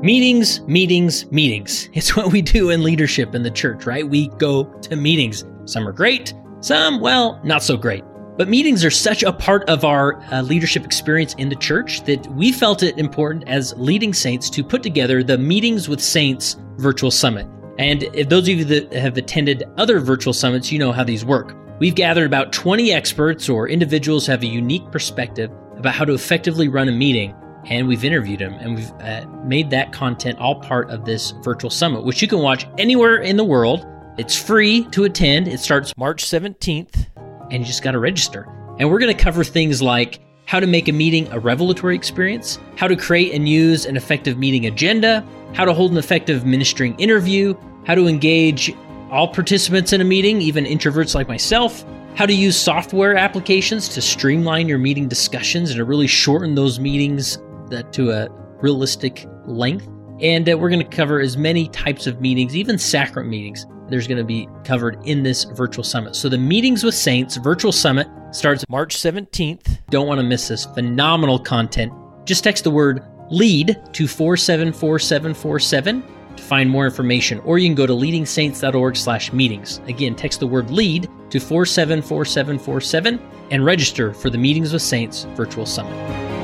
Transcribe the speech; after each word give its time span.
Meetings, 0.00 0.60
meetings, 0.68 1.28
meetings. 1.32 1.88
It's 1.94 2.14
what 2.14 2.30
we 2.30 2.40
do 2.40 2.70
in 2.70 2.84
leadership 2.84 3.34
in 3.34 3.42
the 3.42 3.50
church, 3.50 3.84
right? 3.84 4.08
We 4.08 4.28
go 4.38 4.62
to 4.82 4.94
meetings. 4.94 5.44
Some 5.64 5.88
are 5.88 5.92
great, 5.92 6.34
some, 6.60 7.00
well, 7.00 7.40
not 7.42 7.64
so 7.64 7.76
great. 7.76 8.04
But 8.36 8.48
meetings 8.48 8.84
are 8.84 8.92
such 8.92 9.24
a 9.24 9.32
part 9.32 9.68
of 9.68 9.84
our 9.84 10.22
uh, 10.30 10.42
leadership 10.42 10.84
experience 10.84 11.34
in 11.34 11.48
the 11.48 11.56
church 11.56 12.04
that 12.04 12.24
we 12.28 12.52
felt 12.52 12.84
it 12.84 12.96
important 12.96 13.48
as 13.48 13.74
leading 13.76 14.14
saints 14.14 14.48
to 14.50 14.62
put 14.62 14.84
together 14.84 15.24
the 15.24 15.36
Meetings 15.36 15.88
with 15.88 16.00
Saints 16.00 16.56
virtual 16.76 17.10
summit. 17.10 17.48
And 17.80 18.04
if 18.14 18.28
those 18.28 18.42
of 18.42 18.50
you 18.50 18.64
that 18.66 18.92
have 18.92 19.16
attended 19.16 19.64
other 19.78 19.98
virtual 19.98 20.32
summits, 20.32 20.70
you 20.70 20.78
know 20.78 20.92
how 20.92 21.02
these 21.02 21.24
work. 21.24 21.56
We've 21.80 21.96
gathered 21.96 22.26
about 22.26 22.52
20 22.52 22.92
experts 22.92 23.48
or 23.48 23.68
individuals 23.68 24.26
who 24.26 24.32
have 24.32 24.44
a 24.44 24.46
unique 24.46 24.88
perspective 24.92 25.50
about 25.76 25.94
how 25.94 26.04
to 26.04 26.14
effectively 26.14 26.68
run 26.68 26.88
a 26.88 26.92
meeting 26.92 27.34
and 27.66 27.86
we've 27.86 28.04
interviewed 28.04 28.40
him 28.40 28.54
and 28.54 28.74
we've 28.76 28.90
uh, 29.00 29.26
made 29.44 29.70
that 29.70 29.92
content 29.92 30.38
all 30.38 30.60
part 30.60 30.90
of 30.90 31.04
this 31.04 31.32
virtual 31.42 31.70
summit, 31.70 32.04
which 32.04 32.22
you 32.22 32.28
can 32.28 32.38
watch 32.38 32.66
anywhere 32.78 33.16
in 33.16 33.36
the 33.36 33.44
world. 33.44 33.86
It's 34.16 34.34
free 34.34 34.84
to 34.86 35.04
attend. 35.04 35.48
It 35.48 35.60
starts 35.60 35.96
March 35.96 36.24
17th, 36.24 37.06
and 37.50 37.52
you 37.52 37.64
just 37.64 37.82
got 37.82 37.92
to 37.92 37.98
register. 37.98 38.48
And 38.78 38.90
we're 38.90 38.98
going 38.98 39.14
to 39.14 39.22
cover 39.22 39.44
things 39.44 39.82
like 39.82 40.20
how 40.46 40.58
to 40.58 40.66
make 40.66 40.88
a 40.88 40.92
meeting 40.92 41.30
a 41.30 41.38
revelatory 41.38 41.94
experience, 41.94 42.58
how 42.76 42.88
to 42.88 42.96
create 42.96 43.32
and 43.34 43.48
use 43.48 43.84
an 43.84 43.96
effective 43.96 44.38
meeting 44.38 44.66
agenda, 44.66 45.24
how 45.52 45.64
to 45.64 45.74
hold 45.74 45.92
an 45.92 45.98
effective 45.98 46.46
ministering 46.46 46.98
interview, 46.98 47.54
how 47.84 47.94
to 47.94 48.06
engage 48.08 48.74
all 49.10 49.28
participants 49.28 49.92
in 49.92 50.00
a 50.00 50.04
meeting, 50.04 50.40
even 50.40 50.64
introverts 50.64 51.14
like 51.14 51.28
myself, 51.28 51.84
how 52.14 52.26
to 52.26 52.32
use 52.32 52.56
software 52.56 53.16
applications 53.16 53.88
to 53.88 54.00
streamline 54.00 54.68
your 54.68 54.78
meeting 54.78 55.06
discussions 55.06 55.70
and 55.70 55.78
to 55.78 55.84
really 55.84 56.06
shorten 56.06 56.54
those 56.54 56.80
meetings 56.80 57.38
that 57.70 57.92
to 57.94 58.10
a 58.10 58.28
realistic 58.60 59.26
length. 59.46 59.88
And 60.20 60.48
uh, 60.48 60.58
we're 60.58 60.70
going 60.70 60.88
to 60.88 60.96
cover 60.96 61.20
as 61.20 61.36
many 61.36 61.68
types 61.68 62.06
of 62.06 62.20
meetings, 62.20 62.56
even 62.56 62.78
sacrament 62.78 63.30
meetings. 63.30 63.66
There's 63.88 64.06
going 64.06 64.18
to 64.18 64.24
be 64.24 64.48
covered 64.64 64.98
in 65.04 65.22
this 65.22 65.44
virtual 65.44 65.84
summit. 65.84 66.14
So 66.14 66.28
the 66.28 66.36
Meetings 66.38 66.84
with 66.84 66.94
Saints 66.94 67.36
virtual 67.36 67.72
summit 67.72 68.06
starts 68.32 68.64
March 68.68 68.96
17th. 68.96 69.78
Don't 69.90 70.06
want 70.06 70.18
to 70.18 70.26
miss 70.26 70.48
this 70.48 70.66
phenomenal 70.66 71.38
content. 71.38 71.92
Just 72.24 72.44
text 72.44 72.64
the 72.64 72.70
word 72.70 73.02
lead 73.30 73.78
to 73.92 74.06
474747 74.06 76.02
to 76.36 76.42
find 76.42 76.68
more 76.70 76.84
information, 76.84 77.40
or 77.40 77.58
you 77.58 77.68
can 77.68 77.74
go 77.74 77.86
to 77.86 77.92
leadingsaints.org 77.92 78.96
slash 78.96 79.32
meetings. 79.32 79.80
Again, 79.86 80.14
text 80.14 80.40
the 80.40 80.46
word 80.46 80.70
lead 80.70 81.08
to 81.30 81.40
474747 81.40 83.20
and 83.50 83.64
register 83.64 84.12
for 84.12 84.30
the 84.30 84.38
Meetings 84.38 84.72
with 84.72 84.82
Saints 84.82 85.24
virtual 85.34 85.66
summit. 85.66 86.37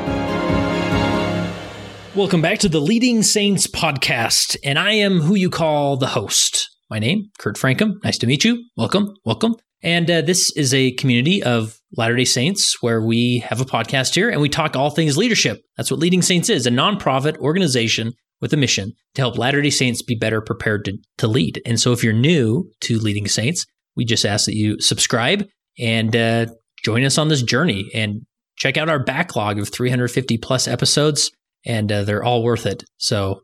Welcome 2.17 2.43
back 2.43 2.61
to 2.61 2.69
the 2.69 2.81
Leading 2.81 3.25
Saints 3.25 3.67
podcast, 3.67 4.57
and 4.63 4.79
I 4.79 4.93
am 4.93 5.21
who 5.21 5.35
you 5.35 5.51
call 5.51 5.97
the 5.97 6.07
host. 6.07 6.71
My 6.89 7.01
name, 7.01 7.33
Kurt 7.41 7.57
Francom. 7.57 7.95
Nice 8.05 8.19
to 8.19 8.29
meet 8.29 8.45
you. 8.45 8.63
Welcome, 8.77 9.17
welcome. 9.25 9.57
And 9.83 10.09
uh, 10.09 10.21
this 10.21 10.53
is 10.57 10.73
a 10.73 10.93
community 10.93 11.43
of 11.43 11.77
Latter 11.97 12.15
day 12.15 12.25
Saints 12.25 12.81
where 12.81 13.03
we 13.03 13.39
have 13.39 13.61
a 13.61 13.65
podcast 13.65 14.15
here 14.15 14.31
and 14.31 14.41
we 14.41 14.49
talk 14.49 14.77
all 14.77 14.91
things 14.91 15.17
leadership. 15.17 15.63
That's 15.77 15.91
what 15.91 15.99
Leading 15.99 16.23
Saints 16.23 16.49
is 16.49 16.69
a 16.69 16.71
nonprofit 16.71 17.37
organization 17.39 18.13
with 18.41 18.53
a 18.53 18.57
mission 18.57 18.93
to 19.17 19.23
help 19.23 19.37
Latter 19.37 19.61
day 19.61 19.71
Saints 19.71 20.01
be 20.01 20.15
better 20.15 20.41
prepared 20.41 20.85
to, 20.85 20.97
to 21.19 21.27
lead. 21.27 21.61
And 21.67 21.81
so 21.81 21.91
if 21.91 22.05
you're 22.05 22.13
new 22.13 22.71
to 22.83 23.01
Leading 23.01 23.27
Saints, 23.27 23.67
we 23.97 24.05
just 24.05 24.25
ask 24.25 24.47
that 24.47 24.55
you 24.55 24.81
subscribe 24.81 25.49
and 25.81 26.15
uh, 26.15 26.47
join 26.85 27.03
us 27.03 27.19
on 27.19 27.27
this 27.27 27.43
journey 27.43 27.91
and 27.93 28.23
check 28.55 28.77
out 28.77 28.89
our 28.89 29.03
backlog 29.03 29.59
of 29.59 29.69
350 29.69 30.39
plus 30.39 30.69
episodes 30.69 31.33
and 31.65 31.91
uh, 31.91 32.05
they're 32.05 32.25
all 32.25 32.43
worth 32.43 32.67
it. 32.67 32.85
So 32.99 33.43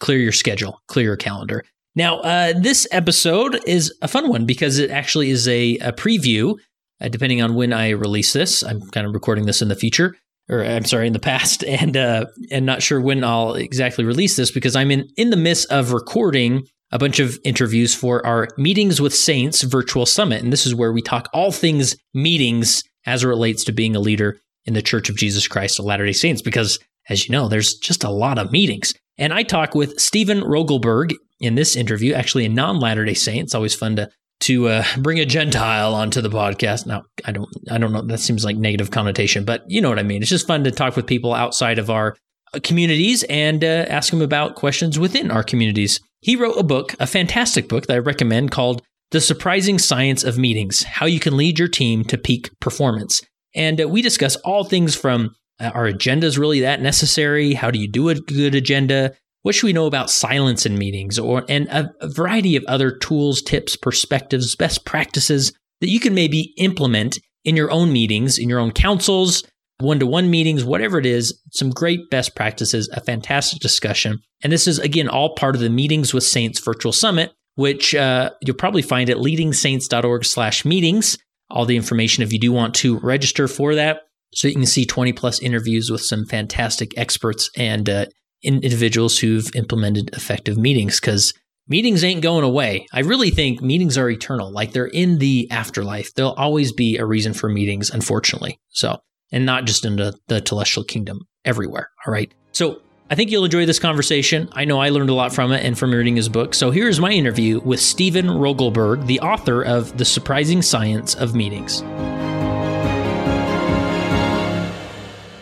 clear 0.00 0.18
your 0.18 0.32
schedule, 0.32 0.80
clear 0.88 1.06
your 1.06 1.16
calendar. 1.16 1.64
Now, 1.94 2.20
uh, 2.20 2.52
this 2.56 2.86
episode 2.92 3.60
is 3.66 3.92
a 4.02 4.08
fun 4.08 4.28
one 4.28 4.46
because 4.46 4.78
it 4.78 4.90
actually 4.90 5.30
is 5.30 5.48
a, 5.48 5.78
a 5.78 5.92
preview. 5.92 6.56
Uh, 7.00 7.08
depending 7.08 7.42
on 7.42 7.54
when 7.54 7.72
I 7.72 7.90
release 7.90 8.32
this, 8.32 8.62
I'm 8.62 8.80
kind 8.90 9.06
of 9.06 9.14
recording 9.14 9.46
this 9.46 9.62
in 9.62 9.68
the 9.68 9.76
future, 9.76 10.16
or 10.48 10.64
I'm 10.64 10.84
sorry, 10.84 11.06
in 11.06 11.12
the 11.12 11.18
past, 11.32 11.64
and 11.64 11.96
uh, 11.96 12.26
and 12.50 12.66
not 12.66 12.82
sure 12.82 13.00
when 13.00 13.24
I'll 13.24 13.54
exactly 13.54 14.04
release 14.04 14.36
this 14.36 14.50
because 14.50 14.76
I'm 14.76 14.90
in 14.90 15.08
in 15.16 15.30
the 15.30 15.36
midst 15.36 15.70
of 15.72 15.92
recording 15.92 16.66
a 16.90 16.98
bunch 16.98 17.18
of 17.18 17.38
interviews 17.44 17.94
for 17.94 18.24
our 18.24 18.48
Meetings 18.56 19.00
with 19.00 19.14
Saints 19.14 19.62
virtual 19.62 20.06
summit, 20.06 20.42
and 20.42 20.52
this 20.52 20.66
is 20.66 20.74
where 20.74 20.92
we 20.92 21.02
talk 21.02 21.28
all 21.32 21.52
things 21.52 21.96
meetings 22.14 22.82
as 23.06 23.24
it 23.24 23.28
relates 23.28 23.64
to 23.64 23.72
being 23.72 23.94
a 23.96 24.00
leader 24.00 24.40
in 24.64 24.74
the 24.74 24.82
Church 24.82 25.08
of 25.08 25.16
Jesus 25.16 25.48
Christ 25.48 25.78
of 25.78 25.84
Latter 25.84 26.06
Day 26.06 26.12
Saints, 26.12 26.42
because 26.42 26.78
as 27.08 27.26
you 27.26 27.32
know, 27.32 27.48
there's 27.48 27.74
just 27.74 28.04
a 28.04 28.10
lot 28.10 28.38
of 28.38 28.52
meetings. 28.52 28.92
And 29.16 29.32
I 29.32 29.42
talk 29.42 29.74
with 29.74 29.98
Stephen 29.98 30.40
Rogelberg 30.40 31.14
in 31.40 31.54
this 31.54 31.76
interview, 31.76 32.14
actually 32.14 32.44
a 32.44 32.48
non 32.48 32.78
Latter 32.78 33.04
day 33.04 33.14
Saint. 33.14 33.44
It's 33.44 33.54
always 33.54 33.74
fun 33.74 33.96
to 33.96 34.10
to 34.40 34.68
uh, 34.68 34.84
bring 34.98 35.18
a 35.18 35.26
Gentile 35.26 35.94
onto 35.94 36.20
the 36.20 36.30
podcast. 36.30 36.86
Now, 36.86 37.02
I 37.24 37.32
don't, 37.32 37.48
I 37.70 37.78
don't 37.78 37.92
know. 37.92 38.02
That 38.02 38.18
seems 38.18 38.44
like 38.44 38.56
negative 38.56 38.92
connotation, 38.92 39.44
but 39.44 39.64
you 39.66 39.80
know 39.80 39.88
what 39.88 39.98
I 39.98 40.04
mean. 40.04 40.22
It's 40.22 40.30
just 40.30 40.46
fun 40.46 40.62
to 40.64 40.70
talk 40.70 40.94
with 40.94 41.06
people 41.06 41.34
outside 41.34 41.78
of 41.78 41.90
our 41.90 42.16
uh, 42.54 42.60
communities 42.62 43.24
and 43.24 43.64
uh, 43.64 43.86
ask 43.88 44.10
them 44.10 44.22
about 44.22 44.54
questions 44.54 44.98
within 44.98 45.30
our 45.30 45.42
communities. 45.42 46.00
He 46.20 46.36
wrote 46.36 46.56
a 46.56 46.62
book, 46.62 46.94
a 47.00 47.06
fantastic 47.06 47.68
book 47.68 47.86
that 47.86 47.94
I 47.94 47.98
recommend 47.98 48.50
called 48.52 48.82
"The 49.10 49.20
Surprising 49.20 49.78
Science 49.78 50.22
of 50.22 50.38
Meetings: 50.38 50.84
How 50.84 51.06
You 51.06 51.20
Can 51.20 51.36
Lead 51.36 51.58
Your 51.58 51.68
Team 51.68 52.04
to 52.04 52.18
Peak 52.18 52.50
Performance." 52.60 53.20
And 53.54 53.80
uh, 53.80 53.88
we 53.88 54.02
discuss 54.02 54.36
all 54.36 54.62
things 54.62 54.94
from 54.94 55.34
are 55.60 55.90
agendas 55.90 56.38
really 56.38 56.60
that 56.60 56.80
necessary? 56.80 57.54
How 57.54 57.70
do 57.70 57.78
you 57.78 57.88
do 57.88 58.08
a 58.08 58.14
good 58.14 58.54
agenda? 58.54 59.14
What 59.42 59.54
should 59.54 59.66
we 59.66 59.72
know 59.72 59.86
about 59.86 60.10
silence 60.10 60.66
in 60.66 60.78
meetings 60.78 61.18
or 61.18 61.44
and 61.48 61.68
a, 61.68 61.92
a 62.00 62.08
variety 62.08 62.56
of 62.56 62.64
other 62.64 62.90
tools, 62.90 63.40
tips, 63.42 63.76
perspectives, 63.76 64.56
best 64.56 64.84
practices 64.84 65.52
that 65.80 65.88
you 65.88 66.00
can 66.00 66.14
maybe 66.14 66.52
implement 66.58 67.18
in 67.44 67.56
your 67.56 67.70
own 67.70 67.92
meetings, 67.92 68.36
in 68.38 68.48
your 68.48 68.58
own 68.58 68.72
councils, 68.72 69.44
one-to-one 69.78 70.28
meetings, 70.30 70.64
whatever 70.64 70.98
it 70.98 71.06
is, 71.06 71.40
some 71.52 71.70
great 71.70 72.10
best 72.10 72.34
practices, 72.34 72.90
a 72.92 73.00
fantastic 73.00 73.60
discussion. 73.60 74.18
And 74.42 74.52
this 74.52 74.66
is 74.66 74.80
again 74.80 75.08
all 75.08 75.34
part 75.34 75.54
of 75.54 75.60
the 75.60 75.70
Meetings 75.70 76.12
with 76.12 76.24
Saints 76.24 76.58
virtual 76.60 76.92
summit, 76.92 77.32
which 77.54 77.94
uh, 77.94 78.30
you'll 78.42 78.56
probably 78.56 78.82
find 78.82 79.08
at 79.08 79.18
leadingsaints.org/meetings. 79.18 81.18
All 81.50 81.64
the 81.64 81.76
information 81.76 82.22
if 82.22 82.30
you 82.32 82.38
do 82.38 82.52
want 82.52 82.74
to 82.76 82.98
register 82.98 83.48
for 83.48 83.74
that. 83.76 84.02
So 84.32 84.48
you 84.48 84.54
can 84.54 84.66
see 84.66 84.84
20 84.84 85.12
plus 85.12 85.40
interviews 85.40 85.90
with 85.90 86.02
some 86.02 86.24
fantastic 86.26 86.96
experts 86.96 87.50
and 87.56 87.88
uh, 87.88 88.06
individuals 88.42 89.18
who've 89.18 89.54
implemented 89.54 90.10
effective 90.14 90.56
meetings 90.56 91.00
because 91.00 91.32
meetings 91.68 92.04
ain't 92.04 92.22
going 92.22 92.44
away. 92.44 92.86
I 92.92 93.00
really 93.00 93.30
think 93.30 93.62
meetings 93.62 93.98
are 93.98 94.10
eternal. 94.10 94.50
Like 94.50 94.72
they're 94.72 94.86
in 94.86 95.18
the 95.18 95.50
afterlife. 95.50 96.14
There'll 96.14 96.32
always 96.32 96.72
be 96.72 96.96
a 96.96 97.04
reason 97.04 97.34
for 97.34 97.48
meetings, 97.48 97.90
unfortunately. 97.90 98.58
So, 98.70 98.98
and 99.32 99.44
not 99.44 99.64
just 99.64 99.84
in 99.84 99.96
the, 99.96 100.18
the 100.28 100.42
celestial 100.46 100.84
kingdom, 100.84 101.20
everywhere. 101.44 101.90
All 102.06 102.12
right. 102.12 102.32
So 102.52 102.80
I 103.10 103.14
think 103.14 103.30
you'll 103.30 103.44
enjoy 103.44 103.66
this 103.66 103.78
conversation. 103.78 104.48
I 104.52 104.64
know 104.64 104.80
I 104.80 104.90
learned 104.90 105.10
a 105.10 105.14
lot 105.14 105.32
from 105.32 105.52
it 105.52 105.64
and 105.64 105.78
from 105.78 105.92
reading 105.92 106.16
his 106.16 106.28
book. 106.28 106.54
So 106.54 106.70
here's 106.70 107.00
my 107.00 107.10
interview 107.10 107.60
with 107.60 107.80
Stephen 107.80 108.26
Rogelberg, 108.26 109.06
the 109.06 109.20
author 109.20 109.62
of 109.62 109.96
The 109.96 110.04
Surprising 110.04 110.62
Science 110.62 111.14
of 111.14 111.34
Meetings. 111.34 111.82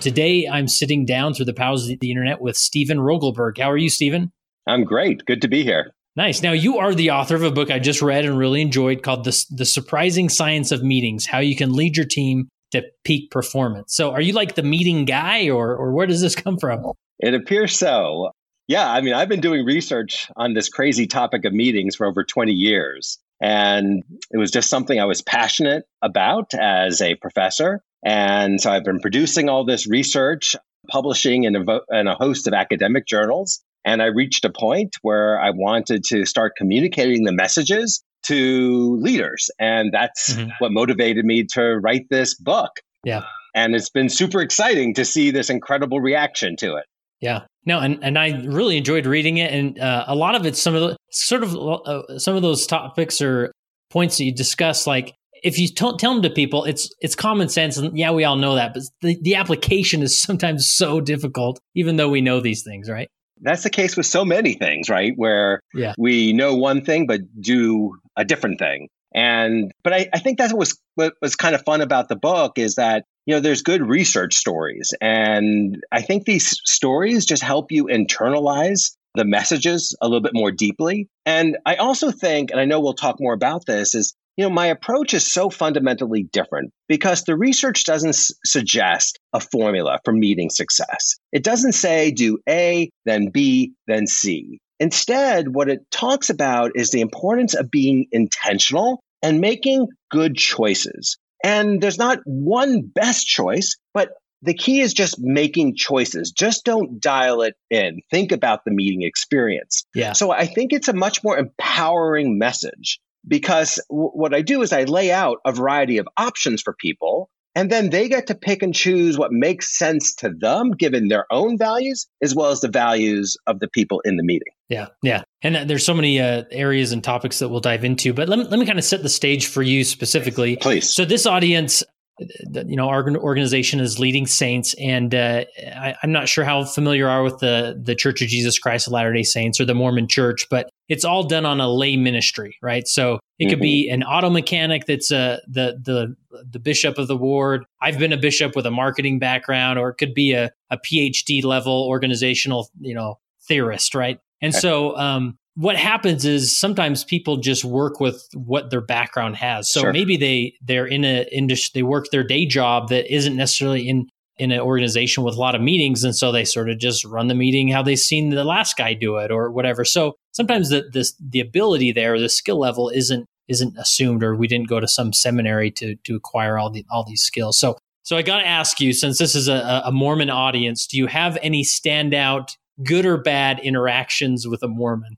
Today, 0.06 0.46
I'm 0.46 0.68
sitting 0.68 1.04
down 1.04 1.34
through 1.34 1.46
the 1.46 1.52
powers 1.52 1.90
of 1.90 1.98
the 1.98 2.10
internet 2.12 2.40
with 2.40 2.56
Stephen 2.56 2.98
Rogelberg. 2.98 3.58
How 3.58 3.72
are 3.72 3.76
you, 3.76 3.90
Stephen? 3.90 4.30
I'm 4.64 4.84
great. 4.84 5.24
Good 5.26 5.42
to 5.42 5.48
be 5.48 5.64
here. 5.64 5.94
Nice. 6.14 6.44
Now, 6.44 6.52
you 6.52 6.78
are 6.78 6.94
the 6.94 7.10
author 7.10 7.34
of 7.34 7.42
a 7.42 7.50
book 7.50 7.72
I 7.72 7.80
just 7.80 8.00
read 8.00 8.24
and 8.24 8.38
really 8.38 8.62
enjoyed 8.62 9.02
called 9.02 9.24
The, 9.24 9.44
the 9.50 9.64
Surprising 9.64 10.28
Science 10.28 10.70
of 10.70 10.84
Meetings 10.84 11.26
How 11.26 11.40
You 11.40 11.56
Can 11.56 11.72
Lead 11.72 11.96
Your 11.96 12.06
Team 12.06 12.48
to 12.70 12.84
Peak 13.02 13.32
Performance. 13.32 13.96
So, 13.96 14.12
are 14.12 14.20
you 14.20 14.32
like 14.32 14.54
the 14.54 14.62
meeting 14.62 15.06
guy, 15.06 15.48
or, 15.48 15.74
or 15.74 15.90
where 15.90 16.06
does 16.06 16.20
this 16.20 16.36
come 16.36 16.56
from? 16.56 16.92
It 17.18 17.34
appears 17.34 17.76
so. 17.76 18.30
Yeah, 18.68 18.88
I 18.88 19.00
mean, 19.00 19.14
I've 19.14 19.28
been 19.28 19.40
doing 19.40 19.64
research 19.64 20.30
on 20.36 20.54
this 20.54 20.68
crazy 20.68 21.08
topic 21.08 21.44
of 21.44 21.52
meetings 21.52 21.96
for 21.96 22.06
over 22.06 22.22
20 22.22 22.52
years. 22.52 23.18
And 23.40 24.04
it 24.30 24.38
was 24.38 24.52
just 24.52 24.70
something 24.70 25.00
I 25.00 25.06
was 25.06 25.20
passionate 25.20 25.82
about 26.00 26.54
as 26.54 27.02
a 27.02 27.16
professor. 27.16 27.82
And 28.06 28.60
so 28.60 28.70
I've 28.70 28.84
been 28.84 29.00
producing 29.00 29.48
all 29.48 29.64
this 29.64 29.88
research, 29.88 30.54
publishing 30.88 31.42
in 31.42 31.56
a, 31.56 31.64
vo- 31.64 31.80
in 31.90 32.06
a 32.06 32.14
host 32.14 32.46
of 32.46 32.54
academic 32.54 33.04
journals. 33.04 33.60
And 33.84 34.00
I 34.00 34.06
reached 34.06 34.44
a 34.44 34.50
point 34.50 34.94
where 35.02 35.40
I 35.40 35.50
wanted 35.50 36.04
to 36.10 36.24
start 36.24 36.52
communicating 36.56 37.24
the 37.24 37.32
messages 37.32 38.04
to 38.26 38.96
leaders. 39.00 39.50
And 39.58 39.92
that's 39.92 40.34
mm-hmm. 40.34 40.50
what 40.60 40.70
motivated 40.70 41.24
me 41.24 41.46
to 41.54 41.78
write 41.78 42.06
this 42.08 42.36
book. 42.36 42.70
Yeah. 43.02 43.24
And 43.56 43.74
it's 43.74 43.90
been 43.90 44.08
super 44.08 44.40
exciting 44.40 44.94
to 44.94 45.04
see 45.04 45.32
this 45.32 45.50
incredible 45.50 46.00
reaction 46.00 46.54
to 46.58 46.76
it. 46.76 46.84
Yeah. 47.20 47.40
No, 47.64 47.80
and, 47.80 47.98
and 48.04 48.16
I 48.16 48.44
really 48.44 48.76
enjoyed 48.76 49.06
reading 49.06 49.38
it. 49.38 49.52
And 49.52 49.80
uh, 49.80 50.04
a 50.06 50.14
lot 50.14 50.36
of 50.36 50.46
it's 50.46 50.62
some 50.62 50.76
of 50.76 50.82
the 50.82 50.96
sort 51.10 51.42
of 51.42 51.56
uh, 51.56 52.18
some 52.20 52.36
of 52.36 52.42
those 52.42 52.66
topics 52.66 53.20
or 53.20 53.50
points 53.90 54.18
that 54.18 54.24
you 54.24 54.34
discuss, 54.34 54.86
like 54.86 55.14
if 55.46 55.58
you 55.58 55.68
tell 55.68 55.96
them 55.96 56.22
to 56.22 56.30
people, 56.30 56.64
it's 56.64 56.90
it's 57.00 57.14
common 57.14 57.48
sense, 57.48 57.76
and 57.76 57.96
yeah, 57.96 58.10
we 58.10 58.24
all 58.24 58.36
know 58.36 58.56
that, 58.56 58.74
but 58.74 58.82
the, 59.00 59.18
the 59.22 59.36
application 59.36 60.02
is 60.02 60.20
sometimes 60.28 60.68
so 60.68 61.00
difficult, 61.00 61.60
even 61.74 61.96
though 61.96 62.08
we 62.08 62.20
know 62.20 62.40
these 62.40 62.62
things, 62.62 62.90
right? 62.90 63.08
that's 63.40 63.62
the 63.62 63.70
case 63.70 63.96
with 63.96 64.06
so 64.06 64.24
many 64.24 64.54
things, 64.54 64.88
right? 64.88 65.12
Where 65.16 65.60
yeah. 65.74 65.94
we 65.98 66.32
know 66.32 66.54
one 66.54 66.84
thing 66.84 67.06
but 67.06 67.20
do 67.40 67.98
a 68.16 68.24
different 68.24 68.58
thing. 68.58 68.88
And 69.14 69.72
but 69.82 69.92
I, 69.92 70.08
I 70.12 70.18
think 70.18 70.38
that's 70.38 70.52
what 70.52 70.60
was 70.60 70.78
what 70.94 71.14
was 71.22 71.36
kind 71.36 71.54
of 71.54 71.62
fun 71.64 71.80
about 71.80 72.08
the 72.08 72.16
book 72.16 72.58
is 72.58 72.74
that 72.74 73.04
you 73.24 73.34
know 73.34 73.40
there's 73.40 73.62
good 73.62 73.82
research 73.82 74.34
stories, 74.34 74.92
and 75.00 75.82
I 75.90 76.02
think 76.02 76.24
these 76.24 76.60
stories 76.64 77.24
just 77.24 77.42
help 77.42 77.72
you 77.72 77.84
internalize 77.86 78.94
the 79.14 79.24
messages 79.24 79.96
a 80.02 80.06
little 80.06 80.20
bit 80.20 80.34
more 80.34 80.50
deeply. 80.50 81.08
And 81.24 81.56
I 81.64 81.76
also 81.76 82.10
think, 82.10 82.50
and 82.50 82.60
I 82.60 82.66
know 82.66 82.80
we'll 82.80 82.92
talk 82.92 83.16
more 83.18 83.32
about 83.32 83.64
this, 83.64 83.94
is 83.94 84.14
you 84.36 84.44
know, 84.44 84.50
my 84.50 84.66
approach 84.66 85.14
is 85.14 85.30
so 85.30 85.48
fundamentally 85.50 86.24
different 86.24 86.72
because 86.88 87.24
the 87.24 87.36
research 87.36 87.84
doesn't 87.84 88.10
s- 88.10 88.32
suggest 88.44 89.18
a 89.32 89.40
formula 89.40 89.98
for 90.04 90.12
meeting 90.12 90.50
success. 90.50 91.16
It 91.32 91.42
doesn't 91.42 91.72
say 91.72 92.10
do 92.10 92.38
A, 92.48 92.90
then 93.04 93.30
B, 93.30 93.72
then 93.86 94.06
C. 94.06 94.60
Instead, 94.78 95.54
what 95.54 95.70
it 95.70 95.90
talks 95.90 96.28
about 96.28 96.72
is 96.74 96.90
the 96.90 97.00
importance 97.00 97.54
of 97.54 97.70
being 97.70 98.06
intentional 98.12 99.02
and 99.22 99.40
making 99.40 99.88
good 100.10 100.36
choices. 100.36 101.16
And 101.42 101.80
there's 101.80 101.98
not 101.98 102.18
one 102.24 102.82
best 102.82 103.26
choice, 103.26 103.76
but 103.94 104.10
the 104.42 104.54
key 104.54 104.80
is 104.80 104.92
just 104.92 105.18
making 105.18 105.76
choices. 105.76 106.30
Just 106.30 106.64
don't 106.64 107.00
dial 107.00 107.40
it 107.40 107.54
in. 107.70 108.00
Think 108.10 108.32
about 108.32 108.64
the 108.64 108.70
meeting 108.70 109.02
experience. 109.02 109.86
Yeah. 109.94 110.12
So 110.12 110.30
I 110.30 110.46
think 110.46 110.72
it's 110.72 110.88
a 110.88 110.92
much 110.92 111.24
more 111.24 111.38
empowering 111.38 112.38
message 112.38 113.00
because 113.26 113.80
w- 113.90 114.10
what 114.10 114.34
I 114.34 114.42
do 114.42 114.62
is 114.62 114.72
I 114.72 114.84
lay 114.84 115.10
out 115.10 115.38
a 115.44 115.52
variety 115.52 115.98
of 115.98 116.08
options 116.16 116.62
for 116.62 116.74
people 116.74 117.30
and 117.56 117.70
then 117.70 117.88
they 117.88 118.08
get 118.08 118.26
to 118.26 118.34
pick 118.34 118.62
and 118.62 118.74
choose 118.74 119.16
what 119.16 119.32
makes 119.32 119.78
sense 119.78 120.14
to 120.16 120.28
them 120.28 120.72
given 120.72 121.08
their 121.08 121.24
own 121.32 121.56
values 121.56 122.06
as 122.22 122.34
well 122.34 122.50
as 122.50 122.60
the 122.60 122.68
values 122.68 123.38
of 123.46 123.60
the 123.60 123.68
people 123.68 124.00
in 124.04 124.16
the 124.16 124.22
meeting. 124.22 124.52
Yeah, 124.68 124.88
yeah. 125.02 125.22
And 125.42 125.56
uh, 125.56 125.64
there's 125.64 125.84
so 125.84 125.94
many 125.94 126.20
uh, 126.20 126.44
areas 126.50 126.92
and 126.92 127.02
topics 127.02 127.38
that 127.38 127.48
we'll 127.48 127.60
dive 127.60 127.82
into, 127.82 128.12
but 128.12 128.28
let 128.28 128.38
me, 128.38 128.44
let 128.44 128.60
me 128.60 128.66
kind 128.66 128.78
of 128.78 128.84
set 128.84 129.02
the 129.02 129.08
stage 129.08 129.46
for 129.46 129.62
you 129.62 129.84
specifically. 129.84 130.56
Please. 130.56 130.94
So 130.94 131.06
this 131.06 131.24
audience, 131.24 131.82
you 132.18 132.76
know, 132.76 132.88
our 132.88 133.08
organization 133.16 133.80
is 133.80 133.98
Leading 133.98 134.26
Saints, 134.26 134.74
and 134.80 135.14
uh, 135.14 135.44
I, 135.58 135.94
am 136.02 136.12
not 136.12 136.28
sure 136.28 136.44
how 136.44 136.64
familiar 136.64 137.04
you 137.04 137.08
are 137.10 137.22
with 137.22 137.38
the 137.38 137.78
the 137.80 137.94
Church 137.94 138.22
of 138.22 138.28
Jesus 138.28 138.58
Christ 138.58 138.86
of 138.86 138.92
Latter 138.92 139.12
Day 139.12 139.22
Saints 139.22 139.60
or 139.60 139.64
the 139.64 139.74
Mormon 139.74 140.08
Church, 140.08 140.46
but 140.48 140.70
it's 140.88 141.04
all 141.04 141.24
done 141.24 141.44
on 141.44 141.60
a 141.60 141.68
lay 141.68 141.96
ministry, 141.96 142.56
right? 142.62 142.88
So 142.88 143.14
it 143.38 143.44
mm-hmm. 143.44 143.50
could 143.50 143.60
be 143.60 143.86
mm-hmm. 143.86 143.94
an 143.94 144.02
auto 144.04 144.30
mechanic 144.30 144.86
that's 144.86 145.12
uh, 145.12 145.40
the 145.46 145.78
the 145.82 146.16
the 146.50 146.58
bishop 146.58 146.98
of 146.98 147.08
the 147.08 147.16
ward. 147.16 147.64
I've 147.82 147.98
been 147.98 148.12
a 148.12 148.18
bishop 148.18 148.56
with 148.56 148.66
a 148.66 148.70
marketing 148.70 149.18
background, 149.18 149.78
or 149.78 149.90
it 149.90 149.94
could 149.94 150.14
be 150.14 150.32
a, 150.32 150.50
a 150.70 150.78
PhD 150.78 151.44
level 151.44 151.86
organizational, 151.86 152.70
you 152.80 152.94
know, 152.94 153.18
theorist, 153.46 153.94
right? 153.94 154.18
And 154.40 154.54
so 154.54 154.96
um, 154.96 155.38
what 155.56 155.76
happens 155.76 156.26
is 156.26 156.56
sometimes 156.56 157.02
people 157.02 157.38
just 157.38 157.64
work 157.64 157.98
with 157.98 158.28
what 158.34 158.70
their 158.70 158.82
background 158.82 159.36
has. 159.36 159.68
So 159.70 159.80
sure. 159.80 159.92
maybe 159.92 160.16
they 160.16 160.54
they're 160.62 160.86
in 160.86 161.04
a 161.04 161.26
industry, 161.32 161.80
they 161.80 161.82
work 161.82 162.06
their 162.12 162.22
day 162.22 162.46
job 162.46 162.90
that 162.90 163.12
isn't 163.12 163.34
necessarily 163.34 163.88
in 163.88 164.08
in 164.38 164.52
an 164.52 164.60
organization 164.60 165.24
with 165.24 165.34
a 165.34 165.40
lot 165.40 165.54
of 165.54 165.62
meetings, 165.62 166.04
and 166.04 166.14
so 166.14 166.30
they 166.30 166.44
sort 166.44 166.68
of 166.68 166.78
just 166.78 167.06
run 167.06 167.28
the 167.28 167.34
meeting 167.34 167.68
how 167.68 167.82
they've 167.82 167.98
seen 167.98 168.28
the 168.28 168.44
last 168.44 168.76
guy 168.76 168.92
do 168.92 169.16
it 169.16 169.30
or 169.30 169.50
whatever. 169.50 169.82
So 169.84 170.14
sometimes 170.32 170.68
the 170.68 170.84
this 170.92 171.14
the 171.18 171.40
ability 171.40 171.92
there, 171.92 172.20
the 172.20 172.28
skill 172.28 172.58
level 172.58 172.90
isn't 172.90 173.24
isn't 173.48 173.78
assumed, 173.78 174.22
or 174.22 174.36
we 174.36 174.46
didn't 174.46 174.68
go 174.68 174.78
to 174.78 174.86
some 174.86 175.14
seminary 175.14 175.70
to 175.72 175.96
to 176.04 176.16
acquire 176.16 176.58
all 176.58 176.70
the 176.70 176.84
all 176.90 177.04
these 177.04 177.22
skills. 177.22 177.58
So 177.58 177.78
so 178.02 178.16
I 178.16 178.22
got 178.22 178.40
to 178.40 178.46
ask 178.46 178.78
you, 178.78 178.92
since 178.92 179.18
this 179.18 179.34
is 179.34 179.48
a, 179.48 179.82
a 179.86 179.90
Mormon 179.90 180.28
audience, 180.28 180.86
do 180.86 180.98
you 180.98 181.06
have 181.06 181.38
any 181.42 181.64
standout 181.64 182.56
good 182.84 183.06
or 183.06 183.16
bad 183.18 183.58
interactions 183.60 184.46
with 184.46 184.62
a 184.62 184.68
Mormon? 184.68 185.16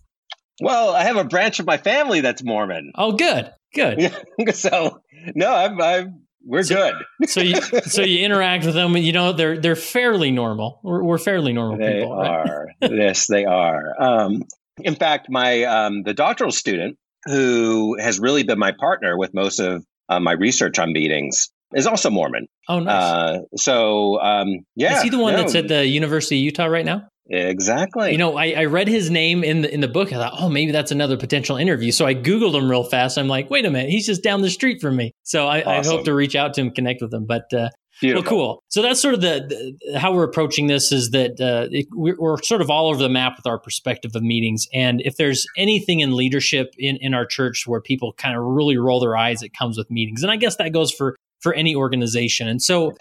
well, 0.60 0.90
I 0.90 1.04
have 1.04 1.16
a 1.16 1.24
branch 1.24 1.60
of 1.60 1.66
my 1.66 1.76
family 1.76 2.20
that's 2.20 2.42
Mormon. 2.42 2.92
Oh, 2.94 3.12
good, 3.12 3.52
good. 3.74 4.14
so 4.54 5.00
no, 5.34 5.52
I'm, 5.54 5.80
I'm 5.80 6.22
we're 6.44 6.62
so, 6.62 6.74
good. 6.74 7.28
so 7.28 7.40
you 7.40 7.60
so 7.60 8.02
you 8.02 8.18
interact 8.24 8.64
with 8.64 8.74
them, 8.74 8.94
and 8.96 9.04
you 9.04 9.12
know 9.12 9.32
they're 9.32 9.58
they're 9.58 9.76
fairly 9.76 10.30
normal. 10.30 10.80
We're, 10.82 11.02
we're 11.02 11.18
fairly 11.18 11.52
normal 11.52 11.78
they 11.78 12.00
people. 12.00 12.12
are. 12.12 12.68
yes, 12.80 13.26
they 13.26 13.44
are. 13.44 14.00
Um, 14.00 14.42
in 14.78 14.94
fact, 14.94 15.28
my 15.30 15.64
um, 15.64 16.02
the 16.02 16.14
doctoral 16.14 16.50
student 16.50 16.98
who 17.26 17.96
has 18.00 18.18
really 18.18 18.42
been 18.42 18.58
my 18.58 18.72
partner 18.72 19.16
with 19.16 19.32
most 19.32 19.60
of 19.60 19.84
uh, 20.08 20.18
my 20.18 20.32
research 20.32 20.78
on 20.78 20.92
meetings 20.92 21.50
is 21.74 21.86
also 21.86 22.10
Mormon. 22.10 22.46
Oh, 22.68 22.80
nice. 22.80 23.02
Uh, 23.02 23.38
so, 23.56 24.20
um, 24.20 24.48
yeah. 24.76 24.96
Is 24.96 25.02
he 25.02 25.10
the 25.10 25.18
one 25.18 25.34
no. 25.34 25.40
that's 25.40 25.54
at 25.54 25.68
the 25.68 25.86
University 25.86 26.38
of 26.38 26.44
Utah 26.44 26.66
right 26.66 26.84
now? 26.84 27.08
Exactly. 27.28 28.12
You 28.12 28.18
know, 28.18 28.36
I, 28.36 28.50
I, 28.50 28.64
read 28.64 28.88
his 28.88 29.08
name 29.08 29.44
in 29.44 29.62
the 29.62 29.72
in 29.72 29.80
the 29.80 29.88
book. 29.88 30.12
I 30.12 30.16
thought, 30.16 30.34
oh, 30.38 30.48
maybe 30.48 30.72
that's 30.72 30.90
another 30.90 31.16
potential 31.16 31.56
interview. 31.56 31.92
So 31.92 32.04
I 32.04 32.14
googled 32.14 32.54
him 32.54 32.68
real 32.68 32.82
fast. 32.82 33.16
I'm 33.16 33.28
like, 33.28 33.48
wait 33.48 33.64
a 33.64 33.70
minute, 33.70 33.90
he's 33.90 34.06
just 34.06 34.22
down 34.22 34.42
the 34.42 34.50
street 34.50 34.80
from 34.80 34.96
me. 34.96 35.12
So 35.22 35.46
I, 35.46 35.62
awesome. 35.62 35.92
I 35.92 35.96
hope 35.96 36.04
to 36.06 36.14
reach 36.14 36.34
out 36.34 36.54
to 36.54 36.60
him, 36.60 36.72
connect 36.72 37.00
with 37.00 37.14
him. 37.14 37.24
But 37.26 37.44
uh, 37.54 37.68
well, 38.02 38.22
cool. 38.22 38.62
So 38.68 38.82
that's 38.82 39.00
sort 39.00 39.14
of 39.14 39.20
the, 39.20 39.76
the 39.88 39.98
how 39.98 40.12
we're 40.12 40.24
approaching 40.24 40.66
this. 40.66 40.90
Is 40.90 41.10
that 41.10 41.40
uh, 41.40 41.68
it, 41.70 41.86
we're, 41.92 42.16
we're, 42.18 42.42
sort 42.42 42.60
of 42.60 42.70
all 42.70 42.88
over 42.88 43.00
the 43.00 43.08
map 43.08 43.34
with 43.36 43.46
our 43.46 43.58
perspective 43.58 44.12
of 44.14 44.22
meetings. 44.22 44.66
And 44.74 45.00
if 45.02 45.16
there's 45.16 45.46
anything 45.56 46.00
in 46.00 46.16
leadership 46.16 46.74
in 46.78 46.96
in 47.00 47.14
our 47.14 47.24
church 47.24 47.64
where 47.66 47.80
people 47.80 48.12
kind 48.14 48.36
of 48.36 48.42
really 48.42 48.76
roll 48.76 49.00
their 49.00 49.16
eyes, 49.16 49.42
it 49.42 49.52
comes 49.56 49.78
with 49.78 49.90
meetings. 49.90 50.22
And 50.22 50.32
I 50.32 50.36
guess 50.36 50.56
that 50.56 50.72
goes 50.72 50.92
for 50.92 51.16
for 51.42 51.52
any 51.54 51.74
organization. 51.74 52.48
And 52.48 52.62
so 52.62 52.92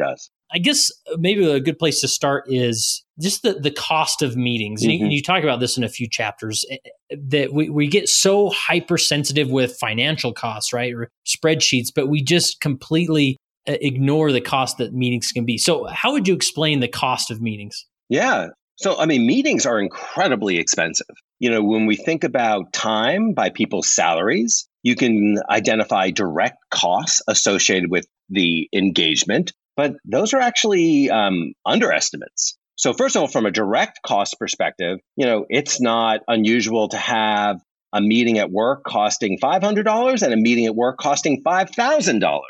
I 0.54 0.58
guess 0.58 0.92
maybe 1.18 1.50
a 1.50 1.60
good 1.60 1.80
place 1.80 2.02
to 2.02 2.08
start 2.08 2.46
is 2.48 3.04
just 3.20 3.44
the, 3.44 3.54
the 3.54 3.72
cost 3.72 4.22
of 4.22 4.36
meetings. 4.36 4.84
Mm-hmm. 4.84 5.06
You, 5.06 5.12
you, 5.12 5.22
talk 5.22 5.44
about 5.44 5.60
this 5.60 5.78
in 5.78 5.84
a 5.84 5.90
few 5.90 6.10
chapters 6.10 6.66
eh, 6.70 6.78
eh, 6.86 7.16
that 7.30 7.54
we, 7.54 7.70
we 7.70 7.88
get 7.88 8.10
so 8.10 8.50
hypersensitive 8.50 9.50
with 9.50 9.78
financial 9.80 10.34
costs, 10.34 10.74
right? 10.74 10.94
Or 10.94 11.10
spreadsheets, 11.26 11.88
but 11.96 12.08
we 12.08 12.22
just 12.22 12.60
completely 12.60 13.38
eh, 13.66 13.78
ignore 13.80 14.32
the 14.34 14.42
cost 14.42 14.78
that 14.80 14.94
meetings 14.94 15.32
can 15.32 15.46
be. 15.46 15.58
So, 15.58 15.86
how 15.86 16.12
would 16.12 16.28
you 16.28 16.34
explain 16.34 16.82
the 16.82 16.90
cost 16.90 17.32
of 17.32 17.42
meetings? 17.42 17.86
Yeah. 18.10 18.48
So, 18.76 18.98
I 18.98 19.06
mean, 19.06 19.26
meetings 19.26 19.66
are 19.66 19.80
incredibly 19.80 20.58
expensive. 20.58 21.16
You 21.40 21.50
know, 21.52 21.64
when 21.64 21.86
we 21.86 21.96
think 21.96 22.24
about 22.24 22.74
time 22.74 23.34
by 23.34 23.50
people's 23.50 23.90
salaries, 23.90 24.68
you 24.84 24.96
can 24.96 25.38
identify 25.50 26.10
direct 26.10 26.58
costs 26.72 27.22
associated 27.28 27.90
with 27.90 28.08
the 28.32 28.70
engagement, 28.74 29.54
but 29.76 29.96
those 30.06 30.34
are 30.34 30.40
actually 30.40 31.10
um, 31.10 31.54
underestimates. 31.66 32.58
So, 32.76 32.94
first 32.94 33.16
of 33.16 33.22
all, 33.22 33.28
from 33.28 33.46
a 33.46 33.52
direct 33.52 34.00
cost 34.06 34.38
perspective, 34.40 35.00
you 35.16 35.26
know, 35.26 35.46
it's 35.50 35.80
not 35.80 36.22
unusual 36.28 36.88
to 36.90 36.98
have 36.98 37.62
a 37.94 38.02
meeting 38.02 38.40
at 38.40 38.50
work 38.50 38.84
costing 38.86 39.38
$500 39.38 40.24
and 40.24 40.34
a 40.34 40.38
meeting 40.38 40.66
at 40.66 40.76
work 40.76 40.98
costing 40.98 41.44
$5,000, 41.44 42.42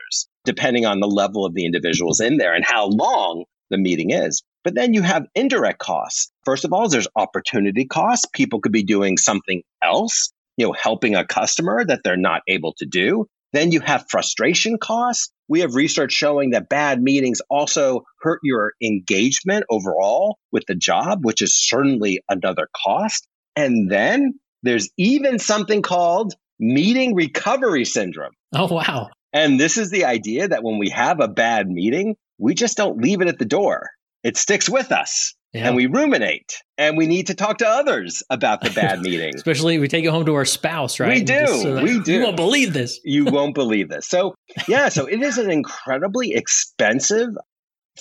depending 0.45 0.85
on 0.85 0.99
the 0.99 1.07
level 1.07 1.45
of 1.45 1.53
the 1.55 1.65
individuals 1.65 2.19
in 2.19 2.37
there 2.37 2.53
and 2.53 2.63
how 2.63 2.85
long 2.85 3.45
the 3.71 3.77
meeting 3.77 4.11
is. 4.11 4.43
But 4.63 4.75
then 4.75 4.93
you 4.93 5.01
have 5.01 5.25
indirect 5.33 5.79
costs. 5.79 6.31
First 6.45 6.63
of 6.63 6.71
all, 6.71 6.87
there's 6.87 7.07
opportunity 7.15 7.85
costs. 7.85 8.27
People 8.31 8.61
could 8.61 8.71
be 8.71 8.83
doing 8.83 9.17
something 9.17 9.63
else 9.83 10.31
you 10.57 10.67
know, 10.67 10.73
helping 10.73 11.15
a 11.15 11.25
customer 11.25 11.83
that 11.83 12.01
they're 12.03 12.17
not 12.17 12.41
able 12.47 12.73
to 12.73 12.85
do. 12.85 13.25
Then 13.53 13.71
you 13.71 13.79
have 13.81 14.05
frustration 14.09 14.77
costs. 14.77 15.31
We 15.51 15.59
have 15.59 15.75
research 15.75 16.13
showing 16.13 16.51
that 16.51 16.69
bad 16.69 17.01
meetings 17.01 17.41
also 17.49 18.03
hurt 18.21 18.39
your 18.41 18.71
engagement 18.81 19.65
overall 19.69 20.37
with 20.49 20.63
the 20.65 20.75
job, 20.75 21.25
which 21.25 21.41
is 21.41 21.61
certainly 21.61 22.21
another 22.29 22.69
cost. 22.85 23.27
And 23.57 23.91
then 23.91 24.39
there's 24.63 24.89
even 24.95 25.39
something 25.39 25.81
called 25.81 26.33
meeting 26.57 27.15
recovery 27.15 27.83
syndrome. 27.83 28.31
Oh, 28.55 28.73
wow. 28.73 29.09
And 29.33 29.59
this 29.59 29.77
is 29.77 29.91
the 29.91 30.05
idea 30.05 30.47
that 30.47 30.63
when 30.63 30.77
we 30.77 30.89
have 30.91 31.19
a 31.19 31.27
bad 31.27 31.67
meeting, 31.67 32.15
we 32.37 32.53
just 32.53 32.77
don't 32.77 33.01
leave 33.01 33.19
it 33.19 33.27
at 33.27 33.37
the 33.37 33.43
door. 33.43 33.89
It 34.23 34.37
sticks 34.37 34.69
with 34.69 34.93
us 34.93 35.33
yeah. 35.53 35.67
and 35.67 35.75
we 35.75 35.85
ruminate 35.85 36.61
and 36.77 36.97
we 36.97 37.07
need 37.07 37.27
to 37.27 37.35
talk 37.35 37.57
to 37.57 37.67
others 37.67 38.23
about 38.29 38.61
the 38.61 38.69
bad 38.69 39.01
meeting. 39.01 39.35
Especially 39.35 39.79
we 39.79 39.87
take 39.87 40.05
it 40.05 40.09
home 40.09 40.25
to 40.25 40.35
our 40.35 40.45
spouse, 40.45 40.99
right? 40.99 41.09
Uh, 41.09 41.13
we 41.13 41.23
do. 41.23 41.47
So 41.47 41.83
we 41.83 41.99
do. 41.99 42.13
You 42.13 42.23
won't 42.23 42.37
believe 42.37 42.73
this. 42.73 42.99
you 43.03 43.25
won't 43.31 43.55
believe 43.55 43.89
this. 43.89 44.07
So, 44.07 44.35
yeah, 44.67 44.89
so 44.89 45.05
it 45.05 45.21
is 45.21 45.37
an 45.37 45.51
incredibly 45.51 46.33
expensive 46.33 47.29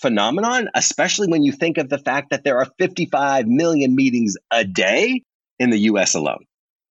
phenomenon, 0.00 0.68
especially 0.74 1.28
when 1.28 1.42
you 1.42 1.52
think 1.52 1.78
of 1.78 1.88
the 1.88 1.98
fact 1.98 2.30
that 2.30 2.44
there 2.44 2.58
are 2.58 2.68
55 2.78 3.46
million 3.46 3.94
meetings 3.94 4.36
a 4.50 4.64
day 4.64 5.22
in 5.58 5.70
the 5.70 5.78
US 5.78 6.14
alone. 6.14 6.44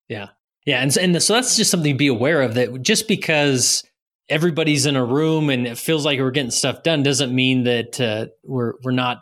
Yeah. 0.08 0.28
Yeah. 0.66 0.82
And, 0.82 0.96
and 0.98 1.24
so 1.24 1.34
that's 1.34 1.56
just 1.56 1.72
something 1.72 1.94
to 1.94 1.98
be 1.98 2.08
aware 2.08 2.42
of 2.42 2.56
that 2.56 2.82
just 2.82 3.08
because 3.08 3.84
everybody's 4.30 4.86
in 4.86 4.96
a 4.96 5.04
room 5.04 5.50
and 5.50 5.68
it 5.68 5.78
feels 5.78 6.06
like 6.06 6.20
we're 6.20 6.32
getting 6.32 6.52
stuff 6.52 6.84
done 6.84 7.04
doesn't 7.04 7.34
mean 7.34 7.64
that 7.64 8.00
uh, 8.00 8.28
we're 8.44 8.74
we're 8.84 8.92
not 8.92 9.20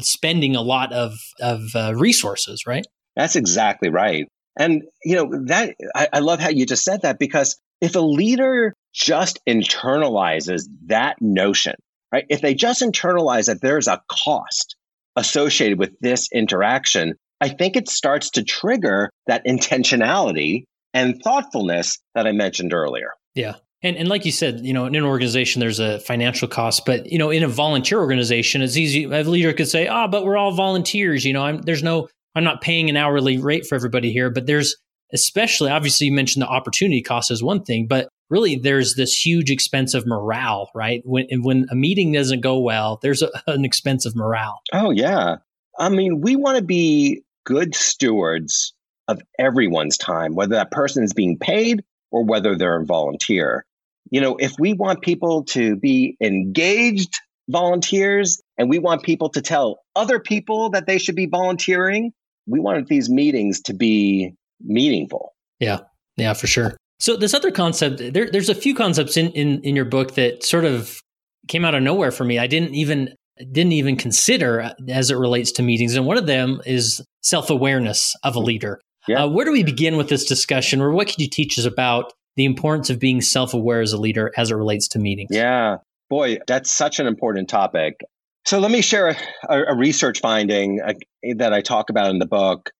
spending 0.00 0.56
a 0.56 0.62
lot 0.62 0.92
of 0.92 1.14
of 1.40 1.62
uh, 1.74 1.94
resources, 1.94 2.66
right? 2.66 2.86
That's 3.16 3.36
exactly 3.36 3.90
right. 3.90 4.26
And 4.58 4.82
you 5.04 5.16
know 5.16 5.44
that 5.46 5.74
I, 5.94 6.08
I 6.12 6.18
love 6.20 6.40
how 6.40 6.50
you 6.50 6.66
just 6.66 6.84
said 6.84 7.02
that 7.02 7.18
because 7.18 7.56
if 7.80 7.94
a 7.94 8.00
leader 8.00 8.74
just 8.92 9.38
internalizes 9.48 10.62
that 10.86 11.16
notion, 11.20 11.74
right? 12.12 12.26
If 12.28 12.40
they 12.40 12.54
just 12.54 12.82
internalize 12.82 13.46
that 13.46 13.60
there's 13.60 13.86
a 13.86 14.02
cost 14.10 14.76
associated 15.16 15.78
with 15.78 15.92
this 16.00 16.28
interaction, 16.32 17.14
I 17.40 17.50
think 17.50 17.76
it 17.76 17.88
starts 17.88 18.30
to 18.30 18.42
trigger 18.42 19.10
that 19.26 19.46
intentionality 19.46 20.64
and 20.94 21.20
thoughtfulness 21.22 21.98
that 22.14 22.26
I 22.26 22.32
mentioned 22.32 22.72
earlier. 22.72 23.10
Yeah. 23.34 23.56
And, 23.82 23.96
and 23.96 24.08
like 24.08 24.24
you 24.24 24.32
said, 24.32 24.60
you 24.60 24.72
know, 24.72 24.86
in 24.86 24.96
an 24.96 25.04
organization, 25.04 25.60
there's 25.60 25.78
a 25.78 26.00
financial 26.00 26.48
cost, 26.48 26.84
but 26.84 27.10
you 27.10 27.18
know, 27.18 27.30
in 27.30 27.44
a 27.44 27.48
volunteer 27.48 28.00
organization, 28.00 28.60
it's 28.60 28.76
easy. 28.76 29.04
A 29.04 29.22
leader 29.22 29.52
could 29.52 29.68
say, 29.68 29.86
"Ah, 29.86 30.04
oh, 30.04 30.08
but 30.08 30.24
we're 30.24 30.36
all 30.36 30.52
volunteers." 30.52 31.24
You 31.24 31.32
know, 31.32 31.42
I'm 31.42 31.62
there's 31.62 31.82
no, 31.82 32.08
I'm 32.34 32.44
not 32.44 32.60
paying 32.60 32.90
an 32.90 32.96
hourly 32.96 33.38
rate 33.38 33.66
for 33.66 33.76
everybody 33.76 34.12
here, 34.12 34.30
but 34.30 34.46
there's 34.46 34.76
especially 35.12 35.70
obviously 35.70 36.08
you 36.08 36.12
mentioned 36.12 36.42
the 36.42 36.48
opportunity 36.48 37.02
cost 37.02 37.30
is 37.30 37.42
one 37.42 37.62
thing, 37.62 37.86
but 37.86 38.08
really 38.30 38.56
there's 38.56 38.94
this 38.94 39.14
huge 39.14 39.50
expense 39.50 39.94
of 39.94 40.06
morale, 40.06 40.70
right? 40.74 41.00
When 41.04 41.26
when 41.42 41.66
a 41.70 41.76
meeting 41.76 42.12
doesn't 42.12 42.40
go 42.40 42.58
well, 42.58 42.98
there's 43.02 43.22
a, 43.22 43.30
an 43.46 43.64
expense 43.64 44.06
of 44.06 44.16
morale. 44.16 44.58
Oh 44.72 44.90
yeah, 44.90 45.36
I 45.78 45.88
mean, 45.88 46.20
we 46.20 46.36
want 46.36 46.58
to 46.58 46.64
be 46.64 47.22
good 47.44 47.74
stewards 47.74 48.74
of 49.06 49.22
everyone's 49.38 49.96
time, 49.96 50.34
whether 50.34 50.56
that 50.56 50.70
person 50.70 51.02
is 51.02 51.14
being 51.14 51.38
paid 51.38 51.82
or 52.10 52.24
whether 52.24 52.56
they're 52.56 52.80
a 52.80 52.84
volunteer. 52.84 53.64
You 54.10 54.20
know, 54.20 54.36
if 54.36 54.54
we 54.58 54.72
want 54.72 55.02
people 55.02 55.44
to 55.44 55.76
be 55.76 56.16
engaged 56.20 57.14
volunteers 57.48 58.40
and 58.56 58.68
we 58.68 58.78
want 58.78 59.02
people 59.02 59.30
to 59.30 59.42
tell 59.42 59.80
other 59.96 60.18
people 60.18 60.70
that 60.70 60.86
they 60.86 60.98
should 60.98 61.16
be 61.16 61.26
volunteering, 61.26 62.12
we 62.46 62.60
want 62.60 62.86
these 62.88 63.08
meetings 63.08 63.60
to 63.62 63.74
be 63.74 64.34
meaningful. 64.60 65.34
Yeah, 65.60 65.80
yeah, 66.16 66.34
for 66.34 66.46
sure. 66.46 66.76
So 67.00 67.16
this 67.16 67.34
other 67.34 67.50
concept, 67.50 67.98
there, 68.12 68.28
there's 68.30 68.48
a 68.48 68.54
few 68.54 68.74
concepts 68.74 69.16
in, 69.16 69.30
in 69.32 69.62
in 69.62 69.76
your 69.76 69.84
book 69.84 70.14
that 70.14 70.44
sort 70.44 70.64
of 70.64 71.00
came 71.46 71.64
out 71.64 71.74
of 71.74 71.82
nowhere 71.82 72.10
for 72.10 72.24
me. 72.24 72.38
I 72.38 72.46
didn't 72.46 72.74
even 72.74 73.14
didn't 73.38 73.72
even 73.72 73.96
consider 73.96 74.74
as 74.88 75.10
it 75.10 75.16
relates 75.16 75.52
to 75.52 75.62
meetings, 75.62 75.94
and 75.94 76.06
one 76.06 76.18
of 76.18 76.26
them 76.26 76.60
is 76.66 77.02
self 77.22 77.50
awareness 77.50 78.14
of 78.24 78.34
a 78.34 78.40
leader. 78.40 78.80
Yeah. 79.06 79.24
Uh, 79.24 79.28
where 79.28 79.44
do 79.44 79.52
we 79.52 79.62
begin 79.62 79.96
with 79.96 80.08
this 80.08 80.24
discussion, 80.24 80.80
or 80.80 80.92
what 80.92 81.08
could 81.08 81.20
you 81.20 81.30
teach 81.30 81.58
us 81.58 81.64
about 81.64 82.12
the 82.38 82.44
importance 82.44 82.88
of 82.88 83.00
being 83.00 83.20
self 83.20 83.52
aware 83.52 83.80
as 83.80 83.92
a 83.92 83.98
leader 83.98 84.32
as 84.36 84.52
it 84.52 84.54
relates 84.54 84.86
to 84.88 85.00
meetings? 85.00 85.30
Yeah, 85.32 85.78
boy, 86.08 86.38
that's 86.46 86.70
such 86.70 87.00
an 87.00 87.06
important 87.08 87.48
topic. 87.48 88.00
So 88.46 88.60
let 88.60 88.70
me 88.70 88.80
share 88.80 89.16
a, 89.48 89.62
a 89.64 89.76
research 89.76 90.20
finding 90.20 90.80
uh, 90.80 90.94
that 91.36 91.52
I 91.52 91.60
talk 91.60 91.90
about 91.90 92.10
in 92.10 92.20
the 92.20 92.26
book. 92.26 92.70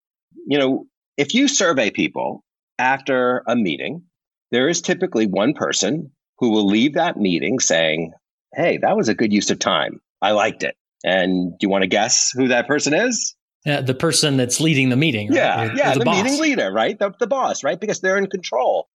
You 0.47 0.59
know, 0.59 0.87
if 1.17 1.35
you 1.35 1.49
survey 1.49 1.91
people 1.91 2.45
after 2.79 3.43
a 3.49 3.57
meeting, 3.57 4.05
there 4.53 4.69
is 4.69 4.81
typically 4.81 5.27
one 5.27 5.55
person 5.55 6.13
who 6.39 6.51
will 6.51 6.67
leave 6.67 6.95
that 6.95 7.17
meeting 7.17 7.59
saying, 7.59 8.13
Hey, 8.55 8.79
that 8.79 8.97
was 8.97 9.09
a 9.09 9.15
good 9.15 9.33
use 9.33 9.51
of 9.51 9.59
time. 9.59 10.01
I 10.23 10.31
liked 10.31 10.63
it. 10.63 10.77
And 11.05 11.51
do 11.59 11.67
you 11.67 11.69
want 11.69 11.83
to 11.83 11.89
guess 11.89 12.31
who 12.31 12.49
that 12.49 12.69
person 12.69 12.95
is? 12.95 13.35
Uh, 13.67 13.81
the 13.81 13.95
person 13.95 14.37
that's 14.37 14.61
leading 14.61 14.89
the 14.89 14.97
meeting. 14.97 15.29
Right? 15.29 15.37
Yeah, 15.37 15.75
yeah, 15.75 15.93
the, 15.95 16.01
the 16.01 16.11
meeting 16.11 16.41
leader, 16.41 16.73
right? 16.73 16.97
The, 16.97 17.13
the 17.19 17.27
boss, 17.27 17.65
right? 17.65 17.79
Because 17.79 18.01
they're 18.01 18.17
in 18.17 18.29
control. 18.29 18.89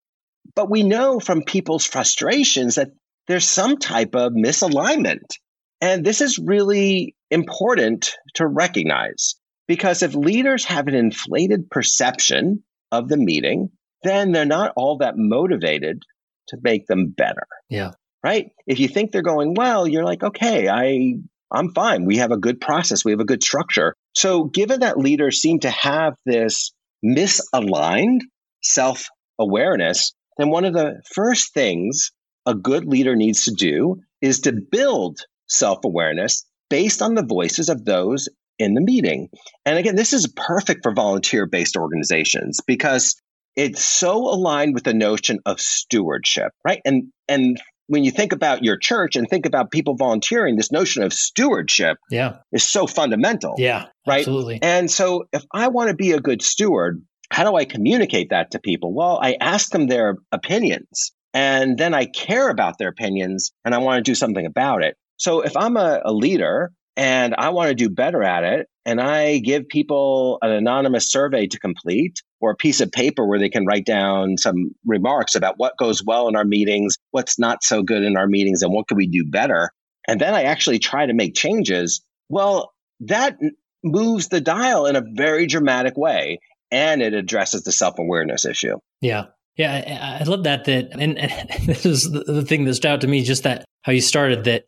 But 0.54 0.71
we 0.71 0.82
know 0.82 1.18
from 1.21 1.42
people's 1.42 1.87
frustrations 1.87 2.75
that 2.75 2.90
there's 3.28 3.49
some 3.49 3.78
type 3.78 4.14
of 4.14 4.32
misalignment. 4.32 5.37
And 5.80 6.04
this 6.04 6.21
is 6.21 6.38
really 6.38 7.16
important 7.30 8.14
to 8.35 8.47
recognize 8.47 9.35
because 9.66 10.02
if 10.02 10.14
leaders 10.14 10.64
have 10.66 10.87
an 10.88 10.94
inflated 10.94 11.71
perception 11.71 12.62
of 12.90 13.09
the 13.09 13.16
meeting, 13.16 13.71
then 14.02 14.32
they're 14.32 14.44
not 14.44 14.73
all 14.76 14.99
that 14.99 15.14
motivated 15.16 16.02
to 16.49 16.59
make 16.62 16.87
them 16.87 17.14
better. 17.16 17.47
Yeah. 17.68 17.92
Right? 18.23 18.50
If 18.66 18.78
you 18.78 18.88
think 18.88 19.11
they're 19.11 19.23
going 19.23 19.54
well, 19.54 19.87
you're 19.88 20.04
like, 20.04 20.23
okay, 20.23 20.68
I 20.68 21.14
I'm 21.50 21.73
fine. 21.75 22.06
We 22.06 22.16
have 22.16 22.30
a 22.30 22.38
good 22.38 22.61
process. 22.61 23.04
We 23.04 23.12
have 23.12 23.21
a 23.21 23.26
good 23.26 23.42
structure. 23.42 23.94
So 24.14 24.44
given 24.44 24.80
that 24.80 24.99
leaders 24.99 25.40
seem 25.40 25.61
to 25.61 25.71
have 25.71 26.14
this 26.25 26.73
misaligned 27.04 28.21
self 28.62 29.09
awareness, 29.38 30.14
then 30.38 30.50
one 30.50 30.64
of 30.64 30.74
the 30.74 31.02
first 31.14 31.54
things 31.54 32.10
a 32.46 32.54
good 32.54 32.84
leader 32.84 33.14
needs 33.16 33.44
to 33.44 33.52
do 33.52 33.96
is 34.20 34.40
to 34.40 34.52
build 34.52 35.20
self 35.46 35.84
awareness 35.84 36.44
based 36.70 37.02
on 37.02 37.14
the 37.14 37.24
voices 37.24 37.68
of 37.68 37.84
those 37.84 38.28
in 38.58 38.74
the 38.74 38.80
meeting. 38.80 39.28
And 39.64 39.78
again, 39.78 39.96
this 39.96 40.12
is 40.12 40.32
perfect 40.34 40.80
for 40.82 40.94
volunteer 40.94 41.46
based 41.46 41.76
organizations 41.76 42.60
because 42.66 43.16
it's 43.56 43.84
so 43.84 44.16
aligned 44.16 44.74
with 44.74 44.84
the 44.84 44.94
notion 44.94 45.40
of 45.44 45.60
stewardship, 45.60 46.52
right? 46.64 46.80
And 46.84 47.12
and 47.28 47.60
when 47.88 48.04
you 48.04 48.10
think 48.10 48.32
about 48.32 48.64
your 48.64 48.78
church 48.78 49.16
and 49.16 49.28
think 49.28 49.44
about 49.44 49.70
people 49.70 49.96
volunteering, 49.96 50.56
this 50.56 50.72
notion 50.72 51.02
of 51.02 51.12
stewardship 51.12 51.98
yeah. 52.10 52.36
is 52.52 52.66
so 52.66 52.86
fundamental. 52.86 53.56
Yeah, 53.58 53.86
right. 54.06 54.20
Absolutely. 54.20 54.60
And 54.62 54.90
so 54.90 55.24
if 55.32 55.42
I 55.52 55.68
want 55.68 55.90
to 55.90 55.94
be 55.94 56.12
a 56.12 56.20
good 56.20 56.40
steward, 56.40 57.02
how 57.32 57.50
do 57.50 57.56
I 57.56 57.64
communicate 57.64 58.28
that 58.30 58.50
to 58.50 58.58
people? 58.58 58.92
Well, 58.92 59.18
I 59.20 59.36
ask 59.40 59.70
them 59.70 59.86
their 59.86 60.16
opinions 60.32 61.12
and 61.32 61.78
then 61.78 61.94
I 61.94 62.04
care 62.04 62.50
about 62.50 62.76
their 62.78 62.88
opinions 62.88 63.52
and 63.64 63.74
I 63.74 63.78
want 63.78 64.04
to 64.04 64.10
do 64.10 64.14
something 64.14 64.44
about 64.44 64.84
it. 64.84 64.96
So 65.16 65.40
if 65.40 65.56
I'm 65.56 65.78
a, 65.78 66.02
a 66.04 66.12
leader 66.12 66.72
and 66.94 67.34
I 67.38 67.48
want 67.48 67.70
to 67.70 67.74
do 67.74 67.88
better 67.88 68.22
at 68.22 68.44
it, 68.44 68.66
and 68.84 69.00
I 69.00 69.38
give 69.38 69.68
people 69.68 70.38
an 70.42 70.50
anonymous 70.50 71.10
survey 71.10 71.46
to 71.46 71.58
complete 71.58 72.20
or 72.40 72.50
a 72.50 72.56
piece 72.56 72.80
of 72.80 72.90
paper 72.90 73.26
where 73.26 73.38
they 73.38 73.48
can 73.48 73.64
write 73.64 73.86
down 73.86 74.36
some 74.36 74.72
remarks 74.84 75.34
about 75.34 75.54
what 75.56 75.78
goes 75.78 76.04
well 76.04 76.28
in 76.28 76.36
our 76.36 76.44
meetings, 76.44 76.98
what's 77.12 77.38
not 77.38 77.62
so 77.62 77.82
good 77.82 78.02
in 78.02 78.16
our 78.16 78.26
meetings, 78.26 78.60
and 78.60 78.72
what 78.72 78.88
could 78.88 78.96
we 78.96 79.06
do 79.06 79.24
better. 79.24 79.70
And 80.06 80.20
then 80.20 80.34
I 80.34 80.42
actually 80.42 80.80
try 80.80 81.06
to 81.06 81.14
make 81.14 81.34
changes. 81.34 82.02
Well, 82.28 82.72
that 83.00 83.38
moves 83.84 84.28
the 84.28 84.40
dial 84.40 84.86
in 84.86 84.96
a 84.96 85.04
very 85.14 85.46
dramatic 85.46 85.96
way 85.96 86.38
and 86.73 87.02
it 87.02 87.14
addresses 87.14 87.62
the 87.62 87.71
self 87.71 87.99
awareness 87.99 88.45
issue. 88.45 88.79
Yeah. 89.00 89.26
Yeah. 89.57 90.19
I, 90.21 90.25
love 90.25 90.45
that. 90.45 90.64
That, 90.64 90.88
and, 90.99 91.19
and 91.19 91.50
this 91.67 91.87
is 91.87 92.11
the 92.11 92.43
thing 92.43 92.64
that 92.64 92.75
stood 92.75 92.91
out 92.91 93.00
to 93.02 93.07
me, 93.07 93.23
just 93.23 93.45
that 93.45 93.64
how 93.83 93.93
you 93.93 94.00
started 94.00 94.45
that 94.45 94.64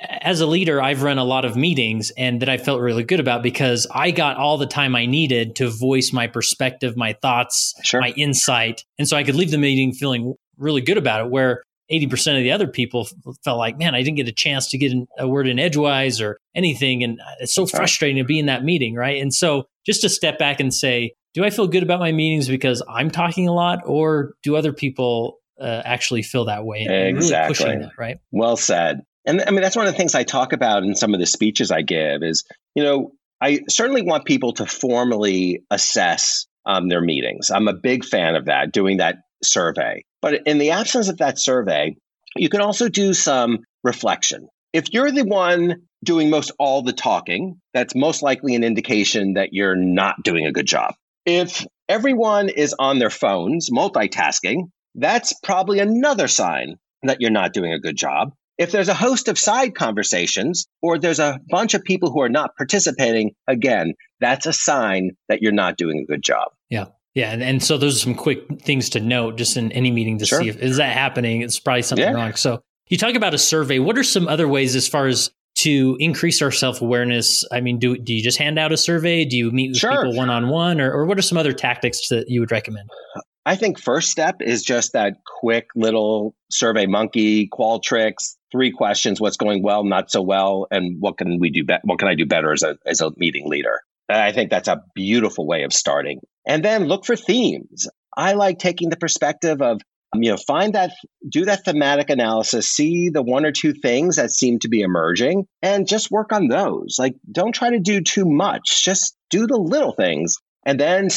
as 0.00 0.42
a 0.42 0.46
leader, 0.46 0.82
I've 0.82 1.02
run 1.02 1.16
a 1.16 1.24
lot 1.24 1.46
of 1.46 1.56
meetings 1.56 2.12
and 2.18 2.42
that 2.42 2.50
I 2.50 2.58
felt 2.58 2.82
really 2.82 3.02
good 3.02 3.18
about 3.18 3.42
because 3.42 3.86
I 3.90 4.10
got 4.10 4.36
all 4.36 4.58
the 4.58 4.66
time 4.66 4.94
I 4.94 5.06
needed 5.06 5.56
to 5.56 5.70
voice 5.70 6.12
my 6.12 6.26
perspective, 6.26 6.96
my 6.98 7.14
thoughts, 7.22 7.72
sure. 7.82 8.02
my 8.02 8.10
insight. 8.10 8.84
And 8.98 9.08
so 9.08 9.16
I 9.16 9.24
could 9.24 9.34
leave 9.34 9.50
the 9.50 9.58
meeting 9.58 9.94
feeling 9.94 10.34
really 10.58 10.82
good 10.82 10.98
about 10.98 11.22
it. 11.22 11.30
Where 11.30 11.62
80% 11.90 12.36
of 12.36 12.42
the 12.42 12.52
other 12.52 12.66
people 12.66 13.08
felt 13.44 13.58
like, 13.58 13.78
man, 13.78 13.94
I 13.94 14.02
didn't 14.02 14.16
get 14.16 14.28
a 14.28 14.32
chance 14.32 14.68
to 14.70 14.78
get 14.78 14.92
a 15.18 15.28
word 15.28 15.46
in 15.46 15.58
edgewise 15.58 16.20
or 16.20 16.38
anything. 16.54 17.02
And 17.04 17.20
uh, 17.20 17.34
it's 17.40 17.54
so 17.54 17.66
frustrating 17.66 18.22
to 18.22 18.26
be 18.26 18.38
in 18.38 18.46
that 18.46 18.64
meeting. 18.64 18.94
Right. 18.94 19.22
And 19.22 19.32
so 19.32 19.64
just 19.84 20.00
to 20.02 20.08
step 20.08 20.38
back 20.38 20.60
and 20.60 20.74
say, 20.74 21.12
do 21.36 21.44
I 21.44 21.50
feel 21.50 21.68
good 21.68 21.82
about 21.82 22.00
my 22.00 22.12
meetings 22.12 22.48
because 22.48 22.82
I'm 22.88 23.10
talking 23.10 23.46
a 23.46 23.52
lot 23.52 23.80
or 23.84 24.32
do 24.42 24.56
other 24.56 24.72
people 24.72 25.38
uh, 25.60 25.82
actually 25.84 26.22
feel 26.22 26.46
that 26.46 26.64
way? 26.64 26.86
And 26.88 26.94
exactly. 26.94 27.66
Really 27.66 27.82
that, 27.82 27.92
right. 27.98 28.16
Well 28.30 28.56
said. 28.56 29.02
And 29.26 29.42
I 29.46 29.50
mean, 29.50 29.60
that's 29.60 29.76
one 29.76 29.86
of 29.86 29.92
the 29.92 29.98
things 29.98 30.14
I 30.14 30.24
talk 30.24 30.54
about 30.54 30.82
in 30.82 30.94
some 30.94 31.12
of 31.12 31.20
the 31.20 31.26
speeches 31.26 31.70
I 31.70 31.82
give 31.82 32.22
is, 32.22 32.44
you 32.74 32.82
know, 32.82 33.12
I 33.38 33.60
certainly 33.68 34.00
want 34.00 34.24
people 34.24 34.54
to 34.54 34.64
formally 34.64 35.62
assess 35.70 36.46
um, 36.64 36.88
their 36.88 37.02
meetings. 37.02 37.50
I'm 37.50 37.68
a 37.68 37.74
big 37.74 38.06
fan 38.06 38.34
of 38.34 38.46
that, 38.46 38.72
doing 38.72 38.96
that 38.96 39.16
survey. 39.42 40.04
But 40.22 40.46
in 40.46 40.56
the 40.56 40.70
absence 40.70 41.10
of 41.10 41.18
that 41.18 41.38
survey, 41.38 41.98
you 42.34 42.48
can 42.48 42.62
also 42.62 42.88
do 42.88 43.12
some 43.12 43.58
reflection. 43.84 44.48
If 44.72 44.90
you're 44.94 45.12
the 45.12 45.24
one 45.24 45.82
doing 46.02 46.30
most 46.30 46.52
all 46.58 46.80
the 46.80 46.94
talking, 46.94 47.60
that's 47.74 47.94
most 47.94 48.22
likely 48.22 48.54
an 48.54 48.64
indication 48.64 49.34
that 49.34 49.52
you're 49.52 49.76
not 49.76 50.22
doing 50.22 50.46
a 50.46 50.52
good 50.52 50.66
job. 50.66 50.94
If 51.26 51.66
everyone 51.88 52.48
is 52.48 52.74
on 52.78 52.98
their 52.98 53.10
phones 53.10 53.68
multitasking, 53.70 54.70
that's 54.94 55.32
probably 55.42 55.80
another 55.80 56.28
sign 56.28 56.76
that 57.02 57.20
you're 57.20 57.30
not 57.30 57.52
doing 57.52 57.72
a 57.72 57.80
good 57.80 57.96
job. 57.96 58.32
If 58.58 58.72
there's 58.72 58.88
a 58.88 58.94
host 58.94 59.28
of 59.28 59.38
side 59.38 59.74
conversations 59.74 60.66
or 60.80 60.98
there's 60.98 61.18
a 61.18 61.38
bunch 61.50 61.74
of 61.74 61.84
people 61.84 62.10
who 62.10 62.22
are 62.22 62.30
not 62.30 62.56
participating, 62.56 63.32
again, 63.46 63.92
that's 64.18 64.46
a 64.46 64.52
sign 64.52 65.10
that 65.28 65.42
you're 65.42 65.52
not 65.52 65.76
doing 65.76 65.98
a 65.98 66.10
good 66.10 66.22
job. 66.22 66.48
Yeah. 66.70 66.86
Yeah, 67.14 67.32
and, 67.32 67.42
and 67.42 67.62
so 67.62 67.78
those 67.78 67.96
are 67.96 68.00
some 68.00 68.14
quick 68.14 68.60
things 68.60 68.90
to 68.90 69.00
note 69.00 69.38
just 69.38 69.56
in 69.56 69.72
any 69.72 69.90
meeting 69.90 70.18
to 70.18 70.26
sure. 70.26 70.42
see 70.42 70.50
if 70.50 70.58
is 70.58 70.76
that 70.76 70.92
happening. 70.92 71.40
It's 71.40 71.58
probably 71.58 71.80
something 71.80 72.06
yeah. 72.06 72.12
wrong. 72.12 72.34
So 72.34 72.62
you 72.88 72.98
talk 72.98 73.14
about 73.14 73.32
a 73.32 73.38
survey. 73.38 73.78
What 73.78 73.96
are 73.96 74.04
some 74.04 74.28
other 74.28 74.46
ways 74.46 74.76
as 74.76 74.86
far 74.86 75.06
as 75.06 75.30
to 75.56 75.96
increase 75.98 76.42
our 76.42 76.50
self 76.50 76.82
awareness? 76.82 77.44
I 77.50 77.60
mean, 77.60 77.78
do 77.78 77.96
do 77.96 78.14
you 78.14 78.22
just 78.22 78.38
hand 78.38 78.58
out 78.58 78.72
a 78.72 78.76
survey? 78.76 79.24
Do 79.24 79.36
you 79.36 79.50
meet 79.50 79.70
with 79.70 79.78
sure. 79.78 79.90
people 79.90 80.14
one 80.14 80.30
on 80.30 80.48
one, 80.48 80.80
or 80.80 80.92
or 80.92 81.06
what 81.06 81.18
are 81.18 81.22
some 81.22 81.38
other 81.38 81.52
tactics 81.52 82.08
that 82.08 82.26
you 82.28 82.40
would 82.40 82.52
recommend? 82.52 82.88
I 83.44 83.54
think 83.54 83.78
first 83.78 84.10
step 84.10 84.36
is 84.40 84.62
just 84.64 84.92
that 84.94 85.18
quick 85.24 85.68
little 85.76 86.34
survey 86.50 86.86
monkey, 86.86 87.48
Qualtrics, 87.48 88.34
three 88.50 88.72
questions, 88.72 89.20
what's 89.20 89.36
going 89.36 89.62
well, 89.62 89.84
not 89.84 90.10
so 90.10 90.20
well, 90.20 90.66
and 90.72 90.96
what 91.00 91.16
can 91.16 91.38
we 91.38 91.50
do 91.50 91.64
be- 91.64 91.78
what 91.84 92.00
can 92.00 92.08
I 92.08 92.14
do 92.14 92.26
better 92.26 92.52
as 92.52 92.62
a 92.62 92.76
as 92.84 93.00
a 93.00 93.12
meeting 93.16 93.48
leader? 93.48 93.80
And 94.08 94.18
I 94.18 94.32
think 94.32 94.50
that's 94.50 94.68
a 94.68 94.82
beautiful 94.94 95.46
way 95.46 95.62
of 95.62 95.72
starting. 95.72 96.20
And 96.46 96.64
then 96.64 96.84
look 96.84 97.04
for 97.04 97.16
themes. 97.16 97.88
I 98.16 98.32
like 98.32 98.58
taking 98.58 98.88
the 98.88 98.96
perspective 98.96 99.60
of 99.62 99.80
Um, 100.16 100.22
you 100.22 100.30
know 100.30 100.36
find 100.36 100.74
that 100.74 100.92
do 101.28 101.44
that 101.44 101.64
thematic 101.64 102.10
analysis 102.10 102.68
see 102.68 103.10
the 103.10 103.22
one 103.22 103.44
or 103.44 103.52
two 103.52 103.72
things 103.72 104.16
that 104.16 104.30
seem 104.30 104.58
to 104.60 104.68
be 104.68 104.80
emerging 104.80 105.46
and 105.62 105.86
just 105.86 106.10
work 106.10 106.32
on 106.32 106.48
those 106.48 106.96
like 106.98 107.14
don't 107.30 107.54
try 107.54 107.70
to 107.70 107.78
do 107.78 108.00
too 108.00 108.24
much 108.24 108.84
just 108.84 109.16
do 109.30 109.46
the 109.46 109.56
little 109.56 109.92
things. 109.92 110.36
And 110.64 110.80
then 110.80 111.08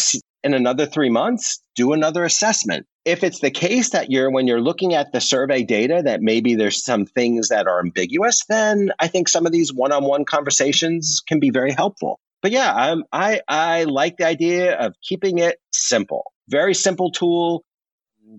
in 0.43 0.53
another 0.53 0.85
three 0.85 1.09
months, 1.09 1.61
do 1.75 1.93
another 1.93 2.23
assessment. 2.23 2.85
If 3.05 3.23
it's 3.23 3.39
the 3.39 3.51
case 3.51 3.91
that 3.91 4.11
you're, 4.11 4.31
when 4.31 4.47
you're 4.47 4.61
looking 4.61 4.93
at 4.93 5.11
the 5.11 5.21
survey 5.21 5.63
data, 5.63 6.01
that 6.05 6.21
maybe 6.21 6.55
there's 6.55 6.83
some 6.83 7.05
things 7.05 7.49
that 7.49 7.67
are 7.67 7.79
ambiguous, 7.79 8.43
then 8.47 8.91
I 8.99 9.07
think 9.07 9.27
some 9.27 9.45
of 9.45 9.51
these 9.51 9.73
one 9.73 9.91
on 9.91 10.03
one 10.03 10.25
conversations 10.25 11.21
can 11.27 11.39
be 11.39 11.49
very 11.49 11.71
helpful. 11.71 12.19
But 12.41 12.51
yeah, 12.51 12.73
I'm, 12.73 13.03
I, 13.11 13.41
I 13.47 13.83
like 13.85 14.17
the 14.17 14.27
idea 14.27 14.77
of 14.77 14.95
keeping 15.01 15.39
it 15.39 15.57
simple. 15.73 16.31
Very 16.47 16.73
simple 16.73 17.11
tool 17.11 17.63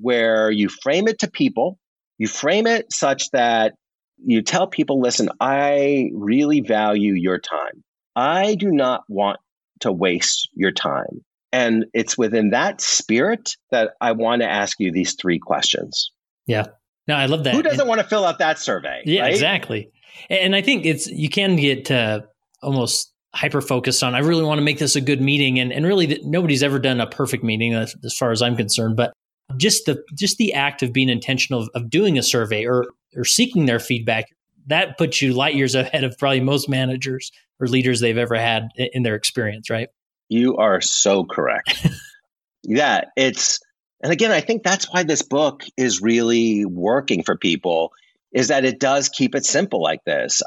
where 0.00 0.50
you 0.50 0.68
frame 0.68 1.08
it 1.08 1.20
to 1.20 1.30
people. 1.30 1.78
You 2.18 2.28
frame 2.28 2.66
it 2.66 2.92
such 2.92 3.30
that 3.30 3.74
you 4.22 4.42
tell 4.42 4.66
people, 4.66 5.00
listen, 5.00 5.30
I 5.40 6.10
really 6.14 6.60
value 6.60 7.14
your 7.14 7.38
time. 7.38 7.82
I 8.14 8.54
do 8.54 8.70
not 8.70 9.02
want 9.08 9.38
to 9.80 9.92
waste 9.92 10.48
your 10.54 10.72
time. 10.72 11.24
And 11.52 11.86
it's 11.94 12.16
within 12.16 12.50
that 12.50 12.80
spirit 12.80 13.50
that 13.70 13.92
I 14.00 14.12
want 14.12 14.42
to 14.42 14.48
ask 14.48 14.78
you 14.78 14.92
these 14.92 15.16
three 15.20 15.38
questions. 15.38 16.12
Yeah. 16.46 16.66
No, 17.08 17.16
I 17.16 17.26
love 17.26 17.44
that. 17.44 17.54
Who 17.54 17.62
doesn't 17.62 17.80
and, 17.80 17.88
want 17.88 18.00
to 18.00 18.06
fill 18.06 18.24
out 18.24 18.38
that 18.38 18.58
survey? 18.58 19.02
Yeah, 19.04 19.22
right? 19.22 19.32
exactly. 19.32 19.90
And 20.28 20.54
I 20.54 20.62
think 20.62 20.84
it's 20.84 21.06
you 21.06 21.28
can 21.28 21.56
get 21.56 21.90
uh, 21.90 22.20
almost 22.62 23.12
hyper 23.34 23.60
focused 23.60 24.02
on. 24.02 24.14
I 24.14 24.20
really 24.20 24.44
want 24.44 24.58
to 24.58 24.64
make 24.64 24.78
this 24.78 24.96
a 24.96 25.00
good 25.00 25.20
meeting, 25.20 25.58
and 25.58 25.72
and 25.72 25.86
really 25.86 26.20
nobody's 26.24 26.62
ever 26.62 26.78
done 26.78 27.00
a 27.00 27.06
perfect 27.06 27.42
meeting 27.42 27.74
as, 27.74 27.94
as 28.04 28.14
far 28.14 28.30
as 28.30 28.42
I'm 28.42 28.56
concerned. 28.56 28.96
But 28.96 29.12
just 29.56 29.86
the 29.86 30.02
just 30.14 30.38
the 30.38 30.54
act 30.54 30.82
of 30.82 30.92
being 30.92 31.08
intentional 31.08 31.62
of, 31.62 31.70
of 31.74 31.90
doing 31.90 32.18
a 32.18 32.22
survey 32.22 32.66
or 32.66 32.86
or 33.16 33.24
seeking 33.24 33.66
their 33.66 33.80
feedback 33.80 34.26
that 34.66 34.98
puts 34.98 35.20
you 35.20 35.32
light 35.32 35.54
years 35.54 35.74
ahead 35.74 36.04
of 36.04 36.16
probably 36.18 36.40
most 36.40 36.68
managers 36.68 37.32
or 37.58 37.66
leaders 37.66 38.00
they've 38.00 38.16
ever 38.16 38.36
had 38.36 38.68
in 38.76 39.02
their 39.02 39.14
experience, 39.14 39.68
right? 39.70 39.88
You 40.28 40.56
are 40.56 40.80
so 40.80 41.24
correct. 41.24 41.86
yeah, 42.62 43.02
it's 43.16 43.60
and 44.02 44.12
again, 44.12 44.30
I 44.30 44.40
think 44.40 44.62
that's 44.62 44.86
why 44.90 45.02
this 45.02 45.22
book 45.22 45.64
is 45.76 46.00
really 46.00 46.64
working 46.64 47.22
for 47.22 47.36
people 47.36 47.92
is 48.32 48.48
that 48.48 48.64
it 48.64 48.78
does 48.78 49.08
keep 49.08 49.34
it 49.34 49.44
simple 49.44 49.82
like 49.82 50.04
this. 50.04 50.42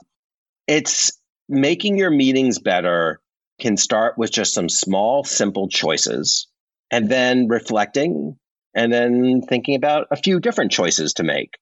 It's 0.68 1.12
making 1.50 1.98
your 1.98 2.10
meetings 2.10 2.60
better 2.60 3.20
can 3.60 3.78
start 3.78 4.18
with 4.18 4.32
just 4.32 4.54
some 4.54 4.70
small 4.70 5.24
simple 5.24 5.68
choices 5.68 6.48
and 6.90 7.10
then 7.10 7.48
reflecting 7.48 8.38
and 8.76 8.92
then 8.92 9.42
thinking 9.42 9.76
about 9.76 10.08
a 10.12 10.16
few 10.16 10.40
different 10.40 10.72
choices 10.72 11.14
to 11.14 11.24
make. 11.24 11.58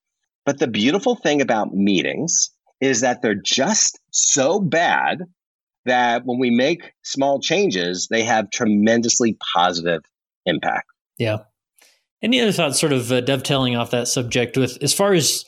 But 0.46 0.60
the 0.60 0.68
beautiful 0.68 1.16
thing 1.16 1.42
about 1.42 1.74
meetings 1.74 2.50
is 2.80 3.02
that 3.02 3.22
they're 3.22 3.36
just 3.36 4.00
so 4.12 4.60
bad 4.60 5.20
that 5.86 6.24
when 6.26 6.40
we 6.40 6.50
make 6.50 6.94
small 7.04 7.40
changes, 7.40 8.08
they 8.10 8.24
have 8.24 8.50
tremendously 8.52 9.38
positive 9.56 10.02
impact. 10.46 10.88
Yeah. 11.18 11.40
Any 12.22 12.42
other 12.42 12.52
thoughts, 12.52 12.80
sort 12.80 12.94
of 12.94 13.12
uh, 13.12 13.22
dovetailing 13.22 13.76
off 13.76 13.92
that 13.92 14.08
subject, 14.08 14.58
with 14.58 14.78
as 14.82 14.94
far 14.94 15.14
as 15.14 15.44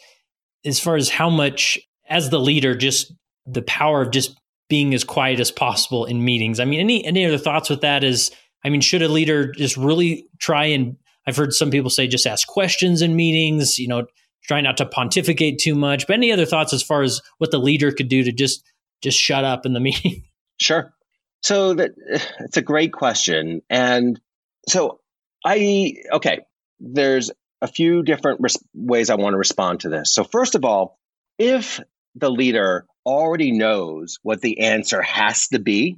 as 0.66 0.80
far 0.80 0.96
as 0.96 1.10
how 1.10 1.30
much, 1.30 1.78
as 2.10 2.30
the 2.30 2.40
leader, 2.40 2.76
just 2.76 3.14
the 3.46 3.62
power 3.62 4.02
of 4.02 4.12
just 4.12 4.40
being 4.70 4.94
as 4.94 5.04
quiet 5.04 5.40
as 5.40 5.52
possible 5.52 6.06
in 6.06 6.24
meetings. 6.24 6.60
I 6.60 6.66
mean, 6.66 6.80
any 6.80 7.06
any 7.06 7.26
other 7.26 7.38
thoughts 7.38 7.70
with 7.70 7.82
that? 7.82 8.04
Is 8.04 8.32
I 8.64 8.70
mean, 8.70 8.82
should 8.82 9.04
a 9.04 9.08
leader 9.08 9.52
just 9.52 9.78
really 9.78 10.26
try 10.40 10.66
and 10.66 10.98
I've 11.28 11.38
heard 11.38 11.54
some 11.54 11.72
people 11.72 11.90
say 11.90 12.08
just 12.08 12.28
ask 12.28 12.48
questions 12.48 13.02
in 13.02 13.16
meetings. 13.16 13.80
You 13.80 13.88
know, 13.88 14.08
try 14.44 14.62
not 14.62 14.78
to 14.78 14.86
pontificate 14.86 15.60
too 15.60 15.76
much. 15.76 16.08
But 16.08 16.16
any 16.16 16.32
other 16.32 16.46
thoughts 16.46 16.74
as 16.74 16.84
far 16.84 17.02
as 17.02 17.22
what 17.38 17.52
the 17.52 17.60
leader 17.60 17.92
could 17.92 18.10
do 18.10 18.24
to 18.24 18.32
just 18.32 18.64
just 19.02 19.20
shut 19.20 19.44
up 19.44 19.66
in 19.66 19.74
the 19.74 19.80
meeting? 19.82 20.24
Sure. 20.60 20.94
So 21.42 21.74
that 21.74 21.92
it's 22.40 22.58
a 22.58 22.62
great 22.62 22.94
question, 22.94 23.62
and 23.70 24.20
so 24.68 25.00
I 25.46 25.96
okay. 26.14 26.40
There's 26.80 27.32
a 27.62 27.68
few 27.68 28.04
different 28.04 28.42
res- 28.42 28.64
ways 28.74 29.10
I 29.10 29.16
want 29.16 29.34
to 29.34 29.38
respond 29.38 29.82
to 29.82 29.90
this. 29.90 30.14
So 30.14 30.24
first 30.24 30.56
of 30.56 30.66
all, 30.66 31.00
if 31.38 31.80
the 32.16 32.30
leader 32.30 32.86
already 33.06 33.52
knows 33.52 34.20
what 34.22 34.42
the 34.42 34.62
answer 34.62 35.02
has 35.02 35.48
to 35.50 35.60
be, 35.60 35.98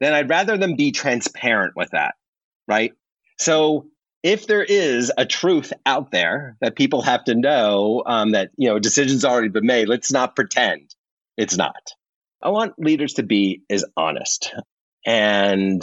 then 0.00 0.14
I'd 0.14 0.30
rather 0.30 0.56
them 0.56 0.76
be 0.76 0.92
transparent 0.92 1.74
with 1.76 1.90
that, 1.90 2.14
right? 2.66 2.92
So 3.38 3.86
if 4.22 4.46
there 4.46 4.62
is 4.62 5.10
a 5.16 5.24
truth 5.24 5.72
out 5.86 6.10
there 6.10 6.56
that 6.60 6.76
people 6.76 7.02
have 7.02 7.24
to 7.24 7.34
know 7.34 8.02
um, 8.04 8.32
that 8.32 8.50
you 8.56 8.68
know 8.68 8.78
decisions 8.78 9.24
already 9.24 9.48
been 9.48 9.66
made, 9.66 9.88
let's 9.88 10.12
not 10.12 10.36
pretend 10.36 10.94
it's 11.36 11.56
not. 11.56 11.94
I 12.42 12.50
want 12.50 12.78
leaders 12.78 13.14
to 13.14 13.22
be 13.22 13.62
as 13.70 13.84
honest. 13.96 14.54
And 15.06 15.82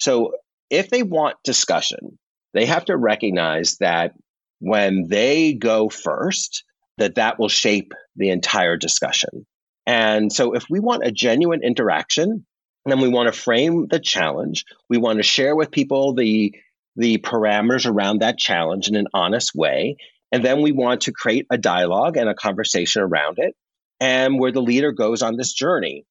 so 0.00 0.32
if 0.70 0.90
they 0.90 1.02
want 1.02 1.36
discussion, 1.44 2.18
they 2.54 2.66
have 2.66 2.86
to 2.86 2.96
recognize 2.96 3.76
that 3.78 4.12
when 4.58 5.06
they 5.08 5.52
go 5.52 5.88
first, 5.88 6.64
that 6.98 7.16
that 7.16 7.38
will 7.38 7.48
shape 7.48 7.92
the 8.16 8.30
entire 8.30 8.76
discussion. 8.76 9.46
And 9.86 10.32
so 10.32 10.54
if 10.54 10.64
we 10.68 10.80
want 10.80 11.06
a 11.06 11.12
genuine 11.12 11.62
interaction, 11.62 12.44
then 12.84 13.00
we 13.00 13.08
want 13.08 13.32
to 13.32 13.38
frame 13.38 13.86
the 13.88 14.00
challenge. 14.00 14.64
We 14.88 14.98
want 14.98 15.18
to 15.18 15.22
share 15.22 15.54
with 15.54 15.70
people 15.70 16.14
the 16.14 16.54
the 16.96 17.18
parameters 17.18 17.88
around 17.88 18.20
that 18.20 18.38
challenge 18.38 18.88
in 18.88 18.96
an 18.96 19.06
honest 19.14 19.54
way. 19.54 19.96
And 20.32 20.44
then 20.44 20.62
we 20.62 20.72
want 20.72 21.02
to 21.02 21.12
create 21.12 21.46
a 21.50 21.58
dialogue 21.58 22.16
and 22.16 22.28
a 22.28 22.34
conversation 22.34 23.02
around 23.02 23.38
it 23.38 23.54
and 24.00 24.38
where 24.38 24.52
the 24.52 24.62
leader 24.62 24.92
goes 24.92 25.22
on 25.22 25.36
this 25.36 25.52
journey. 25.52 26.04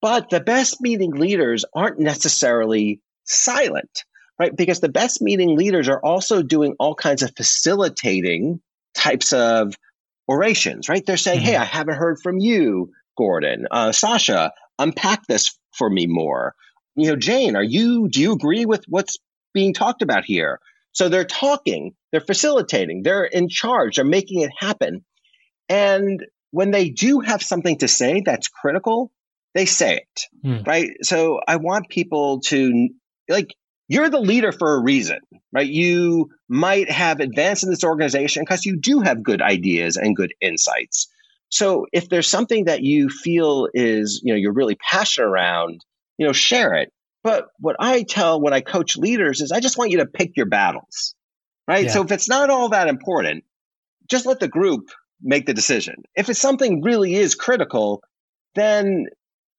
But 0.00 0.30
the 0.30 0.40
best 0.40 0.80
meeting 0.80 1.12
leaders 1.12 1.64
aren't 1.74 1.98
necessarily 1.98 3.00
silent, 3.24 4.04
right? 4.38 4.54
Because 4.54 4.80
the 4.80 4.88
best 4.88 5.20
meeting 5.20 5.56
leaders 5.56 5.88
are 5.88 6.00
also 6.00 6.42
doing 6.42 6.76
all 6.78 6.94
kinds 6.94 7.22
of 7.22 7.34
facilitating 7.36 8.60
types 8.94 9.32
of 9.32 9.74
orations, 10.28 10.88
right? 10.88 11.04
They're 11.04 11.16
saying, 11.16 11.40
mm-hmm. 11.40 11.48
Hey, 11.48 11.56
I 11.56 11.64
haven't 11.64 11.96
heard 11.96 12.18
from 12.22 12.38
you, 12.38 12.92
Gordon. 13.16 13.66
Uh, 13.70 13.92
Sasha, 13.92 14.52
unpack 14.78 15.26
this 15.26 15.58
for 15.72 15.90
me 15.90 16.06
more. 16.06 16.54
You 16.94 17.10
know, 17.10 17.16
Jane, 17.16 17.56
are 17.56 17.62
you, 17.62 18.08
do 18.08 18.20
you 18.20 18.32
agree 18.32 18.66
with 18.66 18.84
what's 18.88 19.18
being 19.52 19.74
talked 19.74 20.02
about 20.02 20.24
here? 20.24 20.60
So 20.92 21.08
they're 21.08 21.24
talking, 21.24 21.94
they're 22.10 22.20
facilitating, 22.20 23.02
they're 23.02 23.24
in 23.24 23.48
charge, 23.48 23.96
they're 23.96 24.04
making 24.04 24.40
it 24.40 24.50
happen. 24.58 25.04
And 25.68 26.24
when 26.50 26.70
they 26.70 26.90
do 26.90 27.20
have 27.20 27.42
something 27.42 27.78
to 27.78 27.88
say 27.88 28.22
that's 28.24 28.48
critical, 28.48 29.12
they 29.54 29.66
say 29.66 29.96
it, 29.96 30.20
mm. 30.44 30.66
right? 30.66 30.90
So 31.02 31.40
I 31.46 31.56
want 31.56 31.88
people 31.88 32.40
to 32.46 32.88
like, 33.28 33.54
you're 33.88 34.10
the 34.10 34.20
leader 34.20 34.52
for 34.52 34.74
a 34.74 34.82
reason, 34.82 35.20
right? 35.52 35.66
You 35.66 36.30
might 36.48 36.90
have 36.90 37.20
advanced 37.20 37.64
in 37.64 37.70
this 37.70 37.84
organization 37.84 38.42
because 38.42 38.66
you 38.66 38.76
do 38.76 39.00
have 39.00 39.22
good 39.22 39.40
ideas 39.40 39.96
and 39.96 40.16
good 40.16 40.34
insights. 40.40 41.08
So 41.50 41.86
if 41.92 42.08
there's 42.08 42.30
something 42.30 42.66
that 42.66 42.82
you 42.82 43.08
feel 43.08 43.68
is, 43.72 44.20
you 44.22 44.32
know, 44.32 44.38
you're 44.38 44.52
really 44.52 44.76
passionate 44.76 45.28
around, 45.28 45.80
you 46.18 46.26
know, 46.26 46.32
share 46.32 46.74
it. 46.74 46.92
But 47.28 47.48
what 47.58 47.76
I 47.78 48.04
tell 48.04 48.40
when 48.40 48.54
I 48.54 48.62
coach 48.62 48.96
leaders 48.96 49.42
is 49.42 49.52
I 49.52 49.60
just 49.60 49.76
want 49.76 49.90
you 49.90 49.98
to 49.98 50.06
pick 50.06 50.34
your 50.34 50.46
battles, 50.46 51.14
right? 51.66 51.84
Yeah. 51.84 51.90
So 51.90 52.02
if 52.02 52.10
it's 52.10 52.26
not 52.26 52.48
all 52.48 52.70
that 52.70 52.88
important, 52.88 53.44
just 54.08 54.24
let 54.24 54.40
the 54.40 54.48
group 54.48 54.88
make 55.20 55.44
the 55.44 55.52
decision. 55.52 56.04
If 56.16 56.30
it's 56.30 56.40
something 56.40 56.82
really 56.82 57.16
is 57.16 57.34
critical, 57.34 58.02
then 58.54 59.08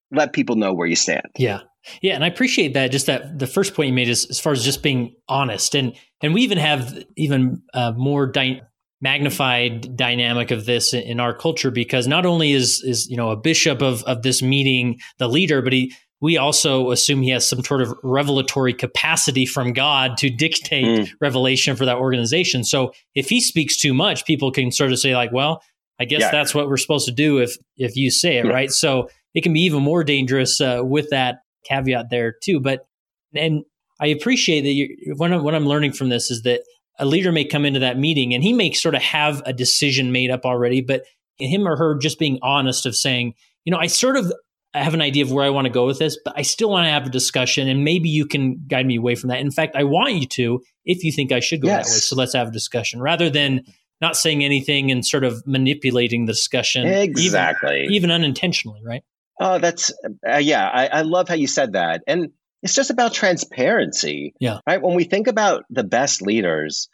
let 0.10 0.34
people 0.34 0.56
know 0.56 0.74
where 0.74 0.88
you 0.88 0.96
stand. 0.96 1.28
Yeah. 1.38 1.60
Yeah, 2.02 2.16
and 2.16 2.24
I 2.24 2.28
appreciate 2.28 2.74
that. 2.74 2.88
Just 2.92 3.06
that 3.06 3.38
the 3.38 3.46
first 3.46 3.76
point 3.76 3.90
you 3.90 3.94
made 3.94 4.10
is 4.10 4.26
as 4.26 4.40
far 4.40 4.52
as 4.52 4.66
just 4.66 4.82
being 4.82 5.14
honest, 5.28 5.76
and 5.76 5.96
and 6.22 6.34
we 6.34 6.42
even 6.42 6.58
have 6.58 7.04
even 7.16 7.62
uh, 7.74 7.94
more 7.96 8.26
dy- 8.28 8.62
magnified 9.00 9.96
dynamic 9.96 10.52
of 10.52 10.66
this 10.66 10.94
in, 10.94 11.04
in 11.04 11.20
our 11.20 11.34
culture 11.34 11.72
because 11.72 12.06
not 12.06 12.26
only 12.26 12.52
is 12.52 12.84
is 12.84 13.08
you 13.10 13.16
know 13.16 13.30
a 13.30 13.38
bishop 13.38 13.82
of 13.82 14.04
of 14.04 14.24
this 14.24 14.42
meeting 14.42 15.00
the 15.20 15.30
leader, 15.30 15.62
but 15.62 15.72
he 15.72 15.94
we 16.22 16.38
also 16.38 16.92
assume 16.92 17.22
he 17.22 17.30
has 17.30 17.48
some 17.48 17.64
sort 17.64 17.82
of 17.82 17.94
revelatory 18.04 18.74
capacity 18.74 19.46
from 19.46 19.74
God 19.74 20.18
to 20.18 20.30
dictate 20.30 20.86
mm. 20.86 21.10
revelation 21.22 21.76
for 21.76 21.86
that 21.86 21.98
organization. 21.98 22.64
So 22.64 22.94
if 23.16 23.30
he 23.30 23.40
speaks 23.40 23.78
too 23.78 23.94
much, 23.94 24.26
people 24.26 24.52
can 24.52 24.72
sort 24.72 24.92
of 24.92 25.00
say 25.00 25.16
like, 25.16 25.32
well, 25.32 25.64
I 26.00 26.06
guess 26.06 26.22
yeah. 26.22 26.32
that's 26.32 26.54
what 26.54 26.68
we're 26.68 26.78
supposed 26.78 27.06
to 27.08 27.14
do 27.14 27.40
if 27.40 27.58
if 27.78 27.96
you 27.96 28.12
say 28.12 28.38
it, 28.38 28.46
yeah. 28.46 28.52
right? 28.52 28.72
So 28.72 29.10
it 29.34 29.42
can 29.42 29.54
be 29.54 29.62
even 29.62 29.84
more 29.84 30.04
dangerous 30.04 30.60
uh, 30.60 30.82
with 30.84 31.10
that 31.12 31.40
caveat 31.66 32.10
there 32.10 32.36
too. 32.44 32.60
But 32.60 32.86
and 33.34 33.64
I 34.00 34.08
appreciate 34.08 34.62
that 34.62 34.72
you 34.72 35.14
what 35.16 35.32
I'm, 35.32 35.44
what 35.44 35.56
I'm 35.56 35.68
learning 35.68 35.94
from 35.94 36.10
this 36.10 36.32
is 36.32 36.44
that 36.44 36.62
a 37.00 37.06
leader 37.06 37.32
may 37.32 37.46
come 37.46 37.66
into 37.66 37.80
that 37.80 37.98
meeting 37.98 38.34
and 38.34 38.44
he 38.44 38.54
may 38.54 38.74
sort 38.74 38.96
of 38.96 39.02
have 39.02 39.42
a 39.46 39.54
decision 39.54 40.12
made 40.12 40.30
up 40.30 40.46
already, 40.46 40.82
but 40.82 41.04
him 41.38 41.66
or 41.68 41.78
her 41.78 41.98
just 41.98 42.20
being 42.20 42.40
honest 42.42 42.86
of 42.86 42.96
saying, 42.96 43.34
you 43.64 43.72
know, 43.72 43.78
I 43.78 43.88
sort 43.88 44.18
of 44.18 44.34
I 44.74 44.84
have 44.84 44.94
an 44.94 45.02
idea 45.02 45.24
of 45.24 45.32
where 45.32 45.46
I 45.46 45.50
want 45.50 45.66
to 45.66 45.74
go 45.74 45.86
with 45.86 45.98
this, 45.98 46.18
but 46.24 46.36
I 46.38 46.44
still 46.44 46.70
want 46.70 46.86
to 46.86 46.92
have 46.92 47.08
a 47.08 47.10
discussion 47.10 47.68
and 47.68 47.84
maybe 47.84 48.10
you 48.10 48.26
can 48.26 48.66
guide 48.68 48.86
me 48.86 48.98
away 48.98 49.16
from 49.16 49.30
that. 49.30 49.40
In 49.40 49.52
fact, 49.52 49.76
I 49.76 49.84
want 49.84 50.14
you 50.14 50.28
to 50.28 50.62
if 50.86 51.04
you 51.04 51.12
think 51.12 51.32
I 51.32 51.40
should 51.40 51.62
go 51.62 51.68
yes. 51.68 51.88
that 51.88 51.94
way. 51.94 52.00
So 52.00 52.16
let's 52.16 52.34
have 52.34 52.50
a 52.50 52.52
discussion 52.52 53.02
rather 53.02 53.30
than 53.30 53.64
not 54.00 54.16
saying 54.16 54.44
anything 54.44 54.92
and 54.92 55.06
sort 55.06 55.24
of 55.24 55.42
manipulating 55.46 56.26
the 56.26 56.34
discussion. 56.34 56.88
Exactly. 56.88 57.82
Even, 57.82 57.94
even 57.94 58.12
unintentionally, 58.12 58.82
right? 58.86 59.04
Oh, 59.40 59.58
that's, 59.58 59.92
uh, 60.28 60.38
yeah, 60.38 60.68
I, 60.68 60.88
I 60.88 61.02
love 61.02 61.28
how 61.28 61.36
you 61.36 61.48
said 61.48 61.74
that. 61.74 62.04
And 62.06 62.30
it's 62.62 62.76
just 62.76 62.92
about 62.92 63.14
transparency. 63.14 64.34
Yeah. 64.40 64.60
Right. 64.68 64.82
When 64.82 64.96
we 64.96 65.06
think 65.06 65.28
about 65.28 65.64
the 65.70 65.84
best 65.84 66.22
leaders 66.22 66.90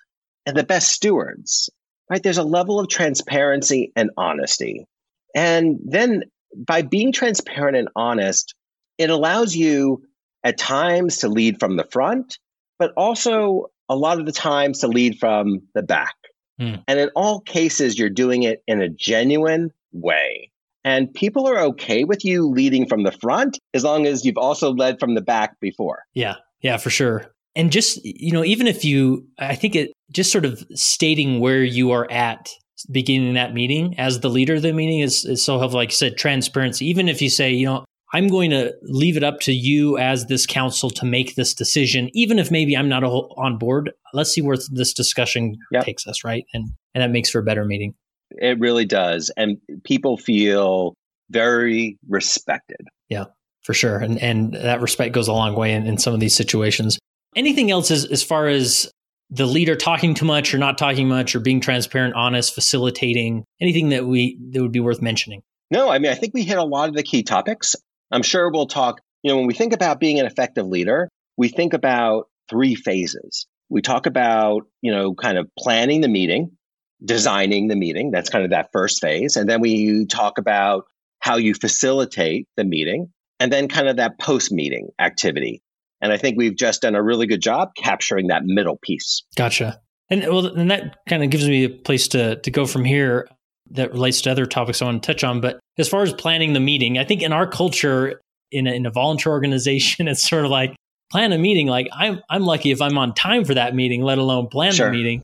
and 0.46 0.56
the 0.56 0.64
best 0.64 0.90
stewards, 0.90 1.70
right, 2.10 2.24
there's 2.24 2.38
a 2.38 2.44
level 2.44 2.80
of 2.80 2.88
transparency 2.88 3.92
and 3.96 4.12
honesty. 4.16 4.86
And 5.36 5.80
then 5.84 6.24
by 6.56 6.82
being 6.82 7.12
transparent 7.12 7.78
and 7.78 7.90
honest, 7.96 8.56
it 8.98 9.10
allows 9.10 9.56
you 9.56 10.04
at 10.44 10.58
times 10.58 11.18
to 11.18 11.30
lead 11.30 11.60
from 11.60 11.76
the 11.76 11.88
front, 11.92 12.38
but 12.80 12.94
also 12.96 13.72
a 13.90 13.96
lot 13.96 14.20
of 14.20 14.26
the 14.26 14.32
times 14.32 14.80
to 14.80 14.88
lead 14.88 15.20
from 15.20 15.64
the 15.74 15.84
back. 15.84 16.16
Hmm. 16.60 16.76
And 16.88 17.00
in 17.00 17.10
all 17.16 17.42
cases, 17.42 17.98
you're 17.98 18.10
doing 18.10 18.44
it 18.44 18.64
in 18.68 18.82
a 18.82 18.90
genuine 18.90 19.72
way. 19.92 20.52
And 20.84 21.14
people 21.14 21.48
are 21.48 21.60
okay 21.66 22.04
with 22.04 22.24
you 22.24 22.48
leading 22.48 22.88
from 22.88 23.04
the 23.04 23.12
front 23.12 23.60
as 23.74 23.84
long 23.84 24.06
as 24.06 24.24
you've 24.24 24.38
also 24.38 24.72
led 24.72 25.00
from 25.00 25.16
the 25.16 25.22
back 25.22 25.60
before. 25.60 26.04
Yeah. 26.14 26.36
Yeah, 26.62 26.78
for 26.78 26.90
sure. 26.90 27.28
And 27.56 27.72
just, 27.72 28.04
you 28.04 28.32
know, 28.32 28.44
even 28.44 28.68
if 28.68 28.86
you, 28.86 29.28
I 29.40 29.56
think 29.56 29.76
it 29.76 29.94
just 30.12 30.32
sort 30.32 30.46
of 30.46 30.64
stating 30.74 31.40
where 31.40 31.64
you 31.64 31.92
are 31.92 32.10
at 32.12 32.50
beginning 32.92 33.34
that 33.36 33.54
meeting 33.54 33.98
as 34.00 34.20
the 34.20 34.30
leader 34.30 34.56
of 34.56 34.62
the 34.62 34.74
meeting 34.74 35.00
is, 35.00 35.26
is 35.26 35.44
so 35.44 35.60
helpful. 35.60 35.80
Like 35.80 35.90
I 35.90 35.94
said, 35.94 36.18
transparency. 36.18 36.88
Even 36.88 37.10
if 37.10 37.22
you 37.22 37.30
say, 37.30 37.52
you 37.52 37.66
know, 37.66 37.86
I'm 38.14 38.28
going 38.28 38.52
to 38.52 38.74
leave 38.84 39.18
it 39.18 39.24
up 39.24 39.42
to 39.42 39.52
you 39.52 39.98
as 39.98 40.28
this 40.28 40.46
council 40.46 40.90
to 40.92 41.06
make 41.06 41.36
this 41.36 41.54
decision, 41.54 42.10
even 42.14 42.40
if 42.40 42.50
maybe 42.50 42.78
I'm 42.78 42.88
not 42.88 43.04
on 43.04 43.58
board. 43.58 43.92
Let's 44.14 44.32
see 44.32 44.42
where 44.42 44.58
this 44.72 44.94
discussion 44.94 45.58
yep. 45.72 45.84
takes 45.84 46.08
us, 46.08 46.24
right? 46.24 46.46
And 46.54 46.70
and 46.94 47.02
that 47.02 47.12
makes 47.12 47.30
for 47.30 47.40
a 47.40 47.44
better 47.44 47.66
meeting. 47.66 47.94
It 48.32 48.60
really 48.60 48.86
does, 48.86 49.32
and 49.36 49.58
people 49.84 50.18
feel 50.18 50.96
very 51.30 51.98
respected. 52.08 52.88
Yeah, 53.10 53.26
for 53.64 53.74
sure, 53.74 53.98
and 53.98 54.18
and 54.20 54.54
that 54.54 54.82
respect 54.82 55.14
goes 55.14 55.28
a 55.28 55.34
long 55.34 55.56
way 55.56 55.74
in, 55.74 55.86
in 55.86 55.98
some 55.98 56.14
of 56.14 56.20
these 56.20 56.36
situations. 56.36 56.98
Anything 57.36 57.70
else 57.70 57.92
as 57.92 58.06
as 58.06 58.24
far 58.24 58.48
as 58.48 58.90
the 59.30 59.46
leader 59.46 59.76
talking 59.76 60.14
too 60.14 60.26
much 60.26 60.54
or 60.54 60.58
not 60.58 60.78
talking 60.78 61.08
much 61.08 61.36
or 61.36 61.40
being 61.40 61.62
transparent, 61.62 62.16
honest, 62.16 62.54
facilitating 62.54 63.44
anything 63.60 63.90
that 63.90 64.06
we 64.06 64.40
that 64.52 64.62
would 64.62 64.72
be 64.72 64.80
worth 64.80 65.02
mentioning? 65.02 65.42
No, 65.72 65.90
I 65.90 66.00
mean 66.00 66.12
I 66.12 66.16
think 66.16 66.34
we 66.34 66.44
hit 66.44 66.58
a 66.58 66.64
lot 66.64 66.90
of 66.90 66.96
the 66.96 67.04
key 67.04 67.24
topics. 67.24 67.76
I'm 68.12 68.24
sure 68.24 68.52
we'll 68.52 68.68
talk, 68.68 69.02
you 69.24 69.32
know, 69.32 69.38
when 69.38 69.48
we 69.48 69.54
think 69.54 69.74
about 69.74 70.00
being 70.00 70.20
an 70.20 70.26
effective 70.26 70.68
leader, 70.68 71.10
we 71.38 71.50
think 71.50 71.74
about 71.74 72.28
three 72.50 72.76
phases. 72.76 73.48
We 73.70 73.82
talk 73.82 74.06
about, 74.06 74.68
you 74.82 74.92
know, 74.92 75.16
kind 75.16 75.38
of 75.38 75.50
planning 75.58 76.02
the 76.02 76.08
meeting, 76.08 76.52
designing 77.04 77.68
the 77.68 77.76
meeting. 77.76 78.12
That's 78.12 78.30
kind 78.30 78.44
of 78.46 78.52
that 78.52 78.70
first 78.72 79.02
phase. 79.02 79.36
And 79.38 79.50
then 79.50 79.60
we 79.60 80.06
talk 80.06 80.38
about 80.38 80.86
how 81.20 81.38
you 81.38 81.56
facilitate 81.56 82.48
the 82.56 82.64
meeting 82.64 83.12
and 83.40 83.52
then 83.52 83.68
kind 83.68 83.88
of 83.88 83.98
that 83.98 84.20
post 84.20 84.52
meeting 84.52 84.90
activity. 85.00 85.64
And 86.02 86.12
I 86.12 86.18
think 86.18 86.38
we've 86.38 86.56
just 86.56 86.82
done 86.82 86.96
a 86.96 87.02
really 87.02 87.26
good 87.26 87.42
job 87.42 87.72
capturing 87.76 88.28
that 88.28 88.44
middle 88.46 88.78
piece. 88.78 89.24
Gotcha. 89.36 89.80
And 90.10 90.22
well, 90.22 90.46
and 90.46 90.70
that 90.70 90.98
kind 91.10 91.24
of 91.24 91.30
gives 91.30 91.48
me 91.48 91.64
a 91.64 91.70
place 91.70 92.08
to 92.10 92.36
to 92.42 92.52
go 92.52 92.66
from 92.66 92.86
here 92.86 93.28
that 93.72 93.92
relates 93.92 94.22
to 94.22 94.32
other 94.32 94.46
topics 94.46 94.82
I 94.82 94.86
want 94.86 95.02
to 95.02 95.08
touch 95.08 95.24
on. 95.24 95.42
But 95.42 95.60
as 95.78 95.90
far 95.90 96.04
as 96.04 96.14
planning 96.14 96.54
the 96.54 96.60
meeting, 96.60 96.98
I 96.98 97.04
think 97.04 97.22
in 97.22 97.34
our 97.34 97.48
culture, 97.48 98.22
in 98.52 98.68
a, 98.68 98.72
in 98.72 98.86
a 98.86 98.92
volunteer 98.92 99.32
organization, 99.32 100.08
it's 100.08 100.28
sort 100.28 100.46
of 100.46 100.52
like 100.52 100.76
plan 101.12 101.34
a 101.34 101.38
meeting. 101.38 101.68
Like 101.68 101.88
I'm, 101.94 102.22
I'm 102.30 102.44
lucky 102.44 102.72
if 102.72 102.82
I'm 102.82 102.98
on 102.98 103.14
time 103.14 103.46
for 103.46 103.54
that 103.54 103.76
meeting, 103.76 104.02
let 104.02 104.18
alone 104.18 104.48
plan 104.48 104.74
sure. 104.74 104.88
the 104.88 104.98
meeting. 104.98 105.22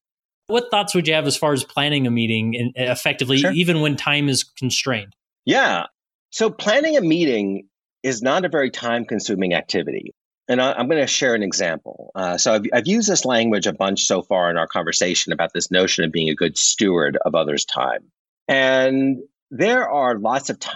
What 0.47 0.69
thoughts 0.69 0.93
would 0.95 1.07
you 1.07 1.13
have 1.13 1.27
as 1.27 1.37
far 1.37 1.53
as 1.53 1.63
planning 1.63 2.07
a 2.07 2.11
meeting 2.11 2.55
in, 2.55 2.73
effectively, 2.75 3.37
sure. 3.37 3.51
even 3.51 3.81
when 3.81 3.95
time 3.95 4.27
is 4.27 4.43
constrained? 4.43 5.13
Yeah. 5.45 5.85
So 6.31 6.49
planning 6.49 6.97
a 6.97 7.01
meeting 7.01 7.67
is 8.03 8.21
not 8.21 8.43
a 8.43 8.49
very 8.49 8.69
time 8.69 9.05
consuming 9.05 9.53
activity. 9.53 10.13
And 10.51 10.61
I, 10.61 10.77
am 10.77 10.89
going 10.89 10.99
to 10.99 11.07
share 11.07 11.33
an 11.33 11.43
example. 11.43 12.11
Uh, 12.13 12.37
so 12.37 12.53
I've, 12.53 12.63
I've 12.73 12.87
used 12.87 13.07
this 13.07 13.23
language 13.23 13.67
a 13.67 13.73
bunch 13.73 14.01
so 14.01 14.21
far 14.21 14.51
in 14.51 14.57
our 14.57 14.67
conversation 14.67 15.31
about 15.31 15.53
this 15.53 15.71
notion 15.71 16.03
of 16.03 16.11
being 16.11 16.27
a 16.27 16.35
good 16.35 16.57
steward 16.57 17.17
of 17.23 17.35
others' 17.35 17.63
time. 17.63 18.11
And 18.49 19.19
there 19.49 19.89
are 19.89 20.19
lots 20.19 20.49
of 20.49 20.59
t- 20.59 20.69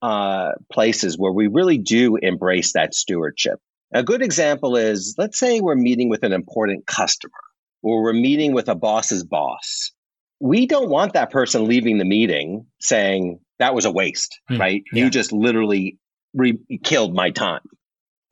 uh, 0.00 0.52
places 0.72 1.18
where 1.18 1.32
we 1.32 1.48
really 1.48 1.76
do 1.76 2.16
embrace 2.16 2.72
that 2.72 2.94
stewardship. 2.94 3.60
A 3.92 4.02
good 4.02 4.22
example 4.22 4.78
is 4.78 5.16
let's 5.18 5.38
say 5.38 5.60
we're 5.60 5.74
meeting 5.74 6.08
with 6.08 6.22
an 6.22 6.32
important 6.32 6.86
customer 6.86 7.32
or 7.82 8.02
we're 8.02 8.14
meeting 8.14 8.54
with 8.54 8.70
a 8.70 8.74
boss's 8.74 9.22
boss. 9.22 9.92
We 10.40 10.64
don't 10.64 10.88
want 10.88 11.12
that 11.12 11.30
person 11.30 11.68
leaving 11.68 11.98
the 11.98 12.06
meeting 12.06 12.68
saying, 12.80 13.40
that 13.58 13.74
was 13.74 13.84
a 13.84 13.90
waste, 13.90 14.40
mm, 14.50 14.58
right? 14.58 14.82
Yeah. 14.90 15.04
You 15.04 15.10
just 15.10 15.30
literally 15.30 15.98
re- 16.32 16.58
killed 16.82 17.14
my 17.14 17.32
time. 17.32 17.60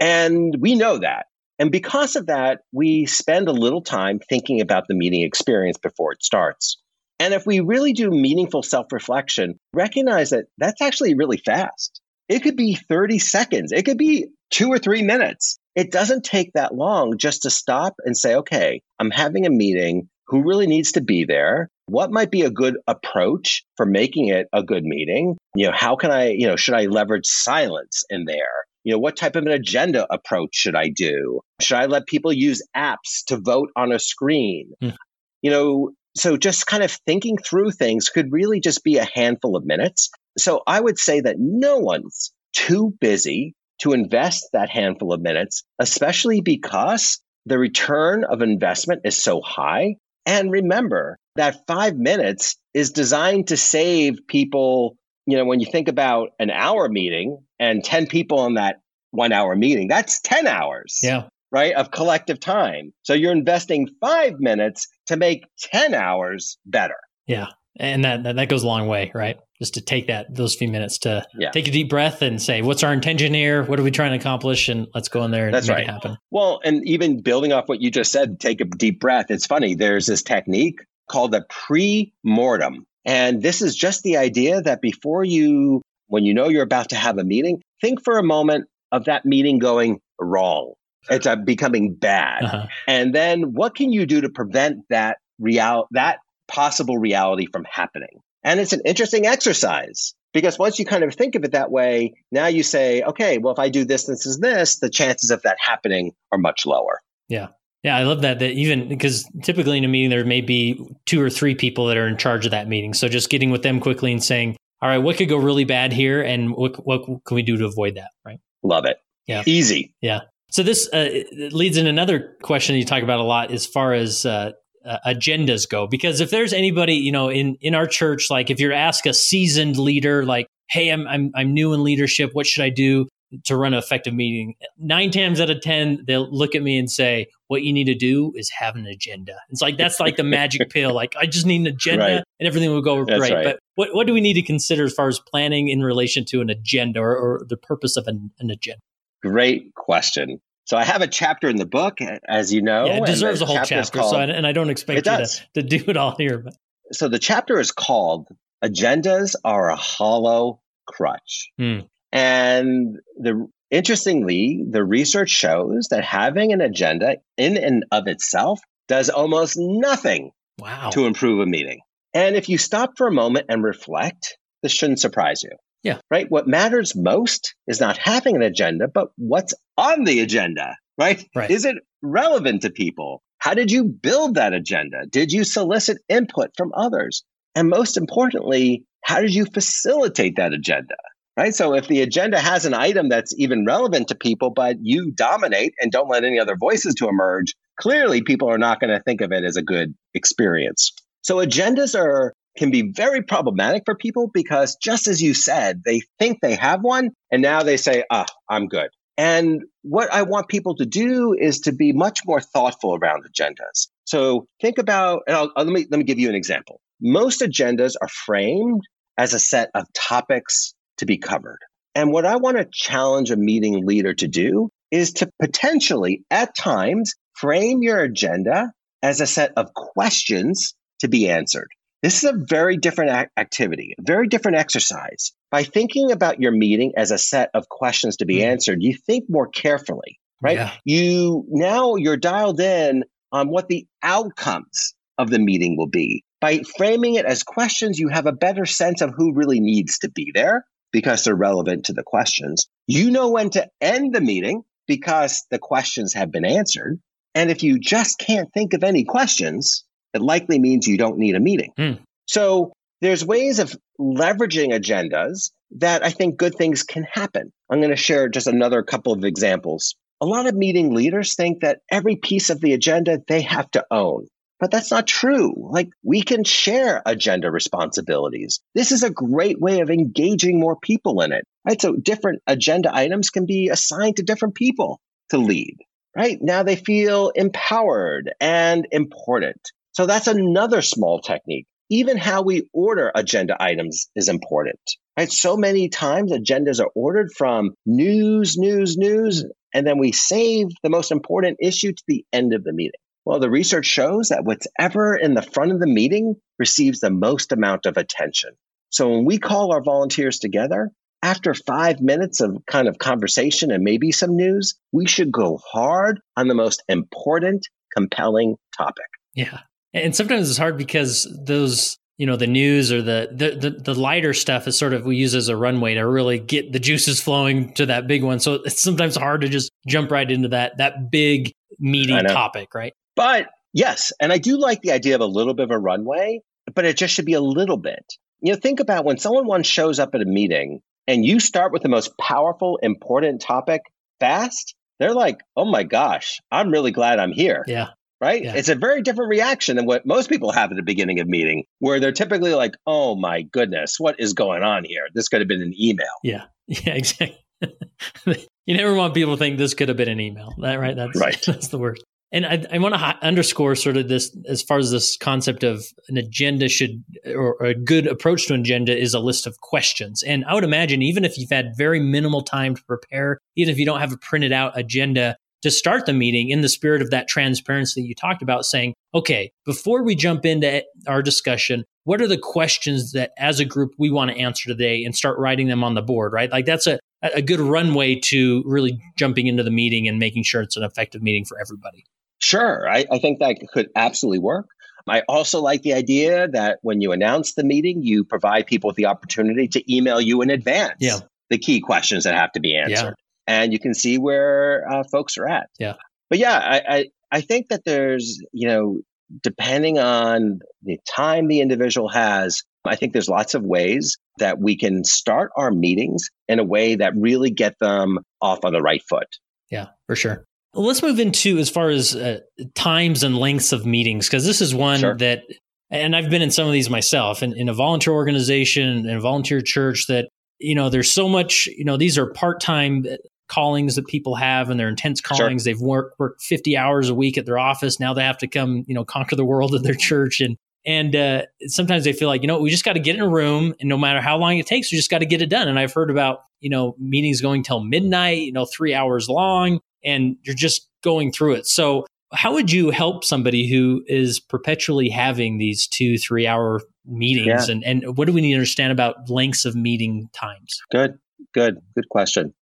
And 0.01 0.55
we 0.61 0.75
know 0.75 0.99
that. 0.99 1.27
And 1.59 1.73
because 1.73 2.17
of 2.17 2.27
that, 2.27 2.61
we 2.73 3.07
spend 3.07 3.49
a 3.49 3.53
little 3.53 3.83
time 3.83 4.21
thinking 4.21 4.61
about 4.61 4.85
the 4.89 4.95
meeting 4.95 5.23
experience 5.23 5.79
before 5.79 6.13
it 6.13 6.23
starts. 6.23 6.81
And 7.21 7.35
if 7.35 7.47
we 7.47 7.61
really 7.61 7.93
do 7.93 8.11
meaningful 8.11 8.63
self 8.63 8.93
reflection, 8.93 9.59
recognize 9.75 10.31
that 10.31 10.47
that's 10.57 10.81
actually 10.81 11.15
really 11.15 11.39
fast. 11.39 12.01
It 12.29 12.41
could 12.41 12.57
be 12.57 12.75
30 12.75 13.19
seconds, 13.19 13.73
it 13.73 13.85
could 13.85 13.99
be 13.99 14.27
two 14.51 14.69
or 14.69 14.79
three 14.79 15.03
minutes. 15.03 15.59
It 15.75 15.91
doesn't 15.91 16.25
take 16.25 16.53
that 16.55 16.75
long 16.75 17.19
just 17.19 17.43
to 17.43 17.51
stop 17.51 17.95
and 18.05 18.17
say, 18.17 18.37
okay, 18.37 18.83
I'm 18.99 19.11
having 19.11 19.47
a 19.47 19.51
meeting. 19.51 20.09
Who 20.29 20.43
really 20.43 20.67
needs 20.67 20.93
to 20.93 21.01
be 21.01 21.25
there? 21.25 21.71
What 21.87 22.11
might 22.11 22.31
be 22.31 22.43
a 22.43 22.51
good 22.51 22.77
approach 22.87 23.65
for 23.77 23.87
making 23.87 24.29
it 24.29 24.47
a 24.53 24.63
good 24.63 24.85
meeting? 24.85 25.39
You 25.55 25.69
know, 25.69 25.73
how 25.75 25.97
can 25.97 26.11
I, 26.11 26.31
you 26.31 26.47
know, 26.47 26.57
should 26.57 26.75
I 26.75 26.85
leverage 26.85 27.27
silence 27.27 28.05
in 28.11 28.27
there? 28.27 28.68
You 28.89 28.95
know, 28.95 29.01
what 29.01 29.17
type 29.17 29.37
of 29.37 29.45
an 29.45 29.53
agenda 29.53 30.07
approach 30.11 30.55
should 30.55 30.75
I 30.75 30.89
do? 30.89 31.43
Should 31.61 31.77
I 31.77 31.85
let 31.85 32.07
people 32.07 32.33
use 32.33 32.67
apps 32.75 33.23
to 33.27 33.37
vote 33.37 33.69
on 33.77 33.93
a 33.93 33.99
screen? 33.99 34.71
Mm. 34.83 34.95
You 35.43 35.51
know, 35.51 35.91
so 36.17 36.39
just 36.39 36.67
kind 36.67 36.83
of 36.83 36.91
thinking 37.07 37.37
through 37.37 37.73
things 37.73 38.09
could 38.09 38.33
really 38.33 38.61
just 38.61 38.83
be 38.83 38.97
a 38.97 39.05
handful 39.05 39.57
of 39.57 39.67
minutes. 39.67 40.09
So 40.39 40.63
I 40.67 40.81
would 40.81 40.99
say 40.99 41.21
that 41.21 41.37
no 41.39 41.81
one's 41.81 42.33
too 42.55 42.95
busy 42.99 43.53
to 43.83 43.93
invest 43.93 44.49
that 44.55 44.71
handful 44.71 45.13
of 45.13 45.21
minutes, 45.21 45.65
especially 45.79 46.41
because 46.41 47.21
the 47.45 47.59
return 47.59 48.25
of 48.25 48.41
investment 48.41 49.03
is 49.05 49.23
so 49.23 49.43
high. 49.43 49.97
And 50.25 50.51
remember 50.51 51.19
that 51.37 51.67
five 51.67 51.97
minutes 51.97 52.57
is 52.73 52.93
designed 52.93 53.49
to 53.49 53.59
save 53.59 54.27
people. 54.27 54.97
You 55.29 55.37
know, 55.37 55.45
when 55.45 55.61
you 55.61 55.67
think 55.67 55.89
about 55.89 56.31
an 56.39 56.51
hour 56.51 56.89
meeting 56.89 57.39
and 57.59 57.85
10 57.85 58.07
people 58.07 58.41
on 58.41 58.55
that 58.55 58.81
one 59.11 59.33
hour 59.33 59.55
meeting, 59.55 59.89
that's 59.89 60.21
10 60.21 60.47
hours. 60.47 61.01
Yeah 61.03 61.29
right, 61.51 61.75
of 61.75 61.91
collective 61.91 62.41
time. 62.41 62.93
So 63.03 63.15
you're 63.15 63.33
investing 63.33 63.89
five 64.01 64.35
minutes 64.39 64.89
to 65.07 65.17
make 65.17 65.45
10 65.61 65.95
hours 65.95 66.59
better. 66.67 66.97
Yeah. 67.27 67.47
And 67.81 68.05
that, 68.05 68.25
that 68.25 68.49
goes 68.49 68.65
a 68.65 68.67
long 68.67 68.89
way, 68.89 69.13
right? 69.15 69.37
Just 69.59 69.75
to 69.75 69.81
take 69.81 70.09
that, 70.09 70.35
those 70.35 70.57
few 70.57 70.69
minutes 70.69 70.99
to 71.01 71.25
yeah. 71.39 71.51
take 71.51 71.69
a 71.69 71.71
deep 71.71 71.89
breath 71.89 72.23
and 72.23 72.43
say, 72.43 72.61
what's 72.61 72.83
our 72.83 72.93
intention 72.93 73.35
here? 73.35 73.63
What 73.63 73.79
are 73.79 73.83
we 73.83 73.91
trying 73.93 74.13
to 74.13 74.19
accomplish? 74.19 74.69
And 74.69 74.89
let's 74.95 75.09
go 75.09 75.23
in 75.25 75.31
there 75.31 75.47
and 75.47 75.55
That's 75.55 75.69
make 75.69 75.77
right. 75.77 75.89
it 75.89 75.91
happen. 75.91 76.17
Well, 76.31 76.61
and 76.65 76.87
even 76.89 77.23
building 77.23 77.53
off 77.53 77.69
what 77.69 77.81
you 77.81 77.91
just 77.91 78.11
said, 78.11 78.41
take 78.41 78.61
a 78.61 78.65
deep 78.65 79.01
breath. 79.01 79.27
It's 79.31 79.47
funny. 79.47 79.75
There's 79.75 80.07
this 80.07 80.23
technique 80.23 80.81
called 81.09 81.33
the 81.33 81.45
pre-mortem. 81.49 82.87
And 83.09 83.43
this 83.43 83.63
is 83.63 83.75
just 83.75 84.03
the 84.03 84.19
idea 84.19 84.63
that 84.63 84.81
before 84.81 85.25
you, 85.25 85.83
when 86.07 86.25
you 86.25 86.35
know 86.35 86.49
you're 86.49 86.63
about 86.63 86.91
to 86.91 86.97
have 86.97 87.19
a 87.19 87.25
meeting, 87.25 87.61
think 87.81 88.05
for 88.05 88.19
a 88.19 88.23
moment 88.23 88.67
of 88.93 89.07
that 89.07 89.25
meeting 89.25 89.59
going 89.59 90.01
wrong 90.21 90.75
it's 91.11 91.27
uh, 91.27 91.37
becoming 91.37 91.95
bad. 91.95 92.45
Uh-huh. 92.45 92.67
And 92.87 93.15
then 93.15 93.55
what 93.55 93.75
can 93.75 93.93
you 93.93 94.07
do 94.07 94.23
to 94.23 94.29
prevent 94.29 94.85
that 94.91 95.19
real 95.39 95.89
that 95.93 96.19
possible 96.47 96.99
reality 96.99 97.47
from 97.47 97.65
happening? 97.71 98.21
And 98.45 98.61
it's 98.61 98.73
an 98.73 98.83
interesting 98.85 99.27
exercise 99.27 100.15
because 100.33 100.59
once 100.59 100.79
you 100.79 100.85
kind 100.85 101.05
of 101.05 101.15
think 101.15 101.35
of 101.35 101.45
it 101.45 101.53
that 101.53 101.71
way, 101.71 102.15
now 102.31 102.47
you 102.47 102.63
say, 102.63 103.03
okay, 103.03 103.39
well, 103.39 103.53
if 103.53 103.59
I 103.59 103.69
do 103.69 103.85
this, 103.85 104.05
this 104.05 104.27
is 104.27 104.39
this, 104.39 104.79
the 104.79 104.91
chances 104.91 105.31
of 105.31 105.43
that 105.43 105.57
happening 105.61 106.13
are 106.33 106.39
much 106.39 106.67
lower. 106.67 107.01
Yeah. 107.29 107.49
Yeah, 107.83 107.97
I 107.97 108.03
love 108.03 108.23
that. 108.23 108.41
That 108.41 108.53
even 108.53 108.89
because 108.89 109.29
typically 109.43 109.79
in 109.79 109.85
a 109.85 109.89
meeting 109.89 110.11
there 110.11 110.25
may 110.25 110.41
be 110.41 110.85
two 111.07 111.21
or 111.23 111.31
three 111.31 111.55
people 111.55 111.87
that 111.87 111.97
are 111.97 112.09
in 112.09 112.17
charge 112.17 112.45
of 112.45 112.51
that 112.51 112.69
meeting. 112.69 112.93
So 112.93 113.09
just 113.09 113.31
getting 113.31 113.51
with 113.51 113.63
them 113.63 113.79
quickly 113.81 114.11
and 114.13 114.23
saying, 114.23 114.57
"All 114.83 114.89
right, 114.89 114.99
what 114.99 115.17
could 115.17 115.29
go 115.29 115.37
really 115.37 115.65
bad 115.65 115.93
here, 115.93 116.21
and 116.21 116.55
what 116.55 116.85
what 116.85 117.05
can 117.25 117.35
we 117.35 117.43
do 117.43 117.57
to 117.59 117.67
avoid 117.67 117.95
that?" 117.95 118.11
Right. 118.25 118.41
Love 118.65 118.85
it. 118.85 118.99
Yeah. 119.27 119.45
Easy. 119.47 119.95
Yeah. 120.01 120.21
So 120.51 120.63
this 120.63 120.89
uh, 120.93 121.23
leads 121.53 121.77
in 121.77 121.87
another 121.87 122.37
question 122.43 122.75
you 122.75 122.85
talk 122.85 123.03
about 123.03 123.21
a 123.21 123.25
lot 123.25 123.53
as 123.53 123.67
far 123.67 123.93
as 123.93 124.25
uh, 124.25 124.53
uh, 124.85 124.99
agendas 125.07 125.69
go. 125.69 125.87
Because 125.87 126.21
if 126.21 126.31
there's 126.31 126.53
anybody, 126.53 126.95
you 126.95 127.13
know, 127.13 127.29
in 127.29 127.57
in 127.61 127.75
our 127.77 127.87
church, 127.87 128.27
like 128.29 128.51
if 128.51 128.59
you're 128.59 128.73
asked 128.73 129.07
a 129.07 129.15
seasoned 129.15 129.77
leader, 129.77 130.25
like, 130.25 130.49
"Hey, 130.69 130.89
I'm 130.89 131.07
I'm 131.07 131.31
I'm 131.37 131.55
new 131.55 131.75
in 131.75 131.85
leadership. 131.85 132.31
What 132.33 132.47
should 132.47 132.65
I 132.65 132.71
do 132.71 133.07
to 133.45 133.57
run 133.57 133.75
an 133.75 133.79
effective 133.79 134.15
meeting?" 134.15 134.55
Nine 134.79 135.11
times 135.11 135.41
out 135.41 135.51
of 135.51 135.61
ten, 135.61 136.05
they'll 136.07 136.31
look 136.31 136.55
at 136.55 136.63
me 136.63 136.79
and 136.79 136.91
say, 136.91 137.29
"What 137.49 137.63
you 137.63 137.73
need 137.73 137.85
to 137.85 137.95
do 137.95 138.33
is 138.35 138.51
have 138.51 138.77
an 138.77 138.87
agenda." 138.87 139.37
It's 139.51 139.63
like 139.63 139.77
that's 139.77 140.01
like 140.01 140.17
the 140.17 140.25
magic 140.25 140.71
pill. 140.71 140.95
Like 140.95 141.15
I 141.19 141.27
just 141.27 141.47
need 141.47 141.61
an 141.61 141.67
agenda, 141.67 142.05
right. 142.05 142.25
and 142.41 142.47
everything 142.47 142.71
will 142.71 142.83
go 142.83 143.05
great. 143.05 143.33
Right. 143.33 143.45
But 143.45 143.59
what 143.75 143.95
what 143.95 144.07
do 144.07 144.13
we 144.13 144.21
need 144.21 144.35
to 144.35 144.43
consider 144.43 144.85
as 144.85 144.95
far 144.95 145.09
as 145.09 145.19
planning 145.19 145.69
in 145.69 145.83
relation 145.83 146.25
to 146.27 146.41
an 146.41 146.51
agenda 146.51 147.01
or, 147.01 147.17
or 147.17 147.47
the 147.49 147.57
purpose 147.57 147.97
of 147.97 148.07
an, 148.07 148.31
an 148.39 148.51
agenda? 148.51 148.81
Great 149.23 149.75
question. 149.75 150.41
So 150.69 150.77
I 150.77 150.85
have 150.85 151.01
a 151.01 151.07
chapter 151.07 151.49
in 151.49 151.57
the 151.57 151.65
book, 151.65 151.99
as 152.29 152.53
you 152.53 152.61
know. 152.61 152.85
Yeah, 152.85 152.99
it 152.99 153.07
deserves 153.07 153.41
a 153.41 153.47
whole 153.47 153.63
chapter. 153.65 153.99
Called, 153.99 154.13
so 154.13 154.19
I, 154.19 154.25
and 154.25 154.47
I 154.47 154.53
don't 154.53 154.69
expect 154.69 155.07
you 155.07 155.13
to, 155.13 155.27
to, 155.55 155.63
do 155.63 155.83
it 155.89 155.97
all 155.97 156.15
here. 156.15 156.39
But. 156.39 156.55
So 156.93 157.09
the 157.09 157.19
chapter 157.19 157.59
is 157.59 157.73
called 157.73 158.29
"Agendas 158.63 159.35
Are 159.45 159.71
a 159.71 159.77
Hollow 159.77 160.61
Crutch," 160.87 161.51
hmm. 161.57 161.81
And 162.13 162.97
the 163.17 163.47
interestingly, 163.71 164.65
the 164.69 164.85
research 164.85 165.31
shows 165.31 165.89
that 165.91 166.05
having 166.05 166.53
an 166.53 166.61
agenda 166.61 167.17
in 167.37 167.57
and 167.57 167.85
of 167.93 168.07
itself 168.07 168.61
does 168.89 169.11
almost 169.11 169.57
nothing 169.59 170.31
wow. 170.59 170.91
to 170.91 171.07
improve 171.07 171.41
a 171.41 171.47
meeting. 171.47 171.81
And 172.15 172.37
if 172.37 172.49
you 172.49 172.59
stop 172.59 172.93
for 172.97 173.07
a 173.07 173.13
moment 173.13 173.47
and 173.49 173.63
reflect, 173.63 174.39
this 174.63 174.73
shouldn't 174.73 175.01
surprise 175.01 175.43
you. 175.43 175.51
Yeah. 175.83 175.99
Right? 176.11 176.27
What 176.29 176.49
matters 176.49 176.97
most 176.97 177.55
is 177.67 177.81
not 177.81 177.99
having 177.99 178.37
an 178.37 178.43
agenda, 178.43 178.89
but 178.93 179.09
what's 179.17 179.55
on 179.77 180.05
the 180.05 180.21
agenda, 180.21 180.77
right? 180.99 181.25
right? 181.35 181.51
Is 181.51 181.65
it 181.65 181.77
relevant 182.03 182.63
to 182.63 182.71
people? 182.71 183.23
How 183.39 183.55
did 183.55 183.71
you 183.71 183.85
build 183.85 184.35
that 184.35 184.53
agenda? 184.53 185.07
Did 185.09 185.31
you 185.31 185.45
solicit 185.45 185.99
input 186.09 186.51
from 186.57 186.73
others? 186.75 187.23
And 187.55 187.69
most 187.69 187.97
importantly, 187.97 188.85
how 189.05 189.21
did 189.21 189.33
you 189.33 189.47
facilitate 189.47 190.37
that 190.37 190.53
agenda? 190.53 190.97
Right. 191.39 191.55
So 191.55 191.75
if 191.75 191.87
the 191.87 192.03
agenda 192.03 192.41
has 192.41 192.65
an 192.67 192.75
item 192.75 193.09
that's 193.09 193.33
even 193.39 193.65
relevant 193.65 194.09
to 194.09 194.17
people, 194.17 194.51
but 194.51 194.79
you 194.83 195.13
dominate 195.13 195.73
and 195.81 195.93
don't 195.93 196.09
let 196.09 196.25
any 196.25 196.41
other 196.41 196.57
voices 196.57 196.97
to 196.97 197.07
emerge, 197.07 197.55
clearly 197.81 198.23
people 198.23 198.51
are 198.51 198.59
not 198.59 198.81
going 198.81 198.91
to 198.91 199.01
think 199.01 199.21
of 199.21 199.31
it 199.31 199.45
as 199.45 199.57
a 199.57 199.63
good 199.63 199.95
experience. 200.15 200.93
So 201.23 201.37
agendas 201.37 201.97
are 201.97 202.35
can 202.57 202.73
be 202.73 202.91
very 202.93 203.23
problematic 203.23 203.85
for 203.87 203.95
people 203.95 204.29
because 204.35 204.77
just 204.83 205.07
as 205.07 205.23
you 205.23 205.33
said, 205.33 205.83
they 205.85 206.01
think 206.19 206.39
they 206.43 206.57
have 206.57 206.81
one 206.83 207.11
and 207.31 207.41
now 207.41 207.63
they 207.63 207.77
say, 207.77 208.03
ah, 208.11 208.27
I'm 208.51 208.67
good. 208.67 208.89
And 209.17 209.63
what 209.83 210.13
I 210.13 210.23
want 210.23 210.49
people 210.49 210.75
to 210.75 210.87
do 210.87 211.37
is 211.39 211.61
to 211.61 211.73
be 211.73 211.93
much 211.93 212.19
more 212.27 212.41
thoughtful 212.41 212.97
around 212.97 213.23
agendas. 213.25 213.87
So 214.07 214.49
think 214.61 214.79
about, 214.79 215.23
and 215.29 215.37
I'll, 215.37 215.53
let, 215.55 215.69
me, 215.69 215.87
let 215.89 215.99
me 215.99 216.05
give 216.05 216.19
you 216.19 216.31
an 216.31 216.35
example. 216.35 216.81
Most 217.01 217.43
agendas 217.43 217.95
are 218.03 218.09
framed 218.09 218.83
as 219.17 219.35
a 219.35 219.39
set 219.39 219.71
of 219.77 219.87
topics 219.95 220.75
to 220.99 221.07
be 221.07 221.19
covered. 221.19 221.59
And 221.95 222.13
what 222.13 222.27
I 222.27 222.37
want 222.37 222.59
to 222.59 222.69
challenge 222.71 223.31
a 223.31 223.37
meeting 223.37 223.85
leader 223.85 224.15
to 224.15 224.29
do 224.29 224.71
is 224.91 225.13
to 225.15 225.31
potentially, 225.41 226.23
at 226.31 226.57
times, 226.57 227.15
frame 227.35 227.83
your 227.83 227.99
agenda 227.99 228.73
as 229.03 229.21
a 229.21 229.27
set 229.27 229.53
of 229.57 229.75
questions 229.75 230.75
to 231.01 231.09
be 231.09 231.29
answered. 231.29 231.69
This 232.03 232.23
is 232.23 232.31
a 232.31 232.45
very 232.49 232.77
different 232.77 233.29
activity, 233.37 233.95
a 233.99 234.03
very 234.03 234.29
different 234.29 234.59
exercise. 234.59 235.33
By 235.51 235.65
thinking 235.65 236.13
about 236.13 236.41
your 236.41 236.53
meeting 236.53 236.93
as 236.97 237.11
a 237.11 237.19
set 237.19 237.51
of 237.55 237.69
questions 237.69 238.19
to 238.19 238.27
be 238.27 238.37
mm-hmm. 238.37 238.53
answered, 238.53 238.79
you 238.81 238.97
think 239.07 239.25
more 239.29 239.49
carefully, 239.49 240.21
right? 240.41 240.59
Yeah. 240.59 240.73
You 240.85 241.45
now 241.49 241.97
you're 241.97 242.17
dialed 242.17 242.61
in 242.61 243.03
on 243.33 243.49
what 243.49 243.69
the 243.69 243.87
outcomes 244.03 244.95
of 245.19 245.31
the 245.31 245.41
meeting 245.41 245.77
will 245.77 245.89
be. 245.89 246.23
By 246.41 246.61
framing 246.77 247.17
it 247.17 247.25
as 247.25 247.43
questions, 247.43 247.99
you 247.99 248.09
have 248.09 248.27
a 248.27 248.33
better 248.33 248.65
sense 248.65 249.01
of 249.01 249.13
who 249.17 249.35
really 249.35 249.59
needs 249.59 249.99
to 249.99 250.11
be 250.11 250.31
there 250.33 250.65
because 250.93 251.25
they're 251.25 251.35
relevant 251.35 251.87
to 251.87 251.93
the 251.93 252.03
questions. 252.03 252.67
You 252.87 253.11
know 253.11 253.31
when 253.31 253.51
to 253.51 253.69
end 253.81 254.15
the 254.15 254.21
meeting 254.21 254.63
because 254.87 255.45
the 255.51 255.59
questions 255.59 256.15
have 256.15 256.33
been 256.33 256.45
answered. 256.45 256.99
And 257.35 257.51
if 257.51 257.63
you 257.63 257.79
just 257.79 258.19
can't 258.19 258.53
think 258.53 258.75
of 258.75 258.83
any 258.83 259.05
questions, 259.05 259.85
it 260.15 260.23
likely 260.23 260.59
means 260.59 260.87
you 260.87 260.99
don't 260.99 261.19
need 261.19 261.37
a 261.37 261.41
meeting. 261.41 261.73
Mm. 261.79 262.01
So 262.27 262.73
there's 263.01 263.25
ways 263.25 263.59
of 263.59 263.77
leveraging 264.01 264.71
agendas 264.73 265.51
that 265.77 266.05
I 266.05 266.11
think 266.11 266.37
good 266.37 266.55
things 266.55 266.83
can 266.83 267.05
happen. 267.05 267.53
I'm 267.71 267.81
going 267.81 267.91
to 267.91 267.97
share 267.97 268.29
just 268.29 268.47
another 268.47 268.83
couple 268.83 269.13
of 269.13 269.25
examples. 269.25 269.95
A 270.21 270.27
lot 270.27 270.47
of 270.47 270.55
meeting 270.55 270.95
leaders 270.95 271.35
think 271.37 271.61
that 271.61 271.81
every 271.91 272.17
piece 272.17 272.51
of 272.51 272.61
the 272.61 272.73
agenda 272.73 273.21
they 273.29 273.43
have 273.43 273.71
to 273.73 273.85
own. 273.91 274.27
But 274.61 274.71
that's 274.71 274.91
not 274.91 275.07
true. 275.07 275.55
Like 275.71 275.89
we 276.03 276.23
can 276.23 276.43
share 276.45 277.01
agenda 277.07 277.51
responsibilities. 277.51 278.61
This 278.75 278.91
is 278.91 279.03
a 279.03 279.11
great 279.11 279.61
way 279.61 279.81
of 279.81 279.91
engaging 279.91 280.59
more 280.59 280.77
people 280.77 281.21
in 281.21 281.33
it, 281.33 281.45
right? 281.65 281.81
So 281.81 281.95
different 281.95 282.43
agenda 282.47 282.95
items 282.95 283.31
can 283.31 283.47
be 283.47 283.69
assigned 283.69 284.17
to 284.17 284.25
different 284.25 284.57
people 284.57 285.01
to 285.31 285.39
lead, 285.39 285.77
right? 286.17 286.39
Now 286.41 286.65
they 286.65 286.77
feel 286.77 287.31
empowered 287.31 288.33
and 288.41 288.87
important. 288.91 289.61
So 289.93 290.07
that's 290.07 290.27
another 290.27 290.83
small 290.83 291.21
technique. 291.21 291.67
Even 291.91 292.17
how 292.17 292.43
we 292.43 292.69
order 292.73 293.11
agenda 293.15 293.57
items 293.61 294.11
is 294.15 294.29
important. 294.29 294.81
Right? 295.17 295.31
So 295.33 295.57
many 295.57 295.89
times 295.89 296.33
agendas 296.33 296.81
are 296.81 296.91
ordered 296.95 297.31
from 297.37 297.75
news, 297.87 298.57
news, 298.57 298.97
news, 298.97 299.45
and 299.75 299.87
then 299.87 299.99
we 299.99 300.13
save 300.13 300.69
the 300.83 300.91
most 300.91 301.11
important 301.11 301.59
issue 301.61 301.93
to 301.93 302.03
the 302.07 302.25
end 302.33 302.55
of 302.55 302.63
the 302.63 302.73
meeting. 302.73 303.01
Well, 303.25 303.41
the 303.41 303.51
research 303.51 303.87
shows 303.87 304.29
that 304.29 304.45
whatever 304.45 305.17
in 305.17 305.35
the 305.35 305.43
front 305.43 305.73
of 305.73 305.81
the 305.81 305.87
meeting 305.87 306.37
receives 306.59 307.01
the 307.01 307.11
most 307.11 307.53
amount 307.53 307.87
of 307.87 307.97
attention. 307.97 308.51
So 308.91 309.11
when 309.11 309.25
we 309.25 309.39
call 309.39 309.73
our 309.73 309.83
volunteers 309.83 310.39
together, 310.39 310.91
after 311.23 311.55
five 311.55 312.01
minutes 312.01 312.41
of 312.41 312.59
kind 312.67 312.89
of 312.89 312.99
conversation 312.99 313.71
and 313.71 313.83
maybe 313.83 314.13
some 314.13 314.37
news, 314.37 314.75
we 314.93 315.07
should 315.07 315.33
go 315.33 315.59
hard 315.59 316.21
on 316.37 316.49
the 316.49 316.55
most 316.55 316.83
important, 316.89 317.67
compelling 317.95 318.57
topic. 318.77 319.07
Yeah. 319.35 319.61
And 319.93 320.15
sometimes 320.15 320.49
it's 320.49 320.59
hard 320.59 320.77
because 320.77 321.27
those, 321.45 321.99
you 322.19 322.27
know, 322.27 322.37
the 322.37 322.47
news 322.47 322.93
or 322.93 323.03
the, 323.03 323.29
the 323.33 323.71
the 323.71 323.71
the, 323.71 323.95
lighter 323.95 324.35
stuff 324.35 324.69
is 324.69 324.79
sort 324.79 324.93
of 324.93 325.05
we 325.05 325.17
use 325.17 325.35
as 325.35 325.49
a 325.49 325.57
runway 325.57 325.95
to 325.95 326.07
really 326.07 326.39
get 326.39 326.73
the 326.73 326.79
juices 326.79 327.21
flowing 327.21 327.73
to 327.75 327.87
that 327.87 328.07
big 328.07 328.23
one. 328.23 328.39
So 328.39 328.55
it's 328.55 328.83
sometimes 328.83 329.17
hard 329.17 329.41
to 329.43 329.49
just 329.49 329.73
jump 329.87 330.11
right 330.11 330.31
into 330.31 330.49
that 330.49 330.79
that 330.79 331.11
big 331.11 331.53
meaty 331.79 332.21
topic, 332.23 332.75
right? 332.75 332.93
But 333.19 333.49
yes, 333.73 334.13
and 334.21 334.33
I 334.33 334.39
do 334.39 334.57
like 334.59 334.81
the 334.81 334.93
idea 334.93 335.17
of 335.17 335.21
a 335.21 335.27
little 335.27 335.53
bit 335.53 335.65
of 335.65 335.73
a 335.73 335.79
runway, 335.79 336.41
but 336.73 336.85
it 336.85 336.97
just 336.97 337.13
should 337.13 337.25
be 337.25 337.35
a 337.35 337.41
little 337.41 337.77
bit. 337.77 338.05
You 338.41 338.53
know, 338.53 338.59
think 338.61 338.79
about 338.79 339.05
when 339.05 339.19
someone 339.19 339.45
once 339.45 339.67
shows 339.67 339.99
up 339.99 340.15
at 340.15 340.23
a 340.23 340.25
meeting 340.25 340.81
and 341.09 341.25
you 341.25 341.41
start 341.41 341.73
with 341.73 341.83
the 341.83 341.89
most 341.89 342.17
powerful, 342.17 342.79
important 342.81 343.41
topic 343.41 343.83
fast, 344.21 344.77
they're 345.01 345.15
like, 345.15 345.39
oh 345.57 345.65
my 345.65 345.83
gosh, 345.83 346.39
I'm 346.53 346.71
really 346.71 346.93
glad 346.93 347.19
I'm 347.19 347.33
here. 347.33 347.65
Yeah 347.67 347.89
right? 348.21 348.43
Yeah. 348.43 348.55
It's 348.57 348.69
a 348.69 348.75
very 348.75 349.03
different 349.03 349.31
reaction 349.31 349.77
than 349.77 349.87
what 349.87 350.05
most 350.05 350.29
people 350.29 350.51
have 350.51 350.71
at 350.71 350.77
the 350.77 350.83
beginning 350.83 351.21
of 351.21 351.29
meeting, 351.29 351.65
where 351.79 352.01
they're 352.01 352.11
typically 352.11 352.53
like, 352.53 352.75
"Oh 352.85 353.15
my 353.15 353.43
goodness, 353.43 353.95
what 353.99 354.17
is 354.19 354.33
going 354.33 354.65
on 354.65 354.85
here? 354.85 355.07
This 355.15 355.29
could 355.29 355.41
have 355.41 355.49
been 355.49 355.63
an 355.63 355.73
email." 355.79 356.07
Yeah, 356.25 356.47
yeah, 356.67 356.95
exactly. 356.95 357.39
you 358.67 358.77
never 358.77 358.95
want 358.95 359.15
people 359.15 359.35
to 359.35 359.39
think 359.39 359.59
this 359.59 359.75
could 359.75 359.89
have 359.89 359.97
been 359.97 360.09
an 360.09 360.21
email, 360.21 360.55
that 360.59 360.81
right? 360.81 360.97
That's 360.97 361.19
right. 361.19 361.41
That's 361.47 361.69
the 361.69 361.79
worst. 361.79 362.05
And 362.31 362.45
I, 362.45 362.63
I 362.71 362.79
want 362.79 362.95
to 362.95 362.99
ha- 362.99 363.19
underscore 363.23 363.75
sort 363.75 363.97
of 363.97 364.09
this 364.09 364.37
as 364.47 364.63
far 364.63 364.79
as 364.79 364.91
this 364.91 365.17
concept 365.17 365.65
of 365.65 365.85
an 366.09 366.19
agenda 366.19 366.69
should, 366.69 367.03
or 367.27 367.57
a 367.65 367.75
good 367.75 368.07
approach 368.07 368.47
to 368.49 368.55
an 368.55 368.61
agenda 368.61 368.97
is 368.97 369.15
a 369.15 369.21
list 369.21 369.47
of 369.47 369.61
questions. 369.61 370.23
And 370.23 370.45
I 370.45 370.55
would 370.55 370.65
imagine 370.65 371.01
even 371.01 371.25
if 371.25 371.39
you've 371.39 371.51
had 371.51 371.77
very 371.77 372.01
minimal 372.01 372.43
time 372.43 372.75
to 372.75 372.85
prepare, 372.85 373.39
even 373.57 373.73
if 373.73 373.79
you 373.79 373.87
don't 373.87 374.01
have 374.01 374.13
a 374.13 374.19
printed 374.19 374.53
out 374.53 374.79
agenda, 374.79 375.37
to 375.63 375.71
start 375.71 376.07
the 376.07 376.13
meeting 376.13 376.51
in 376.51 376.61
the 376.61 376.69
spirit 376.69 377.03
of 377.03 377.11
that 377.11 377.29
transparency 377.29 378.01
that 378.01 378.07
you 378.07 378.15
talked 378.15 378.43
about, 378.43 378.65
saying, 378.65 378.95
okay, 379.15 379.51
before 379.65 380.05
we 380.05 380.15
jump 380.15 380.47
into 380.47 380.85
our 381.07 381.23
discussion, 381.23 381.85
what 382.05 382.21
are 382.23 382.29
the 382.29 382.39
questions 382.39 383.13
that 383.13 383.33
as 383.39 383.59
a 383.59 383.65
group 383.65 383.93
we 383.99 384.11
want 384.11 384.31
to 384.31 384.37
answer 384.37 384.69
today 384.69 385.03
and 385.03 385.17
start 385.17 385.39
writing 385.39 385.67
them 385.67 385.83
on 385.83 385.95
the 385.95 386.03
board, 386.03 386.33
right? 386.33 386.51
Like 386.51 386.65
that's 386.65 386.87
a, 386.87 387.01
a 387.23 387.43
good 387.43 387.59
runway 387.59 388.21
to 388.27 388.63
really 388.67 389.01
jumping 389.17 389.47
into 389.47 389.63
the 389.63 389.71
meeting 389.71 390.07
and 390.07 390.19
making 390.19 390.45
sure 390.45 390.63
it's 390.63 390.77
an 390.77 390.85
effective 390.85 391.23
meeting 391.23 391.45
for 391.45 391.61
everybody. 391.61 392.05
Sure. 392.39 392.89
I, 392.89 393.05
I 393.11 393.19
think 393.19 393.41
that 393.41 393.57
could 393.73 393.89
absolutely 393.97 394.39
work. 394.39 394.67
I 395.09 395.23
also 395.27 395.61
like 395.63 395.83
the 395.83 395.95
idea 395.95 396.49
that 396.49 396.81
when 396.83 397.01
you 397.01 397.13
announce 397.13 397.55
the 397.55 397.65
meeting, 397.65 398.03
you 398.03 398.25
provide 398.25 398.67
people 398.67 398.89
with 398.89 398.97
the 398.97 399.07
opportunity 399.07 399.67
to 399.69 399.95
email 399.95 400.21
you 400.21 400.43
in 400.43 400.51
advance 400.51 400.97
yeah. 401.01 401.21
the 401.49 401.57
key 401.57 401.81
questions 401.81 402.25
that 402.25 402.35
have 402.35 402.53
to 402.53 402.61
be 402.61 402.77
answered. 402.77 403.15
Yeah 403.17 403.25
and 403.49 403.73
you 403.73 403.81
can 403.81 403.95
see 403.95 404.19
where 404.19 404.87
uh, 404.89 405.03
folks 405.11 405.39
are 405.39 405.49
at. 405.49 405.71
Yeah. 405.79 405.95
But 406.29 406.39
yeah, 406.39 406.59
I, 406.59 406.97
I, 406.97 407.05
I 407.33 407.41
think 407.41 407.71
that 407.71 407.83
there's, 407.85 408.41
you 408.53 408.69
know, 408.69 409.01
depending 409.43 409.99
on 409.99 410.61
the 410.83 410.99
time 411.09 411.49
the 411.49 411.61
individual 411.61 412.11
has, 412.11 412.63
I 412.85 412.97
think 412.97 413.15
there's 413.15 413.29
lots 413.29 413.55
of 413.55 413.63
ways 413.63 414.19
that 414.39 414.61
we 414.61 414.77
can 414.77 415.03
start 415.03 415.51
our 415.57 415.71
meetings 415.71 416.29
in 416.47 416.59
a 416.59 416.65
way 416.65 416.97
that 416.97 417.15
really 417.17 417.51
get 417.51 417.79
them 417.81 418.19
off 418.41 418.65
on 418.65 418.73
the 418.73 418.81
right 418.81 419.03
foot. 419.09 419.29
Yeah, 419.71 419.87
for 420.07 420.15
sure. 420.15 420.45
Well, 420.79 420.87
let's 420.87 421.03
move 421.03 421.19
into 421.19 421.59
as 421.59 421.69
far 421.69 421.89
as 421.91 422.15
uh, 422.15 422.39
times 422.77 423.25
and 423.25 423.37
lengths 423.37 423.73
of 423.73 423.85
meetings, 423.85 424.29
because 424.29 424.47
this 424.47 424.61
is 424.61 424.73
one 424.73 425.01
sure. 425.01 425.17
that, 425.17 425.43
and 425.91 426.15
I've 426.15 426.31
been 426.31 426.41
in 426.41 426.53
some 426.53 426.69
of 426.69 426.73
these 426.73 426.89
myself, 426.89 427.43
in, 427.43 427.53
in 427.53 427.69
a 427.69 427.75
volunteer 427.75 428.13
organization, 428.13 428.87
and 428.87 429.11
a 429.11 429.21
volunteer 429.21 429.61
church 429.61 430.07
that, 430.07 430.29
you 430.61 430.77
know, 430.77 430.89
there's 430.89 431.11
so 431.11 431.29
much, 431.29 431.67
you 431.67 431.85
know, 431.85 431.97
these 431.97 432.17
are 432.17 432.33
part 432.33 432.61
time 432.61 433.05
callings 433.49 433.97
that 433.97 434.07
people 434.07 434.37
have 434.37 434.71
and 434.71 434.79
their 434.79 434.89
intense 434.89 435.21
callings. 435.21 435.65
Sure. 435.65 435.73
They've 435.73 435.81
worked 435.81 436.17
worked 436.21 436.43
50 436.43 436.77
hours 436.77 437.09
a 437.09 437.15
week 437.15 437.37
at 437.39 437.45
their 437.45 437.59
office. 437.59 437.99
Now 437.99 438.15
they 438.15 438.23
have 438.23 438.39
to 438.39 438.47
come, 438.47 438.85
you 438.87 438.95
know, 438.95 439.05
conquer 439.05 439.35
the 439.35 439.45
world 439.45 439.75
at 439.75 439.83
their 439.83 439.95
church. 439.95 440.41
And 440.41 440.57
and 440.87 441.17
uh, 441.17 441.43
sometimes 441.67 442.05
they 442.05 442.13
feel 442.13 442.29
like, 442.29 442.43
you 442.43 442.47
know, 442.47 442.61
we 442.61 442.71
just 442.71 442.85
got 442.85 442.93
to 442.93 443.01
get 443.01 443.17
in 443.17 443.21
a 443.21 443.29
room 443.29 443.75
and 443.81 443.89
no 443.89 443.99
matter 443.99 444.21
how 444.21 444.39
long 444.39 444.59
it 444.59 444.67
takes, 444.69 444.93
we 444.93 444.97
just 444.97 445.11
got 445.11 445.19
to 445.19 445.27
get 445.27 445.43
it 445.43 445.51
done. 445.51 445.67
And 445.67 445.77
I've 445.77 445.93
heard 445.93 446.09
about, 446.09 446.43
you 446.61 446.71
know, 446.71 446.95
meetings 447.01 447.41
going 447.41 447.65
till 447.65 447.83
midnight, 447.83 448.43
you 448.43 448.53
know, 448.53 448.65
three 448.65 448.95
hours 448.95 449.29
long. 449.29 449.81
And 450.05 450.37
you're 450.43 450.55
just 450.55 450.89
going 451.03 451.33
through 451.33 451.55
it. 451.55 451.67
So, 451.67 452.07
how 452.33 452.53
would 452.53 452.71
you 452.71 452.91
help 452.91 453.25
somebody 453.25 453.71
who 453.71 454.03
is 454.07 454.39
perpetually 454.39 455.09
having 455.09 455.57
these 455.57 455.87
two, 455.87 456.19
three 456.19 456.47
hour 456.47 456.81
meetings? 457.07 457.69
Yeah. 457.69 457.73
And, 457.73 457.85
and 457.85 458.17
what 458.19 458.27
do 458.27 458.33
we 458.33 458.43
need 458.43 458.51
to 458.51 458.57
understand 458.57 458.93
about 458.93 459.31
lengths 459.31 459.65
of 459.65 459.75
meeting 459.75 460.29
times? 460.35 460.81
Good, 460.93 461.19
good, 461.55 461.79
good 461.95 462.09
question. 462.09 462.55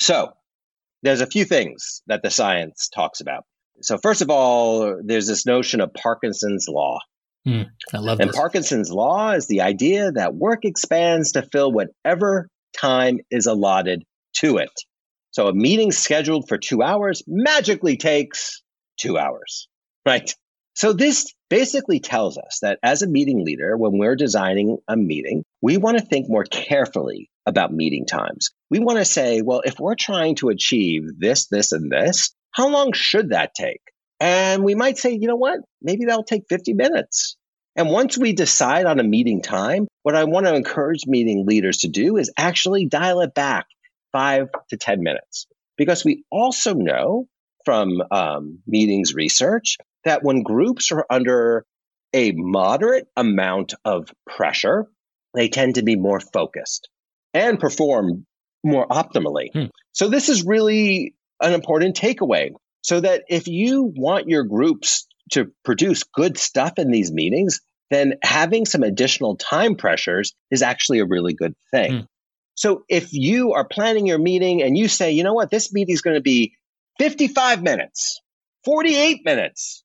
So, 0.00 0.32
there's 1.02 1.20
a 1.20 1.26
few 1.26 1.44
things 1.44 2.02
that 2.06 2.22
the 2.22 2.30
science 2.30 2.88
talks 2.88 3.20
about. 3.20 3.44
So, 3.82 3.98
first 3.98 4.22
of 4.22 4.30
all, 4.30 5.00
there's 5.04 5.26
this 5.26 5.46
notion 5.46 5.80
of 5.80 5.92
Parkinson's 5.92 6.66
law. 6.68 6.98
Mm, 7.46 7.66
I 7.94 7.98
love 7.98 8.18
this. 8.18 8.24
And 8.24 8.30
this. 8.30 8.36
Parkinson's 8.36 8.90
law 8.90 9.32
is 9.32 9.46
the 9.46 9.60
idea 9.60 10.10
that 10.12 10.34
work 10.34 10.64
expands 10.64 11.32
to 11.32 11.42
fill 11.42 11.70
whatever 11.70 12.48
time 12.76 13.20
is 13.30 13.46
allotted 13.46 14.02
to 14.38 14.58
it. 14.58 14.72
So, 15.36 15.48
a 15.48 15.52
meeting 15.52 15.92
scheduled 15.92 16.48
for 16.48 16.56
two 16.56 16.82
hours 16.82 17.22
magically 17.26 17.98
takes 17.98 18.62
two 18.98 19.18
hours, 19.18 19.68
right? 20.06 20.34
So, 20.72 20.94
this 20.94 21.30
basically 21.50 22.00
tells 22.00 22.38
us 22.38 22.60
that 22.62 22.78
as 22.82 23.02
a 23.02 23.06
meeting 23.06 23.44
leader, 23.44 23.76
when 23.76 23.98
we're 23.98 24.16
designing 24.16 24.78
a 24.88 24.96
meeting, 24.96 25.42
we 25.60 25.76
want 25.76 25.98
to 25.98 26.06
think 26.06 26.30
more 26.30 26.44
carefully 26.44 27.28
about 27.44 27.70
meeting 27.70 28.06
times. 28.06 28.48
We 28.70 28.78
want 28.78 28.98
to 28.98 29.04
say, 29.04 29.42
well, 29.42 29.60
if 29.62 29.78
we're 29.78 29.94
trying 29.94 30.36
to 30.36 30.48
achieve 30.48 31.02
this, 31.18 31.48
this, 31.48 31.72
and 31.72 31.92
this, 31.92 32.34
how 32.52 32.68
long 32.70 32.94
should 32.94 33.28
that 33.28 33.52
take? 33.54 33.82
And 34.18 34.64
we 34.64 34.74
might 34.74 34.96
say, 34.96 35.18
you 35.20 35.28
know 35.28 35.36
what? 35.36 35.58
Maybe 35.82 36.06
that'll 36.06 36.24
take 36.24 36.44
50 36.48 36.72
minutes. 36.72 37.36
And 37.76 37.90
once 37.90 38.16
we 38.16 38.32
decide 38.32 38.86
on 38.86 39.00
a 39.00 39.04
meeting 39.04 39.42
time, 39.42 39.86
what 40.02 40.16
I 40.16 40.24
want 40.24 40.46
to 40.46 40.54
encourage 40.54 41.06
meeting 41.06 41.44
leaders 41.44 41.80
to 41.80 41.88
do 41.88 42.16
is 42.16 42.32
actually 42.38 42.86
dial 42.86 43.20
it 43.20 43.34
back 43.34 43.66
five 44.16 44.48
to 44.70 44.78
10 44.78 45.02
minutes. 45.02 45.46
Because 45.76 46.04
we 46.04 46.24
also 46.30 46.72
know 46.72 47.26
from 47.66 48.02
um, 48.10 48.60
meetings 48.66 49.14
research 49.14 49.76
that 50.04 50.22
when 50.22 50.42
groups 50.42 50.90
are 50.90 51.04
under 51.10 51.66
a 52.14 52.32
moderate 52.32 53.08
amount 53.14 53.74
of 53.84 54.08
pressure, 54.26 54.86
they 55.34 55.50
tend 55.50 55.74
to 55.74 55.82
be 55.82 55.96
more 55.96 56.20
focused 56.20 56.88
and 57.34 57.60
perform 57.60 58.24
more 58.64 58.86
optimally. 58.88 59.48
Hmm. 59.52 59.66
So, 59.92 60.08
this 60.08 60.30
is 60.30 60.46
really 60.46 61.14
an 61.42 61.52
important 61.52 61.96
takeaway. 61.96 62.52
So 62.82 63.00
that 63.00 63.24
if 63.28 63.48
you 63.48 63.92
want 63.96 64.28
your 64.28 64.44
groups 64.44 65.08
to 65.32 65.50
produce 65.64 66.04
good 66.04 66.38
stuff 66.38 66.74
in 66.78 66.92
these 66.92 67.12
meetings, 67.12 67.60
then 67.90 68.14
having 68.22 68.64
some 68.64 68.84
additional 68.84 69.36
time 69.36 69.74
pressures 69.74 70.34
is 70.52 70.62
actually 70.62 71.00
a 71.00 71.04
really 71.04 71.34
good 71.34 71.54
thing. 71.72 71.92
Hmm. 71.92 72.00
So 72.56 72.84
if 72.88 73.12
you 73.12 73.52
are 73.52 73.66
planning 73.66 74.06
your 74.06 74.18
meeting 74.18 74.62
and 74.62 74.76
you 74.76 74.88
say, 74.88 75.12
you 75.12 75.22
know 75.22 75.34
what, 75.34 75.50
this 75.50 75.72
meeting 75.72 75.92
is 75.92 76.00
going 76.00 76.16
to 76.16 76.22
be 76.22 76.54
55 76.98 77.62
minutes, 77.62 78.20
48 78.64 79.20
minutes, 79.24 79.84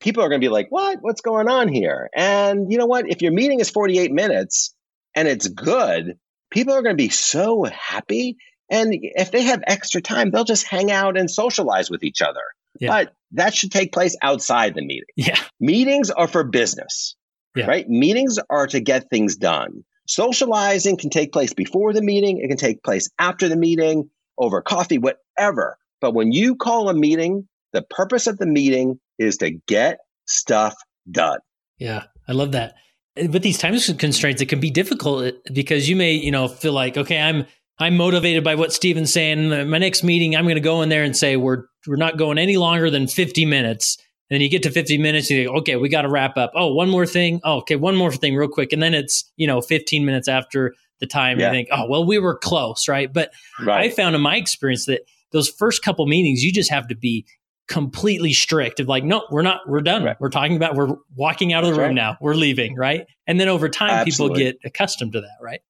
people 0.00 0.22
are 0.22 0.28
going 0.28 0.40
to 0.40 0.44
be 0.44 0.48
like, 0.50 0.68
what? 0.70 0.98
What's 1.00 1.20
going 1.20 1.48
on 1.48 1.68
here? 1.68 2.08
And 2.14 2.70
you 2.70 2.78
know 2.78 2.86
what? 2.86 3.08
If 3.08 3.22
your 3.22 3.32
meeting 3.32 3.60
is 3.60 3.70
48 3.70 4.12
minutes 4.12 4.74
and 5.14 5.26
it's 5.26 5.48
good, 5.48 6.16
people 6.50 6.74
are 6.74 6.82
going 6.82 6.96
to 6.96 7.02
be 7.02 7.08
so 7.08 7.64
happy. 7.64 8.36
And 8.70 8.94
if 9.00 9.32
they 9.32 9.42
have 9.42 9.64
extra 9.66 10.00
time, 10.00 10.30
they'll 10.30 10.44
just 10.44 10.66
hang 10.66 10.92
out 10.92 11.18
and 11.18 11.28
socialize 11.28 11.90
with 11.90 12.04
each 12.04 12.22
other. 12.22 12.42
Yeah. 12.78 12.88
But 12.88 13.14
that 13.32 13.54
should 13.54 13.72
take 13.72 13.92
place 13.92 14.16
outside 14.22 14.74
the 14.74 14.82
meeting. 14.82 15.04
Yeah. 15.16 15.38
Meetings 15.58 16.10
are 16.10 16.28
for 16.28 16.44
business, 16.44 17.16
yeah. 17.56 17.66
right? 17.66 17.88
Meetings 17.88 18.38
are 18.48 18.68
to 18.68 18.80
get 18.80 19.10
things 19.10 19.36
done. 19.36 19.84
Socializing 20.12 20.98
can 20.98 21.08
take 21.08 21.32
place 21.32 21.54
before 21.54 21.94
the 21.94 22.02
meeting, 22.02 22.36
it 22.36 22.48
can 22.48 22.58
take 22.58 22.82
place 22.82 23.08
after 23.18 23.48
the 23.48 23.56
meeting, 23.56 24.10
over 24.36 24.60
coffee, 24.60 24.98
whatever. 24.98 25.78
But 26.02 26.12
when 26.12 26.32
you 26.32 26.54
call 26.54 26.90
a 26.90 26.94
meeting, 26.94 27.48
the 27.72 27.80
purpose 27.80 28.26
of 28.26 28.36
the 28.36 28.44
meeting 28.44 29.00
is 29.18 29.38
to 29.38 29.52
get 29.66 30.00
stuff 30.26 30.74
done. 31.10 31.38
Yeah, 31.78 32.04
I 32.28 32.32
love 32.32 32.52
that. 32.52 32.74
With 33.16 33.42
these 33.42 33.56
time 33.56 33.74
constraints, 33.96 34.42
it 34.42 34.50
can 34.50 34.60
be 34.60 34.70
difficult 34.70 35.24
eh, 35.24 35.32
because 35.50 35.88
you 35.88 35.96
may, 35.96 36.12
you 36.12 36.30
know, 36.30 36.46
feel 36.46 36.74
like, 36.74 36.98
okay, 36.98 37.18
I'm 37.18 37.46
I'm 37.78 37.96
motivated 37.96 38.44
by 38.44 38.54
what 38.56 38.74
Steven's 38.74 39.14
saying. 39.14 39.48
My 39.70 39.78
next 39.78 40.02
meeting, 40.02 40.36
I'm 40.36 40.44
going 40.44 40.56
to 40.56 40.60
go 40.60 40.82
in 40.82 40.90
there 40.90 41.04
and 41.04 41.16
say 41.16 41.38
we're 41.38 41.64
we're 41.86 41.96
not 41.96 42.18
going 42.18 42.36
any 42.36 42.58
longer 42.58 42.90
than 42.90 43.06
50 43.06 43.46
minutes. 43.46 43.96
And 44.32 44.36
then 44.36 44.40
you 44.40 44.48
get 44.48 44.62
to 44.62 44.70
50 44.70 44.96
minutes, 44.96 45.28
you 45.28 45.44
think, 45.44 45.58
okay, 45.58 45.76
we 45.76 45.90
got 45.90 46.02
to 46.02 46.08
wrap 46.08 46.38
up. 46.38 46.52
Oh, 46.54 46.72
one 46.72 46.88
more 46.88 47.04
thing. 47.04 47.42
Oh, 47.44 47.58
okay, 47.58 47.76
one 47.76 47.94
more 47.94 48.10
thing, 48.10 48.34
real 48.34 48.48
quick. 48.48 48.72
And 48.72 48.82
then 48.82 48.94
it's 48.94 49.30
you 49.36 49.46
know 49.46 49.60
15 49.60 50.06
minutes 50.06 50.26
after 50.26 50.74
the 51.00 51.06
time, 51.06 51.38
yeah. 51.38 51.48
you 51.48 51.52
think, 51.52 51.68
oh, 51.70 51.86
well, 51.86 52.06
we 52.06 52.18
were 52.18 52.38
close, 52.38 52.88
right? 52.88 53.12
But 53.12 53.30
right. 53.60 53.90
I 53.90 53.94
found 53.94 54.16
in 54.16 54.22
my 54.22 54.36
experience 54.36 54.86
that 54.86 55.02
those 55.32 55.50
first 55.50 55.82
couple 55.82 56.06
meetings, 56.06 56.42
you 56.42 56.50
just 56.50 56.70
have 56.70 56.88
to 56.88 56.94
be 56.94 57.26
completely 57.68 58.32
strict 58.32 58.80
of 58.80 58.88
like, 58.88 59.04
no, 59.04 59.22
we're 59.30 59.42
not, 59.42 59.68
we're 59.68 59.82
done. 59.82 60.02
Right. 60.02 60.16
We're 60.18 60.30
talking 60.30 60.56
about, 60.56 60.76
we're 60.76 60.96
walking 61.14 61.52
out 61.52 61.64
of 61.64 61.68
the 61.68 61.76
room 61.76 61.88
right. 61.88 61.94
now. 61.94 62.16
We're 62.18 62.32
leaving, 62.32 62.74
right? 62.74 63.04
And 63.26 63.38
then 63.38 63.48
over 63.48 63.68
time, 63.68 63.90
Absolutely. 63.90 64.38
people 64.38 64.52
get 64.52 64.60
accustomed 64.64 65.12
to 65.12 65.20
that, 65.20 65.36
right? 65.42 65.60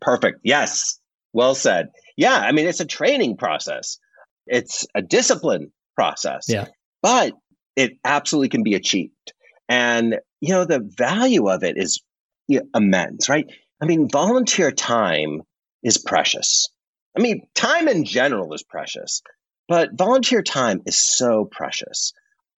Perfect. 0.00 0.38
Yes. 0.44 1.00
Well 1.32 1.56
said. 1.56 1.88
Yeah. 2.16 2.36
I 2.36 2.52
mean, 2.52 2.66
it's 2.66 2.78
a 2.78 2.86
training 2.86 3.38
process. 3.38 3.98
It's 4.46 4.86
a 4.94 5.02
discipline 5.02 5.72
process. 5.96 6.44
Yeah. 6.48 6.66
But 7.02 7.34
it 7.76 7.98
absolutely 8.04 8.48
can 8.48 8.62
be 8.62 8.74
achieved. 8.74 9.32
And, 9.68 10.16
you 10.40 10.50
know, 10.50 10.64
the 10.64 10.80
value 10.80 11.48
of 11.48 11.64
it 11.64 11.76
is 11.76 12.02
you 12.46 12.60
know, 12.60 12.66
immense, 12.74 13.28
right? 13.28 13.46
I 13.80 13.86
mean, 13.86 14.08
volunteer 14.08 14.70
time 14.70 15.42
is 15.82 15.98
precious. 15.98 16.68
I 17.16 17.20
mean, 17.20 17.46
time 17.54 17.88
in 17.88 18.04
general 18.04 18.52
is 18.54 18.62
precious, 18.62 19.22
but 19.68 19.90
volunteer 19.96 20.42
time 20.42 20.82
is 20.86 20.98
so 20.98 21.44
precious. 21.50 22.12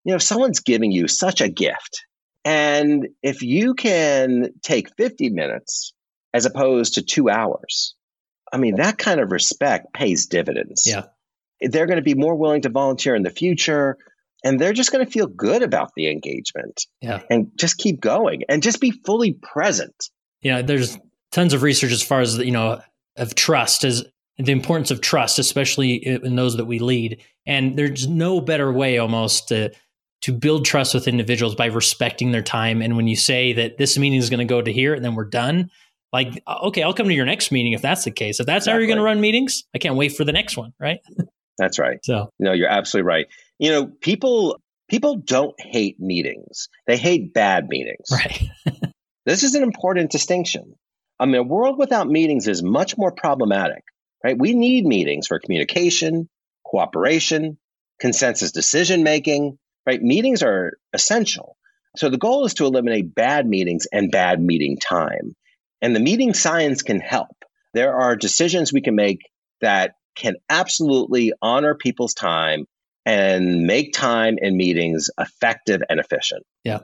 You 0.04 0.12
know, 0.12 0.16
if 0.16 0.22
someone's 0.22 0.60
giving 0.60 0.92
you 0.92 1.08
such 1.08 1.40
a 1.40 1.48
gift, 1.48 2.06
and 2.44 3.08
if 3.22 3.42
you 3.42 3.74
can 3.74 4.52
take 4.62 4.94
50 4.96 5.30
minutes 5.30 5.92
as 6.32 6.46
opposed 6.46 6.94
to 6.94 7.02
two 7.02 7.28
hours, 7.28 7.94
I 8.52 8.58
mean, 8.58 8.76
that 8.76 8.98
kind 8.98 9.20
of 9.20 9.32
respect 9.32 9.92
pays 9.92 10.26
dividends. 10.26 10.86
Yeah. 10.86 11.06
They're 11.60 11.86
going 11.86 11.96
to 11.96 12.02
be 12.02 12.14
more 12.14 12.36
willing 12.36 12.62
to 12.62 12.68
volunteer 12.68 13.14
in 13.14 13.22
the 13.22 13.30
future 13.30 13.98
and 14.46 14.60
they're 14.60 14.72
just 14.72 14.92
going 14.92 15.04
to 15.04 15.10
feel 15.10 15.26
good 15.26 15.64
about 15.64 15.90
the 15.96 16.08
engagement. 16.08 16.86
Yeah. 17.00 17.22
And 17.28 17.50
just 17.56 17.78
keep 17.78 18.00
going 18.00 18.44
and 18.48 18.62
just 18.62 18.80
be 18.80 18.92
fully 18.92 19.32
present. 19.32 20.08
Yeah. 20.40 20.62
There's 20.62 20.96
tons 21.32 21.52
of 21.52 21.62
research 21.62 21.90
as 21.90 22.00
far 22.00 22.20
as, 22.20 22.38
you 22.38 22.52
know, 22.52 22.80
of 23.16 23.34
trust 23.34 23.82
as 23.82 24.04
the 24.38 24.52
importance 24.52 24.92
of 24.92 25.00
trust, 25.00 25.40
especially 25.40 25.94
in 25.94 26.36
those 26.36 26.56
that 26.58 26.66
we 26.66 26.78
lead. 26.78 27.22
And 27.44 27.76
there's 27.76 28.06
no 28.06 28.40
better 28.40 28.72
way 28.72 28.98
almost 28.98 29.48
to, 29.48 29.72
to 30.22 30.32
build 30.32 30.64
trust 30.64 30.94
with 30.94 31.08
individuals 31.08 31.56
by 31.56 31.66
respecting 31.66 32.30
their 32.30 32.42
time. 32.42 32.82
And 32.82 32.96
when 32.96 33.08
you 33.08 33.16
say 33.16 33.52
that 33.54 33.78
this 33.78 33.98
meeting 33.98 34.18
is 34.18 34.30
going 34.30 34.38
to 34.38 34.44
go 34.44 34.62
to 34.62 34.72
here 34.72 34.94
and 34.94 35.04
then 35.04 35.16
we're 35.16 35.24
done, 35.24 35.70
like, 36.12 36.40
uh, 36.46 36.58
okay, 36.68 36.84
I'll 36.84 36.94
come 36.94 37.08
to 37.08 37.14
your 37.14 37.26
next 37.26 37.50
meeting 37.50 37.72
if 37.72 37.82
that's 37.82 38.04
the 38.04 38.12
case. 38.12 38.38
If 38.38 38.46
that's 38.46 38.66
exactly. 38.66 38.72
how 38.72 38.78
you're 38.78 38.86
going 38.86 38.98
to 38.98 39.04
run 39.04 39.20
meetings, 39.20 39.64
I 39.74 39.78
can't 39.78 39.96
wait 39.96 40.12
for 40.12 40.22
the 40.22 40.32
next 40.32 40.56
one, 40.56 40.72
right? 40.78 41.00
That's 41.58 41.80
right. 41.80 41.98
So, 42.04 42.30
no, 42.38 42.52
you're 42.52 42.68
absolutely 42.68 43.08
right. 43.08 43.26
You 43.58 43.70
know, 43.70 43.86
people 43.86 44.60
people 44.88 45.16
don't 45.16 45.54
hate 45.58 45.98
meetings; 45.98 46.68
they 46.86 46.96
hate 46.96 47.32
bad 47.32 47.68
meetings. 47.68 48.08
Right. 48.10 48.42
this 49.26 49.42
is 49.42 49.54
an 49.54 49.62
important 49.62 50.10
distinction. 50.10 50.74
I 51.18 51.26
mean, 51.26 51.36
a 51.36 51.42
world 51.42 51.78
without 51.78 52.08
meetings 52.08 52.48
is 52.48 52.62
much 52.62 52.98
more 52.98 53.12
problematic. 53.12 53.84
Right? 54.22 54.38
We 54.38 54.54
need 54.54 54.84
meetings 54.84 55.26
for 55.28 55.38
communication, 55.38 56.28
cooperation, 56.64 57.58
consensus 58.00 58.52
decision 58.52 59.02
making. 59.02 59.58
Right? 59.86 60.02
Meetings 60.02 60.42
are 60.42 60.72
essential. 60.92 61.56
So 61.96 62.10
the 62.10 62.18
goal 62.18 62.44
is 62.44 62.54
to 62.54 62.66
eliminate 62.66 63.14
bad 63.14 63.46
meetings 63.46 63.86
and 63.90 64.10
bad 64.10 64.40
meeting 64.40 64.76
time. 64.78 65.34
And 65.80 65.94
the 65.94 66.00
meeting 66.00 66.34
science 66.34 66.82
can 66.82 67.00
help. 67.00 67.36
There 67.72 67.94
are 67.94 68.16
decisions 68.16 68.72
we 68.72 68.82
can 68.82 68.94
make 68.94 69.20
that 69.60 69.94
can 70.14 70.34
absolutely 70.48 71.32
honor 71.40 71.74
people's 71.74 72.14
time 72.14 72.66
and 73.06 73.62
make 73.62 73.92
time 73.92 74.36
in 74.42 74.56
meetings 74.56 75.08
effective 75.18 75.80
and 75.88 76.00
efficient. 76.00 76.44
Yeah. 76.64 76.80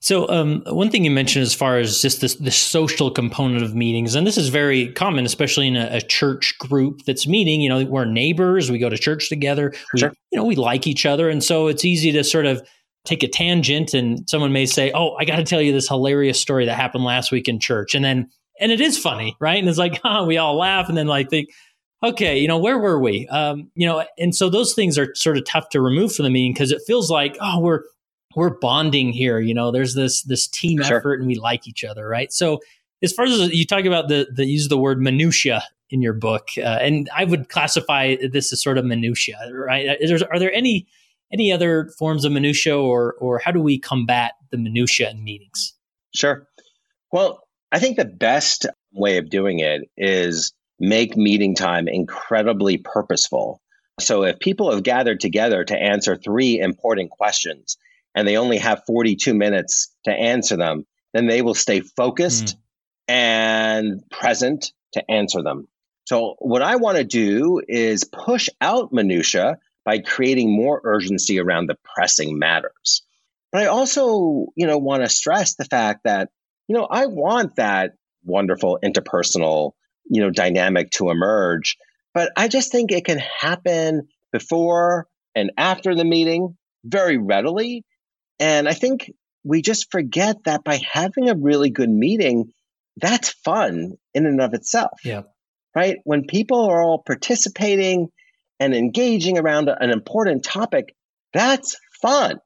So, 0.00 0.28
um, 0.28 0.64
one 0.66 0.90
thing 0.90 1.04
you 1.04 1.12
mentioned 1.12 1.44
as 1.44 1.54
far 1.54 1.78
as 1.78 2.02
just 2.02 2.20
this, 2.20 2.34
the 2.34 2.50
social 2.50 3.08
component 3.08 3.62
of 3.62 3.76
meetings, 3.76 4.16
and 4.16 4.26
this 4.26 4.36
is 4.36 4.48
very 4.48 4.90
common, 4.94 5.24
especially 5.24 5.68
in 5.68 5.76
a, 5.76 5.90
a, 5.92 6.00
church 6.00 6.58
group 6.58 7.04
that's 7.04 7.28
meeting. 7.28 7.60
You 7.60 7.68
know, 7.68 7.84
we're 7.84 8.04
neighbors, 8.04 8.68
we 8.68 8.80
go 8.80 8.88
to 8.88 8.98
church 8.98 9.28
together, 9.28 9.72
we, 9.94 10.00
sure. 10.00 10.12
you 10.32 10.38
know, 10.38 10.44
we 10.44 10.56
like 10.56 10.88
each 10.88 11.06
other, 11.06 11.30
and 11.30 11.44
so 11.44 11.68
it's 11.68 11.84
easy 11.84 12.10
to 12.10 12.24
sort 12.24 12.46
of 12.46 12.66
take 13.04 13.22
a 13.22 13.28
tangent, 13.28 13.94
and 13.94 14.28
someone 14.28 14.52
may 14.52 14.66
say, 14.66 14.90
"Oh, 14.92 15.14
I 15.20 15.24
got 15.24 15.36
to 15.36 15.44
tell 15.44 15.60
you 15.60 15.70
this 15.70 15.86
hilarious 15.86 16.40
story 16.40 16.66
that 16.66 16.74
happened 16.74 17.04
last 17.04 17.30
week 17.30 17.46
in 17.46 17.60
church," 17.60 17.94
and 17.94 18.04
then, 18.04 18.28
and 18.58 18.72
it 18.72 18.80
is 18.80 18.98
funny, 18.98 19.36
right? 19.38 19.60
And 19.60 19.68
it's 19.68 19.78
like, 19.78 20.00
huh, 20.02 20.24
we 20.26 20.36
all 20.36 20.56
laugh, 20.56 20.88
and 20.88 20.98
then 20.98 21.06
like 21.06 21.30
think, 21.30 21.50
okay, 22.02 22.38
you 22.38 22.48
know, 22.48 22.58
where 22.58 22.78
were 22.78 22.98
we? 22.98 23.26
Um, 23.28 23.70
you 23.74 23.86
know, 23.86 24.04
and 24.18 24.34
so 24.34 24.48
those 24.48 24.74
things 24.74 24.98
are 24.98 25.14
sort 25.14 25.36
of 25.36 25.44
tough 25.44 25.68
to 25.70 25.80
remove 25.80 26.14
from 26.14 26.24
the 26.24 26.30
meeting 26.30 26.52
because 26.52 26.72
it 26.72 26.82
feels 26.86 27.10
like, 27.10 27.36
oh, 27.40 27.60
we're 27.60 27.82
we're 28.34 28.58
bonding 28.58 29.12
here. 29.12 29.38
You 29.38 29.54
know, 29.54 29.70
there's 29.70 29.94
this 29.94 30.22
this 30.22 30.46
team 30.48 30.82
sure. 30.82 30.98
effort 30.98 31.20
and 31.20 31.26
we 31.26 31.34
like 31.34 31.68
each 31.68 31.84
other, 31.84 32.06
right? 32.08 32.32
So 32.32 32.60
as 33.02 33.12
far 33.12 33.26
as 33.26 33.52
you 33.52 33.66
talk 33.66 33.84
about 33.84 34.08
the 34.08 34.28
the 34.32 34.46
use 34.46 34.64
of 34.64 34.70
the 34.70 34.78
word 34.78 35.00
minutia 35.00 35.62
in 35.90 36.02
your 36.02 36.14
book, 36.14 36.48
uh, 36.58 36.78
and 36.80 37.10
I 37.14 37.24
would 37.24 37.48
classify 37.48 38.16
this 38.30 38.52
as 38.52 38.62
sort 38.62 38.78
of 38.78 38.84
minutia, 38.84 39.38
right? 39.52 39.96
Is, 40.00 40.22
are 40.22 40.38
there 40.38 40.52
any 40.52 40.86
any 41.32 41.52
other 41.52 41.90
forms 41.98 42.24
of 42.24 42.32
minutia, 42.32 42.76
or 42.78 43.14
or 43.20 43.38
how 43.38 43.50
do 43.50 43.60
we 43.60 43.78
combat 43.78 44.32
the 44.50 44.58
minutia 44.58 45.10
in 45.10 45.24
meetings? 45.24 45.74
Sure. 46.14 46.46
Well, 47.10 47.46
I 47.70 47.78
think 47.78 47.96
the 47.96 48.04
best 48.04 48.66
way 48.92 49.18
of 49.18 49.30
doing 49.30 49.60
it 49.60 49.82
is 49.96 50.52
make 50.82 51.16
meeting 51.16 51.54
time 51.54 51.86
incredibly 51.86 52.76
purposeful. 52.76 53.62
So 54.00 54.24
if 54.24 54.40
people 54.40 54.72
have 54.72 54.82
gathered 54.82 55.20
together 55.20 55.64
to 55.64 55.78
answer 55.78 56.16
three 56.16 56.58
important 56.58 57.10
questions 57.10 57.78
and 58.16 58.26
they 58.26 58.36
only 58.36 58.58
have 58.58 58.82
42 58.86 59.32
minutes 59.32 59.94
to 60.04 60.10
answer 60.10 60.56
them, 60.56 60.84
then 61.14 61.28
they 61.28 61.40
will 61.40 61.54
stay 61.54 61.80
focused 61.80 62.56
mm. 62.56 62.58
and 63.14 64.10
present 64.10 64.72
to 64.94 65.08
answer 65.08 65.42
them. 65.42 65.68
So 66.06 66.34
what 66.40 66.62
I 66.62 66.76
want 66.76 66.98
to 66.98 67.04
do 67.04 67.62
is 67.66 68.02
push 68.04 68.48
out 68.60 68.92
minutia 68.92 69.58
by 69.84 70.00
creating 70.00 70.54
more 70.54 70.80
urgency 70.82 71.38
around 71.38 71.68
the 71.68 71.78
pressing 71.84 72.38
matters. 72.38 73.02
But 73.52 73.62
I 73.62 73.66
also, 73.66 74.46
you 74.56 74.66
know, 74.66 74.78
want 74.78 75.04
to 75.04 75.08
stress 75.08 75.54
the 75.54 75.64
fact 75.64 76.04
that, 76.04 76.30
you 76.66 76.74
know, 76.74 76.88
I 76.90 77.06
want 77.06 77.56
that 77.56 77.92
wonderful 78.24 78.78
interpersonal, 78.82 79.72
you 80.04 80.22
know, 80.22 80.30
dynamic 80.30 80.90
to 80.92 81.10
emerge, 81.10 81.76
but 82.14 82.30
I 82.36 82.48
just 82.48 82.72
think 82.72 82.92
it 82.92 83.04
can 83.04 83.18
happen 83.18 84.08
before 84.32 85.06
and 85.34 85.52
after 85.56 85.94
the 85.94 86.04
meeting 86.04 86.56
very 86.84 87.16
readily. 87.16 87.84
And 88.38 88.68
I 88.68 88.74
think 88.74 89.10
we 89.44 89.62
just 89.62 89.90
forget 89.90 90.44
that 90.44 90.64
by 90.64 90.80
having 90.90 91.28
a 91.28 91.34
really 91.34 91.70
good 91.70 91.90
meeting, 91.90 92.52
that's 92.96 93.30
fun 93.30 93.92
in 94.14 94.26
and 94.26 94.40
of 94.40 94.54
itself. 94.54 95.00
Yeah. 95.04 95.22
Right? 95.74 95.98
When 96.04 96.26
people 96.26 96.66
are 96.66 96.82
all 96.82 97.02
participating 97.04 98.08
and 98.60 98.74
engaging 98.74 99.38
around 99.38 99.68
an 99.68 99.90
important 99.90 100.44
topic, 100.44 100.94
that's 101.32 101.78
fun. 102.02 102.40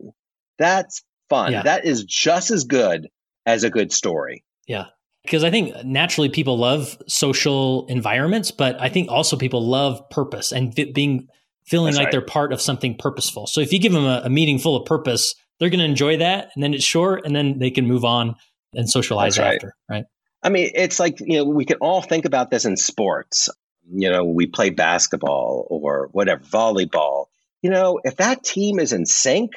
That's 0.59 1.02
fun. 1.28 1.52
Yeah. 1.52 1.62
That 1.64 1.84
is 1.84 2.04
just 2.04 2.50
as 2.50 2.64
good 2.64 3.09
as 3.44 3.64
a 3.64 3.70
good 3.70 3.92
story. 3.92 4.44
Yeah. 4.66 4.86
Because 5.27 5.45
I 5.45 5.51
think 5.51 5.85
naturally 5.85 6.29
people 6.29 6.59
love 6.59 6.97
social 7.07 7.87
environments, 7.89 8.51
but 8.51 8.81
I 8.81 8.89
think 8.89 9.11
also 9.11 9.37
people 9.37 9.66
love 9.66 10.09
purpose 10.11 10.53
and 10.53 10.74
being 10.74 11.29
feeling 11.66 11.87
That's 11.87 11.99
like 11.99 12.05
right. 12.07 12.12
they're 12.12 12.22
part 12.22 12.53
of 12.53 12.61
something 12.61 12.97
purposeful. 12.97 13.47
So 13.47 13.61
if 13.61 13.72
you 13.72 13.79
give 13.79 13.93
them 13.93 14.05
a, 14.05 14.22
a 14.24 14.31
meeting 14.31 14.59
full 14.59 14.77
of 14.77 14.87
purpose, 14.87 15.35
they're 15.59 15.70
going 15.70 15.81
to 15.81 15.87
enjoy 15.87 16.18
that, 16.18 16.51
and 16.55 16.62
then 16.62 16.74
it's 16.74 16.85
short, 16.85 17.27
and 17.27 17.35
then 17.35 17.59
they 17.59 17.70
can 17.70 17.87
move 17.87 18.05
on 18.05 18.37
and 18.72 18.89
socialize 18.89 19.37
That's 19.37 19.57
after. 19.57 19.74
Right. 19.89 19.97
right. 19.97 20.05
I 20.43 20.49
mean, 20.49 20.70
it's 20.74 21.01
like 21.01 21.18
you 21.20 21.39
know 21.39 21.45
we 21.45 21.64
can 21.64 21.79
all 21.81 22.03
think 22.03 22.24
about 22.24 22.51
this 22.51 22.64
in 22.64 22.77
sports. 22.77 23.49
You 23.91 24.11
know, 24.11 24.24
we 24.24 24.47
play 24.47 24.70
basketball 24.70 25.66
or 25.68 26.09
whatever, 26.12 26.43
volleyball. 26.43 27.27
You 27.62 27.70
know, 27.70 28.01
if 28.05 28.16
that 28.16 28.45
team 28.45 28.79
is 28.79 28.93
in 28.93 29.07
sync 29.07 29.53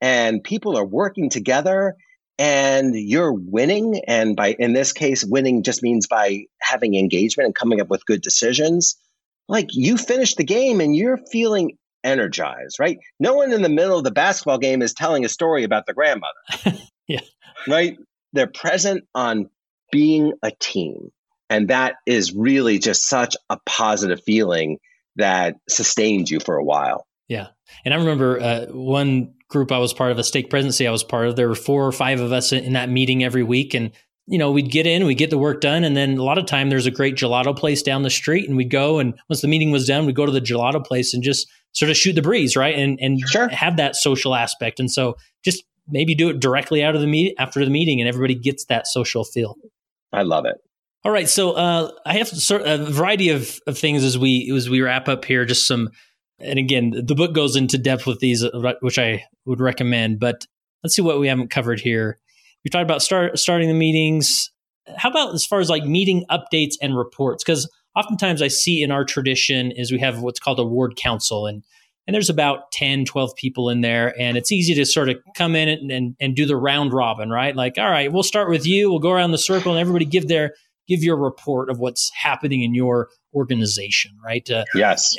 and 0.00 0.44
people 0.44 0.76
are 0.76 0.84
working 0.84 1.30
together 1.30 1.96
and 2.38 2.94
you're 2.94 3.32
winning 3.32 4.00
and 4.06 4.36
by 4.36 4.54
in 4.58 4.72
this 4.72 4.92
case 4.92 5.24
winning 5.24 5.62
just 5.62 5.82
means 5.82 6.06
by 6.06 6.44
having 6.60 6.94
engagement 6.94 7.46
and 7.46 7.54
coming 7.54 7.80
up 7.80 7.88
with 7.88 8.06
good 8.06 8.22
decisions. 8.22 8.96
Like 9.48 9.68
you 9.72 9.96
finish 9.96 10.34
the 10.34 10.44
game 10.44 10.80
and 10.80 10.94
you're 10.94 11.18
feeling 11.30 11.76
energized 12.04 12.78
right? 12.78 12.98
No 13.18 13.34
one 13.34 13.52
in 13.52 13.62
the 13.62 13.68
middle 13.68 13.98
of 13.98 14.04
the 14.04 14.10
basketball 14.10 14.58
game 14.58 14.82
is 14.82 14.94
telling 14.94 15.24
a 15.24 15.28
story 15.28 15.64
about 15.64 15.86
the 15.86 15.94
grandmother. 15.94 16.78
Yeah. 17.08 17.20
Right? 17.66 17.96
They're 18.34 18.46
present 18.46 19.04
on 19.14 19.48
being 19.90 20.34
a 20.42 20.50
team 20.50 21.08
and 21.48 21.68
that 21.68 21.94
is 22.06 22.34
really 22.34 22.78
just 22.78 23.08
such 23.08 23.34
a 23.48 23.58
positive 23.64 24.20
feeling 24.24 24.78
that 25.16 25.56
sustains 25.68 26.30
you 26.30 26.38
for 26.38 26.56
a 26.56 26.64
while. 26.64 27.06
Yeah. 27.26 27.48
And 27.84 27.94
i 27.94 27.96
remember 27.96 28.40
uh, 28.40 28.66
one 28.66 29.34
group 29.48 29.72
I 29.72 29.78
was 29.78 29.92
part 29.92 30.12
of, 30.12 30.18
a 30.18 30.24
stake 30.24 30.50
presidency 30.50 30.86
I 30.86 30.90
was 30.90 31.04
part 31.04 31.28
of, 31.28 31.36
there 31.36 31.48
were 31.48 31.54
four 31.54 31.86
or 31.86 31.92
five 31.92 32.20
of 32.20 32.32
us 32.32 32.52
in 32.52 32.74
that 32.74 32.90
meeting 32.90 33.24
every 33.24 33.42
week. 33.42 33.74
And, 33.74 33.90
you 34.26 34.38
know, 34.38 34.50
we'd 34.50 34.70
get 34.70 34.86
in, 34.86 35.06
we'd 35.06 35.14
get 35.16 35.30
the 35.30 35.38
work 35.38 35.60
done. 35.60 35.84
And 35.84 35.96
then 35.96 36.18
a 36.18 36.22
lot 36.22 36.38
of 36.38 36.46
time 36.46 36.68
there's 36.68 36.86
a 36.86 36.90
great 36.90 37.16
gelato 37.16 37.56
place 37.56 37.82
down 37.82 38.02
the 38.02 38.10
street 38.10 38.48
and 38.48 38.56
we'd 38.56 38.70
go. 38.70 38.98
And 38.98 39.14
once 39.28 39.40
the 39.40 39.48
meeting 39.48 39.70
was 39.70 39.86
done, 39.86 40.06
we'd 40.06 40.14
go 40.14 40.26
to 40.26 40.32
the 40.32 40.40
gelato 40.40 40.84
place 40.84 41.14
and 41.14 41.22
just 41.22 41.48
sort 41.72 41.90
of 41.90 41.96
shoot 41.96 42.14
the 42.14 42.22
breeze, 42.22 42.56
right? 42.56 42.74
And, 42.74 42.98
and 43.00 43.20
sure. 43.28 43.48
have 43.48 43.76
that 43.78 43.96
social 43.96 44.34
aspect. 44.34 44.80
And 44.80 44.90
so 44.90 45.16
just 45.44 45.64
maybe 45.88 46.14
do 46.14 46.28
it 46.28 46.40
directly 46.40 46.84
out 46.84 46.94
of 46.94 47.00
the 47.00 47.06
meet 47.06 47.34
after 47.38 47.64
the 47.64 47.70
meeting 47.70 48.00
and 48.00 48.08
everybody 48.08 48.34
gets 48.34 48.66
that 48.66 48.86
social 48.86 49.24
feel. 49.24 49.56
I 50.12 50.22
love 50.22 50.44
it. 50.44 50.56
All 51.04 51.12
right, 51.12 51.28
so 51.28 51.52
uh, 51.52 51.90
I 52.04 52.18
have 52.18 52.32
a 52.50 52.90
variety 52.90 53.30
of, 53.30 53.60
of 53.66 53.78
things 53.78 54.02
as 54.02 54.18
we 54.18 54.52
as 54.54 54.68
we 54.68 54.80
wrap 54.80 55.08
up 55.08 55.24
here. 55.24 55.44
Just 55.44 55.66
some 55.66 55.90
and 56.40 56.58
again, 56.58 56.90
the 56.90 57.14
book 57.14 57.34
goes 57.34 57.56
into 57.56 57.78
depth 57.78 58.06
with 58.06 58.20
these, 58.20 58.44
uh, 58.44 58.72
which 58.80 58.98
I 58.98 59.24
would 59.44 59.60
recommend. 59.60 60.20
But 60.20 60.46
let's 60.82 60.94
see 60.94 61.02
what 61.02 61.18
we 61.18 61.28
haven't 61.28 61.50
covered 61.50 61.80
here. 61.80 62.18
We 62.64 62.70
talked 62.70 62.84
about 62.84 63.02
start, 63.02 63.38
starting 63.38 63.68
the 63.68 63.74
meetings. 63.74 64.50
How 64.96 65.10
about 65.10 65.34
as 65.34 65.44
far 65.44 65.60
as 65.60 65.68
like 65.68 65.84
meeting 65.84 66.24
updates 66.30 66.74
and 66.80 66.96
reports? 66.96 67.42
Because 67.42 67.70
oftentimes 67.96 68.40
I 68.42 68.48
see 68.48 68.82
in 68.82 68.90
our 68.90 69.04
tradition 69.04 69.72
is 69.72 69.90
we 69.90 69.98
have 69.98 70.20
what's 70.20 70.40
called 70.40 70.58
a 70.58 70.64
ward 70.64 70.96
council, 70.96 71.46
and 71.46 71.64
and 72.06 72.14
there's 72.14 72.30
about 72.30 72.72
10, 72.72 73.04
12 73.04 73.36
people 73.36 73.68
in 73.68 73.82
there, 73.82 74.18
and 74.18 74.38
it's 74.38 74.50
easy 74.50 74.74
to 74.74 74.86
sort 74.86 75.10
of 75.10 75.18
come 75.36 75.54
in 75.54 75.68
and, 75.68 75.90
and, 75.92 76.16
and 76.18 76.34
do 76.34 76.46
the 76.46 76.56
round 76.56 76.94
robin, 76.94 77.28
right? 77.28 77.54
Like, 77.54 77.74
all 77.76 77.90
right, 77.90 78.10
we'll 78.10 78.22
start 78.22 78.48
with 78.48 78.66
you. 78.66 78.88
We'll 78.88 78.98
go 78.98 79.10
around 79.10 79.32
the 79.32 79.38
circle, 79.38 79.72
and 79.72 79.80
everybody 79.80 80.06
give 80.06 80.26
their 80.26 80.54
give 80.86 81.02
your 81.02 81.18
report 81.18 81.68
of 81.68 81.78
what's 81.78 82.10
happening 82.14 82.62
in 82.62 82.74
your 82.74 83.08
organization, 83.34 84.12
right? 84.24 84.48
Uh, 84.50 84.64
yes 84.74 85.16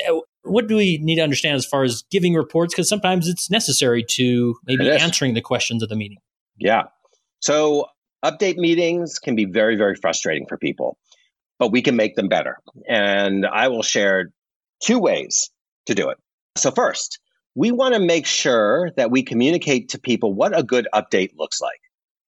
what 0.50 0.68
do 0.68 0.76
we 0.76 0.98
need 1.02 1.16
to 1.16 1.22
understand 1.22 1.56
as 1.56 1.66
far 1.66 1.84
as 1.84 2.04
giving 2.12 2.34
reports? 2.34 2.74
Because 2.74 2.90
sometimes 2.90 3.28
it's 3.28 3.50
necessary 3.50 4.04
to 4.12 4.56
maybe 4.66 4.90
answering 4.90 5.34
the 5.34 5.42
questions 5.42 5.84
of 5.84 5.90
the 5.90 5.96
meeting. 5.96 6.20
Yeah. 6.58 6.84
So 7.42 7.88
update 8.24 8.58
meetings 8.58 9.20
can 9.20 9.36
be 9.36 9.46
very, 9.46 9.76
very 9.76 9.96
frustrating 9.96 10.46
for 10.48 10.58
people, 10.58 10.98
but 11.58 11.72
we 11.72 11.82
can 11.82 11.96
make 11.96 12.16
them 12.16 12.28
better. 12.28 12.58
And 12.88 13.46
I 13.46 13.70
will 13.70 13.84
share 13.84 14.32
two 14.82 15.00
ways 15.00 15.52
to 15.86 15.96
do 15.96 16.10
it. 16.10 16.18
So, 16.56 16.72
first, 16.72 17.20
we 17.56 17.72
want 17.72 17.94
to 17.94 18.00
make 18.00 18.26
sure 18.26 18.92
that 18.98 19.12
we 19.12 19.24
communicate 19.24 19.90
to 19.90 20.00
people 20.00 20.34
what 20.34 20.58
a 20.58 20.64
good 20.64 20.88
update 20.94 21.32
looks 21.38 21.62
like. 21.62 21.80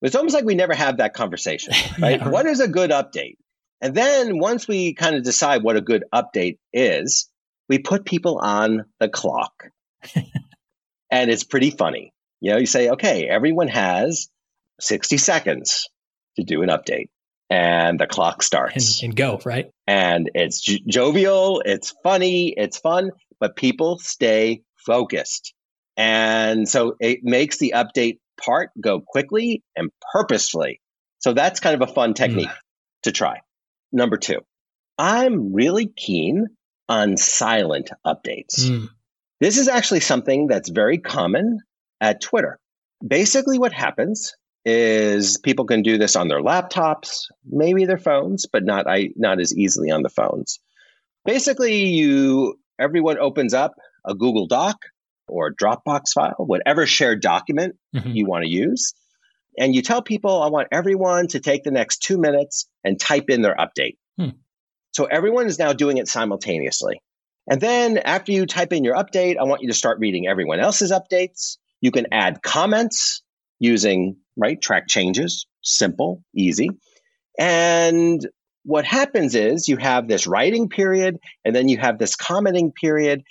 It's 0.02 0.16
almost 0.16 0.34
like 0.34 0.44
we 0.44 0.54
never 0.54 0.74
have 0.74 0.98
that 0.98 1.14
conversation, 1.14 1.74
right? 1.98 2.20
yeah. 2.20 2.28
What 2.28 2.46
is 2.46 2.60
a 2.60 2.68
good 2.68 2.90
update? 2.90 3.36
And 3.80 3.94
then 3.94 4.38
once 4.38 4.68
we 4.68 4.94
kind 4.94 5.16
of 5.16 5.22
decide 5.22 5.62
what 5.62 5.76
a 5.76 5.80
good 5.80 6.04
update 6.14 6.58
is, 6.72 7.28
we 7.70 7.78
put 7.78 8.04
people 8.04 8.38
on 8.38 8.84
the 8.98 9.08
clock. 9.08 9.68
and 11.10 11.30
it's 11.30 11.44
pretty 11.44 11.70
funny. 11.70 12.12
You 12.40 12.50
know, 12.50 12.58
you 12.58 12.66
say, 12.66 12.90
okay, 12.90 13.28
everyone 13.28 13.68
has 13.68 14.28
60 14.80 15.16
seconds 15.18 15.88
to 16.36 16.42
do 16.42 16.62
an 16.62 16.68
update. 16.68 17.10
And 17.48 17.98
the 17.98 18.08
clock 18.08 18.42
starts. 18.42 19.02
And, 19.02 19.10
and 19.10 19.16
go, 19.16 19.40
right? 19.44 19.70
And 19.86 20.30
it's 20.34 20.60
jo- 20.60 20.78
jovial, 20.86 21.62
it's 21.64 21.94
funny, 22.02 22.52
it's 22.56 22.78
fun, 22.78 23.10
but 23.38 23.56
people 23.56 23.98
stay 23.98 24.62
focused. 24.76 25.54
And 25.96 26.68
so 26.68 26.96
it 26.98 27.20
makes 27.22 27.58
the 27.58 27.74
update 27.76 28.18
part 28.40 28.70
go 28.80 29.00
quickly 29.00 29.62
and 29.76 29.90
purposefully. 30.12 30.80
So 31.18 31.34
that's 31.34 31.60
kind 31.60 31.80
of 31.80 31.88
a 31.88 31.92
fun 31.92 32.14
technique 32.14 32.48
mm. 32.48 33.02
to 33.04 33.12
try. 33.12 33.40
Number 33.92 34.16
two, 34.16 34.40
I'm 34.98 35.52
really 35.52 35.86
keen 35.86 36.46
on 36.90 37.16
silent 37.16 37.90
updates. 38.04 38.64
Mm. 38.64 38.88
This 39.40 39.56
is 39.56 39.68
actually 39.68 40.00
something 40.00 40.48
that's 40.48 40.68
very 40.68 40.98
common 40.98 41.60
at 42.00 42.20
Twitter. 42.20 42.58
Basically, 43.06 43.58
what 43.58 43.72
happens 43.72 44.34
is 44.64 45.38
people 45.38 45.64
can 45.64 45.82
do 45.82 45.96
this 45.96 46.16
on 46.16 46.28
their 46.28 46.42
laptops, 46.42 47.26
maybe 47.46 47.86
their 47.86 47.96
phones, 47.96 48.46
but 48.52 48.64
not 48.64 48.86
I, 48.88 49.10
not 49.16 49.40
as 49.40 49.56
easily 49.56 49.90
on 49.90 50.02
the 50.02 50.10
phones. 50.10 50.58
Basically, 51.24 51.84
you 51.84 52.58
everyone 52.78 53.18
opens 53.18 53.54
up 53.54 53.74
a 54.04 54.14
Google 54.14 54.48
Doc 54.48 54.84
or 55.28 55.46
a 55.46 55.54
Dropbox 55.54 56.10
file, 56.12 56.34
whatever 56.38 56.86
shared 56.86 57.22
document 57.22 57.76
mm-hmm. 57.94 58.10
you 58.10 58.26
want 58.26 58.44
to 58.44 58.50
use, 58.50 58.94
and 59.56 59.74
you 59.74 59.80
tell 59.80 60.02
people, 60.02 60.42
"I 60.42 60.48
want 60.48 60.68
everyone 60.72 61.28
to 61.28 61.40
take 61.40 61.62
the 61.62 61.70
next 61.70 61.98
two 62.02 62.18
minutes 62.18 62.68
and 62.82 62.98
type 62.98 63.30
in 63.30 63.42
their 63.42 63.54
update." 63.54 63.96
Hmm. 64.18 64.30
So 64.92 65.04
everyone 65.04 65.46
is 65.46 65.58
now 65.58 65.72
doing 65.72 65.98
it 65.98 66.08
simultaneously. 66.08 67.02
And 67.48 67.60
then 67.60 67.98
after 67.98 68.32
you 68.32 68.46
type 68.46 68.72
in 68.72 68.84
your 68.84 68.94
update, 68.94 69.36
I 69.38 69.44
want 69.44 69.62
you 69.62 69.68
to 69.68 69.74
start 69.74 69.98
reading 69.98 70.26
everyone 70.26 70.60
else's 70.60 70.92
updates. 70.92 71.56
You 71.80 71.90
can 71.90 72.06
add 72.12 72.42
comments 72.42 73.22
using, 73.58 74.16
right, 74.36 74.60
track 74.60 74.88
changes, 74.88 75.46
simple, 75.62 76.22
easy. 76.34 76.70
And 77.38 78.26
what 78.64 78.84
happens 78.84 79.34
is 79.34 79.68
you 79.68 79.78
have 79.78 80.06
this 80.06 80.26
writing 80.26 80.68
period 80.68 81.18
and 81.44 81.54
then 81.54 81.68
you 81.68 81.78
have 81.78 81.98
this 81.98 82.16
commenting 82.16 82.72
period. 82.72 83.22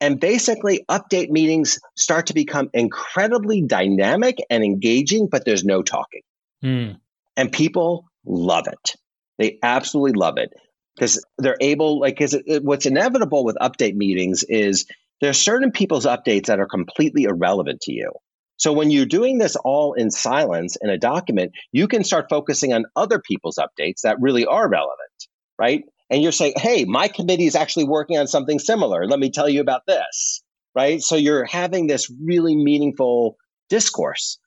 And 0.00 0.20
basically, 0.20 0.84
update 0.90 1.30
meetings 1.30 1.78
start 1.96 2.26
to 2.26 2.34
become 2.34 2.68
incredibly 2.74 3.62
dynamic 3.62 4.36
and 4.50 4.62
engaging, 4.62 5.28
but 5.28 5.44
there's 5.44 5.64
no 5.64 5.82
talking. 5.82 6.20
Mm. 6.62 6.98
And 7.36 7.50
people 7.50 8.04
love 8.24 8.66
it. 8.68 8.94
They 9.38 9.58
absolutely 9.62 10.12
love 10.12 10.36
it. 10.36 10.52
Because 10.96 11.24
they're 11.38 11.58
able, 11.60 12.00
like, 12.00 12.14
because 12.14 12.36
what's 12.62 12.86
inevitable 12.86 13.44
with 13.44 13.56
update 13.60 13.94
meetings 13.94 14.44
is 14.48 14.86
there 15.20 15.30
are 15.30 15.34
certain 15.34 15.70
people's 15.70 16.06
updates 16.06 16.46
that 16.46 16.58
are 16.58 16.66
completely 16.66 17.24
irrelevant 17.24 17.82
to 17.82 17.92
you. 17.92 18.12
So 18.58 18.72
when 18.72 18.90
you're 18.90 19.04
doing 19.06 19.36
this 19.36 19.54
all 19.56 19.92
in 19.92 20.10
silence 20.10 20.76
in 20.80 20.88
a 20.88 20.98
document, 20.98 21.52
you 21.72 21.88
can 21.88 22.04
start 22.04 22.26
focusing 22.30 22.72
on 22.72 22.86
other 22.96 23.18
people's 23.18 23.58
updates 23.58 24.00
that 24.02 24.16
really 24.20 24.46
are 24.46 24.68
relevant, 24.68 25.26
right? 25.58 25.84
And 26.08 26.22
you're 26.22 26.32
saying, 26.32 26.54
hey, 26.56 26.86
my 26.86 27.08
committee 27.08 27.46
is 27.46 27.54
actually 27.54 27.84
working 27.84 28.16
on 28.16 28.26
something 28.26 28.58
similar. 28.58 29.06
Let 29.06 29.18
me 29.18 29.30
tell 29.30 29.48
you 29.48 29.60
about 29.60 29.82
this, 29.86 30.42
right? 30.74 31.02
So 31.02 31.16
you're 31.16 31.44
having 31.44 31.86
this 31.86 32.10
really 32.10 32.56
meaningful 32.56 33.36
discourse, 33.68 34.38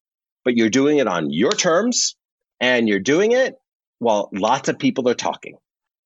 but 0.43 0.55
you're 0.55 0.69
doing 0.69 0.97
it 0.97 1.07
on 1.07 1.31
your 1.31 1.51
terms 1.51 2.15
and 2.59 2.87
you're 2.87 2.99
doing 2.99 3.33
it 3.33 3.55
while 3.99 4.29
lots 4.33 4.69
of 4.69 4.79
people 4.79 5.07
are 5.09 5.13
talking. 5.13 5.57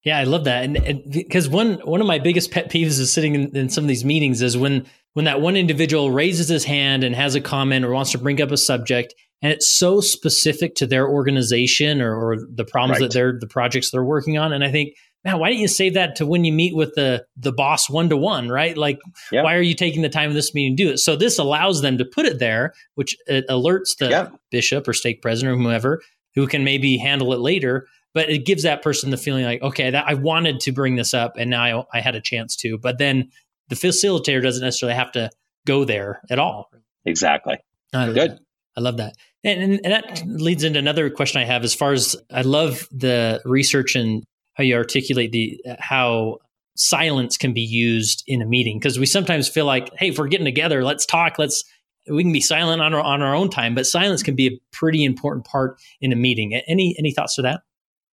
Yeah, 0.04 0.18
I 0.18 0.26
love 0.26 0.43
that, 0.45 0.66
and, 0.66 1.01
because 1.10 1.47
one 1.47 1.76
one 1.76 2.01
of 2.01 2.08
my 2.08 2.20
biggest 2.20 2.51
pet 2.51 2.70
peeves 2.70 2.99
is 2.99 3.12
sitting 3.12 3.36
in, 3.36 3.56
in, 3.56 3.70
some 3.70 3.86
of 3.86 3.88
these 3.88 4.04
meetings 4.04 4.41
is 4.41 4.58
when 4.58 4.86
when 5.14 5.26
that 5.26 5.39
one 5.39 5.56
individual 5.56 6.12
raises 6.12 6.49
his 6.49 6.66
hand 6.66 7.06
and 7.06 7.16
has 7.16 7.36
a 7.36 7.41
comment 7.41 7.86
or 7.86 7.93
wants 7.93 8.12
to 8.12 8.18
bring 8.18 8.41
up 8.41 8.51
a 8.51 8.58
subject, 8.58 9.14
and 9.41 9.54
it's 9.54 9.72
so 9.72 10.01
specific 10.01 10.76
to 10.76 10.88
their 10.88 11.08
organization 11.08 12.01
or, 12.01 12.16
or 12.16 12.38
the 12.54 12.66
problems 12.66 12.99
right. 12.99 13.08
that 13.08 13.14
they're 13.14 13.38
the 13.39 13.47
projects 13.47 13.91
they're 13.91 14.04
working 14.04 14.38
on, 14.38 14.51
and 14.51 14.62
I 14.62 14.72
think, 14.72 14.93
man, 15.24 15.39
why 15.39 15.49
don't 15.49 15.60
you 15.60 15.70
save 15.70 15.93
that 15.93 16.18
to 16.18 16.26
when 16.26 16.43
you 16.43 16.51
meet 16.51 16.76
with 16.76 16.93
the 16.95 17.26
the 17.38 17.54
boss 17.54 17.89
one 17.89 18.10
to 18.10 18.18
one, 18.18 18.49
right? 18.49 18.78
Like, 18.78 18.99
yeah. 19.32 19.43
why 19.43 19.56
are 19.56 19.62
you 19.62 19.74
taking 19.74 20.01
the 20.01 20.10
time 20.10 20.28
of 20.28 20.36
this 20.36 20.54
meeting 20.54 20.76
to 20.76 20.84
do 20.84 20.91
it? 20.91 20.97
So 20.97 21.16
this 21.16 21.39
allows 21.39 21.82
them 21.82 21.97
to 21.99 22.04
put 22.04 22.26
it 22.26 22.39
there, 22.39 22.74
which 22.95 23.16
alerts 23.30 23.95
the 23.97 24.10
yeah. 24.10 24.30
bishop 24.51 24.86
or 24.86 24.91
stake 24.91 25.22
president 25.22 25.54
or 25.54 25.62
whomever 25.62 26.01
who 26.36 26.47
can 26.47 26.64
maybe 26.64 26.97
handle 26.97 27.32
it 27.34 27.39
later 27.39 27.88
but 28.14 28.30
it 28.30 28.45
gives 28.45 28.64
that 28.64 28.82
person 28.82 29.09
the 29.09 29.18
feeling 29.18 29.43
like 29.43 29.61
okay 29.61 29.89
that 29.89 30.05
i 30.07 30.14
wanted 30.14 30.59
to 30.59 30.72
bring 30.72 30.95
this 30.95 31.14
up 31.14 31.34
and 31.38 31.49
now 31.49 31.82
I, 31.93 31.97
I, 31.97 32.01
had 32.01 32.16
a 32.16 32.22
chance 32.22 32.55
to 32.57 32.78
but 32.78 32.97
then 32.97 33.30
the 33.70 33.76
facilitator 33.76 34.41
doesn't 34.41 34.64
necessarily 34.64 34.95
have 34.95 35.11
to 35.14 35.30
go 35.66 35.86
there 35.86 36.22
at 36.30 36.39
all. 36.39 36.70
Exactly. 37.05 37.57
I 37.93 38.07
good. 38.07 38.32
that. 38.32 38.39
i 38.78 38.82
love 38.82 38.97
that. 38.97 39.16
And, 39.43 39.61
and, 39.61 39.80
and 39.84 39.93
that 39.93 40.24
leads 40.26 40.64
into 40.64 40.80
another 40.80 41.09
question 41.09 41.41
i 41.41 41.45
have 41.45 41.64
as 41.64 41.74
far 41.74 41.91
as 41.91 42.16
i 42.32 42.41
love 42.41 42.88
the 42.91 43.41
research 43.45 43.95
and 43.95 44.24
how 44.53 44.64
you 44.64 44.76
articulate 44.76 45.32
the 45.32 45.59
how 45.80 46.39
silence 46.76 47.38
can 47.38 47.53
be 47.53 47.61
used 47.61 48.24
in 48.26 48.41
a 48.41 48.45
meeting 48.45 48.80
because 48.80 48.97
we 48.97 49.05
sometimes 49.05 49.47
feel 49.47 49.66
like 49.66 49.89
hey 49.97 50.09
if 50.09 50.18
we're 50.18 50.28
getting 50.28 50.45
together 50.45 50.84
let's 50.84 51.05
talk 51.05 51.38
let's 51.38 51.64
we 52.09 52.24
can 52.24 52.34
be 52.34 52.41
silent 52.41 52.82
on 52.82 52.93
our 52.93 53.01
on 53.01 53.22
our 53.22 53.36
own 53.36 53.49
time 53.49 53.76
but 53.76 53.86
silence 53.86 54.24
can 54.24 54.36
be 54.36 54.47
a 54.47 54.59
pretty 54.72 55.03
important 55.03 55.45
part 55.45 55.80
in 56.01 56.11
a 56.11 56.16
meeting. 56.16 56.53
Any 56.53 56.95
any 56.97 57.11
thoughts 57.11 57.36
to 57.36 57.43
that 57.43 57.61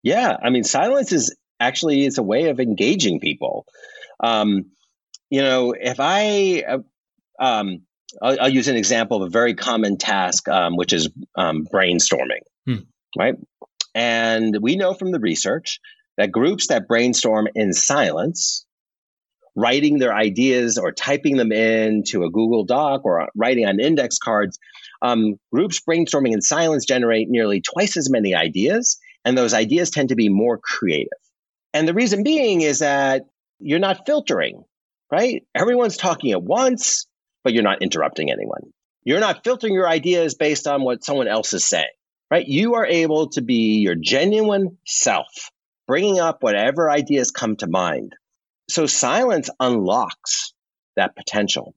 yeah, 0.03 0.37
I 0.43 0.51
mean, 0.51 0.65
silence 0.65 1.13
is 1.13 1.35
actually 1.61 2.05
is 2.05 2.19
a 2.19 2.23
way 2.23 2.49
of 2.51 2.61
engaging 2.61 3.21
people. 3.21 3.67
Um, 4.21 4.67
you 5.31 5.43
know, 5.43 5.75
if 5.79 5.97
I, 5.99 6.65
uh, 6.67 6.79
um, 7.41 7.83
I'll, 8.23 8.41
I'll, 8.43 8.49
use 8.49 8.69
an 8.69 8.77
example 8.77 9.23
of 9.23 9.29
a 9.29 9.31
very 9.31 9.55
common 9.55 9.99
task, 9.99 10.49
um, 10.49 10.77
which 10.77 10.93
is 10.93 11.11
um, 11.37 11.67
brainstorming, 11.67 12.43
hmm. 12.67 12.77
right? 13.17 13.35
And 13.95 14.57
we 14.61 14.77
know 14.77 14.95
from 14.95 15.13
the 15.13 15.21
research 15.21 15.81
that 16.17 16.33
groups 16.33 16.69
that 16.69 16.89
brainstorm 16.89 17.49
in 17.55 17.73
silence, 17.73 18.65
writing 19.55 19.99
their 19.99 20.15
ideas 20.15 20.79
or 20.79 20.93
typing 20.93 21.37
them 21.37 21.53
into 21.53 22.25
a 22.25 22.31
Google 22.31 22.65
Doc 22.65 23.05
or 23.05 23.29
writing 23.37 23.67
on 23.67 23.81
index 23.81 24.19
cards, 24.19 24.59
um, 25.03 25.35
groups 25.53 25.81
brainstorming 25.81 26.33
in 26.33 26.41
silence 26.41 26.87
generate 26.87 27.29
nearly 27.29 27.61
twice 27.61 27.97
as 27.97 28.11
many 28.11 28.35
ideas 28.35 28.99
and 29.25 29.37
those 29.37 29.55
ideas 29.55 29.91
tend 29.91 30.11
to 30.11 30.17
be 30.17 30.29
more 30.29 30.59
creative. 30.59 31.09
And 31.75 31.87
the 31.87 31.95
reason 31.95 32.23
being 32.23 32.61
is 32.61 32.81
that 32.81 33.23
you're 33.59 33.79
not 33.79 34.07
filtering, 34.07 34.65
right? 35.11 35.45
Everyone's 35.55 35.97
talking 35.97 36.33
at 36.33 36.43
once, 36.43 37.07
but 37.45 37.53
you're 37.53 37.63
not 37.63 37.83
interrupting 37.83 38.31
anyone. 38.31 38.73
You're 39.05 39.21
not 39.21 39.45
filtering 39.45 39.75
your 39.75 39.89
ideas 39.89 40.35
based 40.35 40.67
on 40.67 40.83
what 40.83 41.05
someone 41.05 41.29
else 41.29 41.53
is 41.53 41.65
saying, 41.65 41.87
right? 42.31 42.47
You 42.47 42.75
are 42.75 42.87
able 42.87 43.31
to 43.31 43.43
be 43.43 43.79
your 43.79 43.95
genuine 43.95 44.79
self, 44.87 45.29
bringing 45.87 46.21
up 46.21 46.43
whatever 46.43 46.91
ideas 46.91 47.31
come 47.31 47.57
to 47.57 47.67
mind. 47.67 48.15
So 48.69 48.87
silence 48.87 49.49
unlocks 49.61 50.53
that 50.97 51.17
potential. 51.17 51.75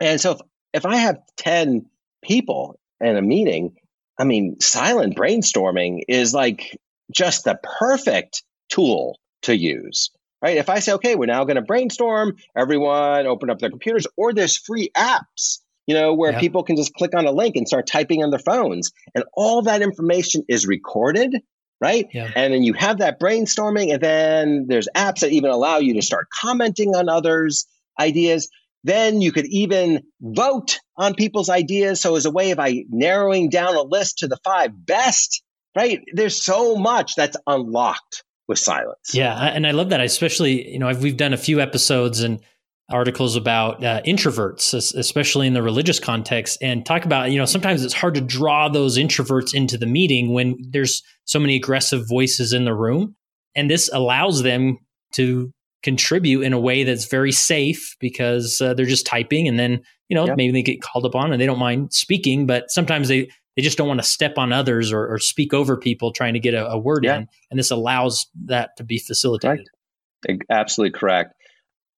And 0.00 0.20
so 0.20 0.32
if, 0.32 0.38
if 0.72 0.86
I 0.86 0.96
have 0.96 1.18
10 1.36 1.86
people 2.22 2.78
in 3.00 3.16
a 3.16 3.22
meeting 3.22 3.76
I 4.20 4.24
mean, 4.24 4.60
silent 4.60 5.16
brainstorming 5.16 6.02
is 6.06 6.34
like 6.34 6.78
just 7.10 7.44
the 7.44 7.58
perfect 7.80 8.42
tool 8.68 9.18
to 9.42 9.56
use, 9.56 10.10
right? 10.42 10.58
If 10.58 10.68
I 10.68 10.80
say, 10.80 10.92
okay, 10.92 11.14
we're 11.14 11.24
now 11.24 11.44
going 11.44 11.56
to 11.56 11.62
brainstorm, 11.62 12.36
everyone 12.54 13.26
open 13.26 13.48
up 13.48 13.60
their 13.60 13.70
computers, 13.70 14.06
or 14.18 14.34
there's 14.34 14.58
free 14.58 14.90
apps, 14.94 15.60
you 15.86 15.94
know, 15.94 16.12
where 16.12 16.32
yeah. 16.32 16.38
people 16.38 16.62
can 16.64 16.76
just 16.76 16.92
click 16.92 17.14
on 17.16 17.26
a 17.26 17.32
link 17.32 17.56
and 17.56 17.66
start 17.66 17.86
typing 17.86 18.22
on 18.22 18.28
their 18.28 18.38
phones. 18.38 18.92
And 19.14 19.24
all 19.32 19.62
that 19.62 19.80
information 19.80 20.44
is 20.48 20.66
recorded, 20.66 21.34
right? 21.80 22.06
Yeah. 22.12 22.30
And 22.36 22.52
then 22.52 22.62
you 22.62 22.74
have 22.74 22.98
that 22.98 23.18
brainstorming, 23.18 23.90
and 23.90 24.02
then 24.02 24.66
there's 24.68 24.88
apps 24.94 25.20
that 25.20 25.32
even 25.32 25.50
allow 25.50 25.78
you 25.78 25.94
to 25.94 26.02
start 26.02 26.26
commenting 26.30 26.94
on 26.94 27.08
others' 27.08 27.66
ideas. 27.98 28.50
Then 28.84 29.20
you 29.20 29.32
could 29.32 29.46
even 29.46 30.02
vote 30.20 30.78
on 30.96 31.14
people's 31.14 31.50
ideas. 31.50 32.00
So 32.00 32.16
as 32.16 32.26
a 32.26 32.30
way 32.30 32.50
of 32.50 32.58
I 32.58 32.84
narrowing 32.88 33.50
down 33.50 33.76
a 33.76 33.82
list 33.82 34.18
to 34.18 34.28
the 34.28 34.38
five 34.44 34.70
best, 34.74 35.42
right? 35.76 36.00
There's 36.12 36.42
so 36.42 36.76
much 36.76 37.14
that's 37.14 37.36
unlocked 37.46 38.24
with 38.48 38.58
silence. 38.58 39.14
Yeah. 39.14 39.36
And 39.36 39.66
I 39.66 39.70
love 39.70 39.90
that. 39.90 40.00
I 40.00 40.04
Especially, 40.04 40.72
you 40.72 40.78
know, 40.78 40.92
we've 40.94 41.16
done 41.16 41.32
a 41.32 41.38
few 41.38 41.60
episodes 41.60 42.20
and 42.20 42.40
articles 42.90 43.36
about 43.36 43.84
uh, 43.84 44.02
introverts, 44.02 44.74
especially 44.74 45.46
in 45.46 45.54
the 45.54 45.62
religious 45.62 46.00
context, 46.00 46.58
and 46.60 46.84
talk 46.84 47.04
about, 47.04 47.30
you 47.30 47.38
know, 47.38 47.44
sometimes 47.44 47.84
it's 47.84 47.94
hard 47.94 48.14
to 48.14 48.20
draw 48.20 48.68
those 48.68 48.98
introverts 48.98 49.54
into 49.54 49.78
the 49.78 49.86
meeting 49.86 50.32
when 50.32 50.56
there's 50.70 51.02
so 51.24 51.38
many 51.38 51.54
aggressive 51.54 52.08
voices 52.08 52.52
in 52.52 52.64
the 52.64 52.74
room. 52.74 53.14
And 53.54 53.70
this 53.70 53.88
allows 53.92 54.42
them 54.42 54.78
to 55.14 55.52
contribute 55.82 56.42
in 56.42 56.52
a 56.52 56.60
way 56.60 56.84
that's 56.84 57.06
very 57.06 57.32
safe 57.32 57.96
because 58.00 58.60
uh, 58.60 58.74
they're 58.74 58.86
just 58.86 59.06
typing 59.06 59.48
and 59.48 59.58
then 59.58 59.80
you 60.08 60.14
know 60.14 60.26
maybe 60.36 60.52
they 60.52 60.62
get 60.62 60.82
called 60.82 61.06
upon 61.06 61.32
and 61.32 61.40
they 61.40 61.46
don't 61.46 61.58
mind 61.58 61.92
speaking 61.92 62.46
but 62.46 62.70
sometimes 62.70 63.08
they 63.08 63.30
they 63.56 63.62
just 63.62 63.78
don't 63.78 63.88
want 63.88 64.00
to 64.00 64.06
step 64.06 64.38
on 64.38 64.52
others 64.52 64.92
or, 64.92 65.12
or 65.12 65.18
speak 65.18 65.54
over 65.54 65.76
people 65.76 66.12
trying 66.12 66.34
to 66.34 66.40
get 66.40 66.54
a, 66.54 66.68
a 66.68 66.78
word 66.78 67.04
yeah. 67.04 67.18
in 67.18 67.28
and 67.50 67.58
this 67.58 67.70
allows 67.70 68.26
that 68.46 68.76
to 68.76 68.84
be 68.84 68.98
facilitated 68.98 69.68
right. 70.28 70.38
absolutely 70.50 70.98
correct 70.98 71.34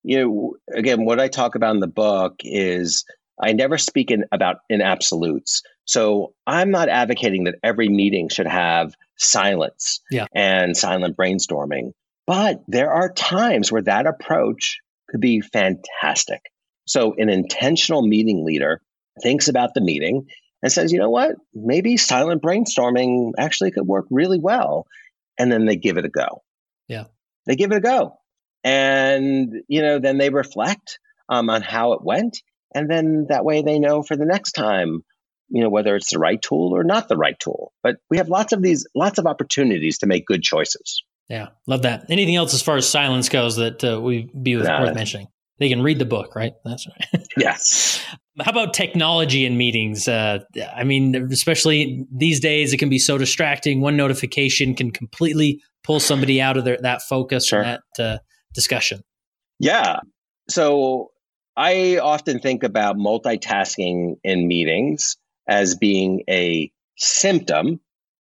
you 0.04 0.18
know 0.18 0.54
again 0.72 1.04
what 1.04 1.18
i 1.18 1.26
talk 1.28 1.54
about 1.54 1.74
in 1.74 1.80
the 1.80 1.88
book 1.88 2.34
is 2.40 3.04
i 3.42 3.52
never 3.52 3.78
speak 3.78 4.10
in 4.10 4.24
about 4.30 4.58
in 4.68 4.80
absolutes 4.80 5.62
so 5.86 6.34
i'm 6.46 6.70
not 6.70 6.88
advocating 6.88 7.44
that 7.44 7.56
every 7.64 7.88
meeting 7.88 8.28
should 8.28 8.46
have 8.46 8.94
silence 9.18 10.00
yeah. 10.10 10.26
and 10.34 10.76
silent 10.76 11.16
brainstorming 11.16 11.92
but 12.26 12.62
there 12.68 12.92
are 12.92 13.12
times 13.12 13.70
where 13.70 13.82
that 13.82 14.06
approach 14.06 14.78
could 15.08 15.20
be 15.20 15.40
fantastic. 15.40 16.40
So, 16.86 17.14
an 17.16 17.28
intentional 17.28 18.02
meeting 18.02 18.44
leader 18.44 18.80
thinks 19.22 19.48
about 19.48 19.74
the 19.74 19.80
meeting 19.80 20.26
and 20.62 20.72
says, 20.72 20.92
you 20.92 20.98
know 20.98 21.10
what, 21.10 21.32
maybe 21.54 21.96
silent 21.96 22.42
brainstorming 22.42 23.32
actually 23.38 23.72
could 23.72 23.86
work 23.86 24.06
really 24.10 24.38
well. 24.38 24.86
And 25.38 25.50
then 25.50 25.66
they 25.66 25.76
give 25.76 25.98
it 25.98 26.04
a 26.04 26.10
go. 26.10 26.42
Yeah. 26.88 27.04
They 27.46 27.56
give 27.56 27.72
it 27.72 27.78
a 27.78 27.80
go. 27.80 28.18
And, 28.64 29.62
you 29.68 29.82
know, 29.82 29.98
then 29.98 30.18
they 30.18 30.30
reflect 30.30 31.00
um, 31.28 31.50
on 31.50 31.62
how 31.62 31.94
it 31.94 32.04
went. 32.04 32.40
And 32.74 32.88
then 32.90 33.26
that 33.28 33.44
way 33.44 33.62
they 33.62 33.78
know 33.78 34.02
for 34.02 34.16
the 34.16 34.24
next 34.24 34.52
time, 34.52 35.02
you 35.48 35.62
know, 35.62 35.68
whether 35.68 35.96
it's 35.96 36.12
the 36.12 36.18
right 36.18 36.40
tool 36.40 36.72
or 36.74 36.84
not 36.84 37.08
the 37.08 37.16
right 37.16 37.38
tool. 37.38 37.72
But 37.82 37.96
we 38.08 38.18
have 38.18 38.28
lots 38.28 38.52
of 38.52 38.62
these, 38.62 38.86
lots 38.94 39.18
of 39.18 39.26
opportunities 39.26 39.98
to 39.98 40.06
make 40.06 40.26
good 40.26 40.42
choices. 40.42 41.02
Yeah, 41.28 41.48
love 41.66 41.82
that. 41.82 42.06
Anything 42.10 42.36
else 42.36 42.52
as 42.54 42.62
far 42.62 42.76
as 42.76 42.88
silence 42.88 43.28
goes 43.28 43.56
that 43.56 43.82
uh, 43.82 44.00
we 44.00 44.30
be 44.40 44.56
worth 44.56 44.94
mentioning? 44.94 45.28
They 45.58 45.68
can 45.68 45.82
read 45.82 45.98
the 45.98 46.04
book, 46.04 46.34
right? 46.34 46.52
That's 46.64 46.86
right. 46.86 47.26
yes. 47.36 48.04
How 48.40 48.50
about 48.50 48.74
technology 48.74 49.44
in 49.46 49.56
meetings? 49.56 50.08
Uh, 50.08 50.40
I 50.74 50.84
mean, 50.84 51.14
especially 51.30 52.06
these 52.10 52.40
days, 52.40 52.72
it 52.72 52.78
can 52.78 52.88
be 52.88 52.98
so 52.98 53.16
distracting. 53.18 53.80
One 53.80 53.96
notification 53.96 54.74
can 54.74 54.90
completely 54.90 55.62
pull 55.84 56.00
somebody 56.00 56.40
out 56.40 56.56
of 56.56 56.64
their, 56.64 56.78
that 56.82 57.02
focus 57.02 57.46
sure. 57.46 57.62
that 57.62 57.82
uh, 57.98 58.18
discussion. 58.54 59.02
Yeah. 59.58 60.00
So 60.48 61.12
I 61.56 61.98
often 61.98 62.40
think 62.40 62.62
about 62.62 62.96
multitasking 62.96 64.16
in 64.24 64.48
meetings 64.48 65.16
as 65.46 65.76
being 65.76 66.22
a 66.28 66.72
symptom 66.96 67.80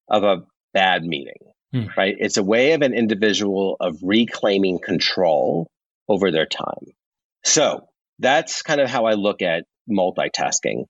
of 0.09 0.25
a 0.25 0.43
bad 0.75 1.05
meeting 1.05 1.50
hmm. 1.73 1.87
right? 1.97 2.17
It's 2.19 2.37
a 2.37 2.43
way 2.43 2.73
of 2.73 2.83
an 2.83 2.95
individual 2.95 3.77
of 3.81 3.99
reclaiming 4.03 4.79
control 4.79 5.69
over 6.09 6.31
their 6.31 6.47
time. 6.47 6.93
So 7.45 7.87
that's 8.19 8.63
kind 8.63 8.81
of 8.81 8.89
how 8.89 9.07
I 9.07 9.15
look 9.15 9.43
at 9.43 9.65
multitasking. 9.91 10.85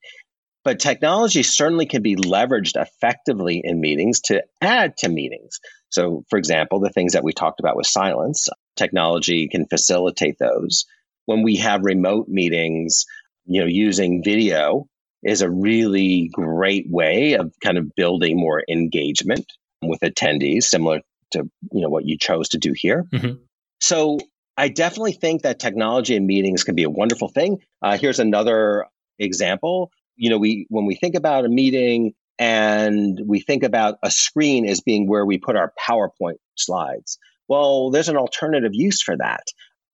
But 0.62 0.78
technology 0.78 1.42
certainly 1.42 1.86
can 1.86 2.02
be 2.02 2.16
leveraged 2.16 2.80
effectively 2.80 3.62
in 3.64 3.80
meetings 3.80 4.20
to 4.22 4.42
add 4.60 4.96
to 4.98 5.08
meetings. 5.08 5.58
So, 5.88 6.24
for 6.28 6.38
example, 6.38 6.80
the 6.80 6.90
things 6.90 7.14
that 7.14 7.24
we 7.24 7.32
talked 7.32 7.60
about 7.60 7.76
with 7.76 7.86
silence, 7.86 8.48
technology 8.76 9.48
can 9.48 9.66
facilitate 9.66 10.36
those. 10.38 10.84
When 11.24 11.42
we 11.42 11.56
have 11.56 11.84
remote 11.84 12.28
meetings, 12.28 13.06
you 13.46 13.62
know, 13.62 13.66
using 13.66 14.22
video 14.22 14.86
is 15.22 15.42
a 15.42 15.50
really 15.50 16.30
great 16.32 16.86
way 16.90 17.34
of 17.34 17.52
kind 17.62 17.78
of 17.78 17.94
building 17.94 18.38
more 18.38 18.62
engagement 18.68 19.46
with 19.82 20.00
attendees, 20.00 20.64
similar 20.64 21.00
to 21.32 21.48
you 21.72 21.80
know 21.80 21.88
what 21.88 22.04
you 22.06 22.18
chose 22.18 22.50
to 22.50 22.58
do 22.58 22.72
here. 22.74 23.06
Mm-hmm. 23.12 23.42
So 23.80 24.18
I 24.56 24.68
definitely 24.68 25.12
think 25.12 25.42
that 25.42 25.58
technology 25.58 26.16
and 26.16 26.26
meetings 26.26 26.64
can 26.64 26.74
be 26.74 26.82
a 26.82 26.90
wonderful 26.90 27.28
thing. 27.28 27.58
Uh, 27.82 27.96
here's 27.96 28.18
another 28.18 28.86
example. 29.18 29.90
You 30.16 30.30
know, 30.30 30.38
we 30.38 30.66
when 30.68 30.86
we 30.86 30.96
think 30.96 31.14
about 31.14 31.44
a 31.44 31.48
meeting 31.48 32.12
and 32.38 33.20
we 33.26 33.40
think 33.40 33.62
about 33.62 33.98
a 34.02 34.10
screen 34.10 34.66
as 34.66 34.80
being 34.80 35.06
where 35.08 35.24
we 35.24 35.38
put 35.38 35.56
our 35.56 35.72
PowerPoint 35.80 36.38
slides. 36.56 37.18
Well, 37.48 37.90
there's 37.90 38.08
an 38.08 38.16
alternative 38.16 38.72
use 38.74 39.02
for 39.02 39.16
that. 39.16 39.44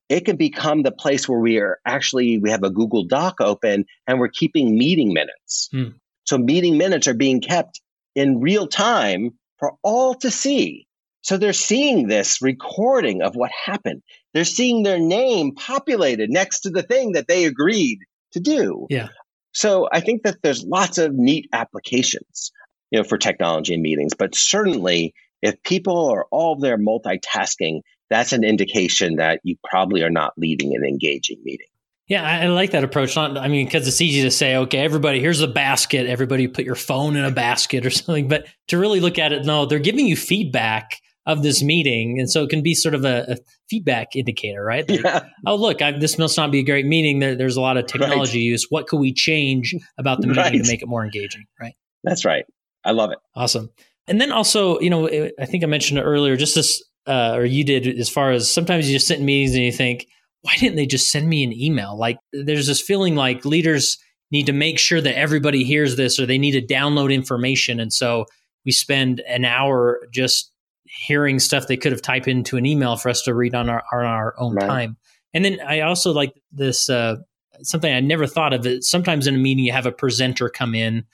It 0.09 0.25
can 0.25 0.37
become 0.37 0.83
the 0.83 0.93
place 0.93 1.29
where 1.29 1.41
we 1.41 1.59
are 1.59 1.81
actually 1.85 2.39
we 2.39 2.51
have 2.51 2.63
a 2.63 2.71
Google 2.71 3.05
Doc 3.05 3.41
open 3.41 3.87
and 4.07 4.21
we're 4.21 4.29
keeping 4.29 4.77
meeting 4.77 5.13
minutes. 5.13 5.69
Hmm. 5.73 5.97
So 6.25 6.39
meeting 6.39 6.77
minutes 6.77 7.07
are 7.07 7.15
being 7.15 7.41
kept 7.41 7.81
in 8.15 8.41
real 8.41 8.67
time 8.67 9.33
for 9.59 9.75
all 9.83 10.15
to 10.17 10.31
see. 10.31 10.87
So 11.23 11.37
they're 11.37 11.53
seeing 11.53 12.07
this 12.07 12.41
recording 12.41 13.23
of 13.23 13.35
what 13.35 13.51
happened. 13.65 14.03
They're 14.33 14.45
seeing 14.45 14.83
their 14.83 14.99
name 14.99 15.55
populated 15.55 16.31
next 16.31 16.61
to 16.61 16.71
the 16.71 16.83
thing 16.83 17.13
that 17.13 17.27
they 17.27 17.47
agreed 17.47 17.99
to 18.33 18.41
do. 18.41 18.87
Yeah. 18.91 19.09
So 19.53 19.89
I 19.91 20.01
think 20.01 20.23
that 20.23 20.37
there's 20.43 20.65
lots 20.65 20.99
of 20.99 21.15
neat 21.15 21.49
applications, 21.53 22.53
you 22.91 22.99
know, 22.99 23.05
for 23.05 23.19
technology 23.19 23.75
in 23.75 23.83
meetings, 23.83 24.13
but 24.15 24.35
certainly 24.35 25.15
if 25.43 25.63
people 25.63 26.11
are 26.11 26.27
all 26.31 26.57
there 26.57 26.79
multitasking, 26.79 27.81
that's 28.11 28.33
an 28.33 28.45
indication 28.45 29.17
that 29.17 29.41
you 29.43 29.57
probably 29.65 30.03
are 30.03 30.11
not 30.11 30.35
leading 30.37 30.75
an 30.77 30.85
engaging 30.85 31.41
meeting. 31.43 31.67
Yeah, 32.09 32.23
I, 32.25 32.47
like 32.47 32.71
that 32.71 32.85
approach. 32.85 33.17
Not, 33.17 33.37
I 33.37 33.49
mean, 33.49 33.67
because 33.67 33.89
it's 33.89 34.01
easy 34.01 34.23
to 34.23 34.31
say, 34.31 34.57
okay, 34.57 34.79
everybody, 34.79 35.21
here's 35.21 35.41
a 35.41 35.49
basket. 35.49 36.07
Everybody 36.07 36.47
put 36.47 36.65
your 36.65 36.77
phone 36.77 37.17
in 37.17 37.25
a 37.25 37.33
basket 37.33 37.85
or 37.85 37.91
something. 37.91 38.29
But 38.29 38.47
to 38.69 38.79
really 38.79 39.01
look 39.01 39.19
at 39.19 39.33
it, 39.33 39.45
no, 39.45 39.67
they're 39.67 39.79
giving 39.79 40.07
you 40.07 40.17
feedback 40.17 41.01
of 41.27 41.43
this 41.43 41.61
meeting, 41.61 42.21
and 42.21 42.31
so 42.31 42.45
it 42.45 42.51
can 42.51 42.63
be 42.63 42.73
sort 42.73 42.95
of 42.95 43.05
a, 43.05 43.33
a 43.33 43.37
feedback 43.69 44.15
indicator, 44.15 44.63
right? 44.63 44.89
Like, 44.89 45.03
yeah. 45.03 45.25
Oh, 45.45 45.57
look, 45.57 45.83
I, 45.83 45.91
this 45.91 46.19
must 46.19 46.37
not 46.37 46.53
be 46.53 46.61
a 46.61 46.63
great 46.63 46.87
meeting. 46.87 47.19
There, 47.19 47.35
there's 47.35 47.57
a 47.57 47.61
lot 47.61 47.77
of 47.77 47.87
technology 47.87 48.39
right. 48.39 48.53
use. 48.53 48.67
What 48.71 48.87
could 48.87 49.01
we 49.01 49.13
change 49.13 49.75
about 49.99 50.21
the 50.21 50.29
meeting 50.29 50.43
right. 50.45 50.53
to 50.53 50.69
make 50.71 50.83
it 50.83 50.87
more 50.87 51.05
engaging? 51.05 51.45
Right. 51.61 51.75
That's 52.05 52.25
right. 52.25 52.45
I 52.85 52.93
love 52.93 53.11
it. 53.11 53.19
Awesome. 53.35 53.71
And 54.07 54.21
then 54.21 54.31
also, 54.31 54.79
you 54.79 54.89
know, 54.89 55.09
I 55.09 55.47
think 55.47 55.65
I 55.65 55.67
mentioned 55.67 55.99
it 55.99 56.03
earlier. 56.03 56.37
Just 56.37 56.55
this, 56.55 56.81
uh, 57.09 57.33
or 57.35 57.45
you 57.45 57.65
did, 57.65 57.89
as 57.99 58.09
far 58.09 58.31
as 58.31 58.49
sometimes 58.49 58.89
you 58.89 58.95
just 58.95 59.09
sit 59.09 59.19
in 59.19 59.25
meetings 59.25 59.57
and 59.57 59.65
you 59.65 59.73
think 59.73 60.07
why 60.47 60.57
didn't 60.59 60.77
they 60.77 60.87
just 60.87 61.11
send 61.11 61.29
me 61.29 61.43
an 61.43 61.53
email? 61.53 61.99
Like 61.99 62.19
there's 62.33 62.69
this 62.69 62.81
feeling 62.81 63.17
like 63.17 63.45
leaders 63.45 63.99
need 64.31 64.47
to 64.47 64.53
make 64.53 64.79
sure 64.79 65.01
that 65.01 65.19
everybody 65.19 65.65
hears 65.65 65.97
this 65.97 66.21
or 66.21 66.27
they 66.27 66.39
need 66.39 66.53
to 66.53 66.75
download 66.75 67.13
information. 67.13 67.81
And 67.81 67.93
so 67.93 68.27
we 68.65 68.71
spend 68.71 69.21
an 69.29 69.45
hour 69.45 70.01
just 70.13 70.53
hearing 70.85 71.41
stuff 71.41 71.67
they 71.67 71.77
could 71.77 71.91
have 71.91 72.01
typed 72.01 72.29
into 72.29 72.57
an 72.57 72.65
email 72.65 72.97
for 72.97 73.09
us 73.09 73.23
to 73.23 73.35
read 73.35 73.57
on 73.57 73.69
our, 73.69 73.83
on 73.93 74.05
our 74.05 74.35
own 74.39 74.55
right. 74.55 74.67
time. 74.67 74.97
And 75.35 75.45
then 75.45 75.59
I 75.67 75.81
also 75.81 76.13
like 76.13 76.33
this, 76.53 76.89
uh, 76.89 77.17
something 77.63 77.93
I 77.93 77.99
never 77.99 78.29
thought 78.29 78.55
of 78.55 78.67
it. 78.67 78.85
Sometimes 78.85 79.27
in 79.27 79.35
a 79.35 79.39
meeting, 79.39 79.65
you 79.65 79.73
have 79.73 79.87
a 79.87 79.93
presenter 79.93 80.49
come 80.49 80.77
in 80.77 81.05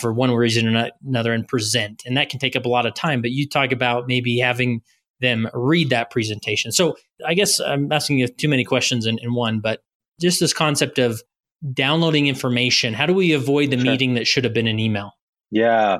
for 0.00 0.10
one 0.10 0.30
reason 0.32 0.74
or 0.74 0.90
another 1.04 1.34
and 1.34 1.46
present, 1.46 2.02
and 2.06 2.16
that 2.16 2.30
can 2.30 2.38
take 2.38 2.56
up 2.56 2.64
a 2.64 2.68
lot 2.68 2.86
of 2.86 2.94
time. 2.94 3.20
But 3.20 3.32
you 3.32 3.46
talk 3.46 3.72
about 3.72 4.06
maybe 4.06 4.38
having 4.38 4.82
them 5.20 5.48
read 5.52 5.90
that 5.90 6.10
presentation. 6.10 6.72
So 6.72 6.96
I 7.26 7.34
guess 7.34 7.60
I'm 7.60 7.90
asking 7.92 8.18
you 8.18 8.28
too 8.28 8.48
many 8.48 8.64
questions 8.64 9.06
in, 9.06 9.18
in 9.18 9.34
one, 9.34 9.60
but 9.60 9.82
just 10.20 10.40
this 10.40 10.52
concept 10.52 10.98
of 10.98 11.22
downloading 11.72 12.26
information. 12.26 12.94
How 12.94 13.06
do 13.06 13.14
we 13.14 13.32
avoid 13.32 13.70
the 13.70 13.76
sure. 13.76 13.84
meeting 13.84 14.14
that 14.14 14.26
should 14.26 14.44
have 14.44 14.54
been 14.54 14.66
an 14.66 14.78
email? 14.78 15.12
Yeah. 15.50 15.98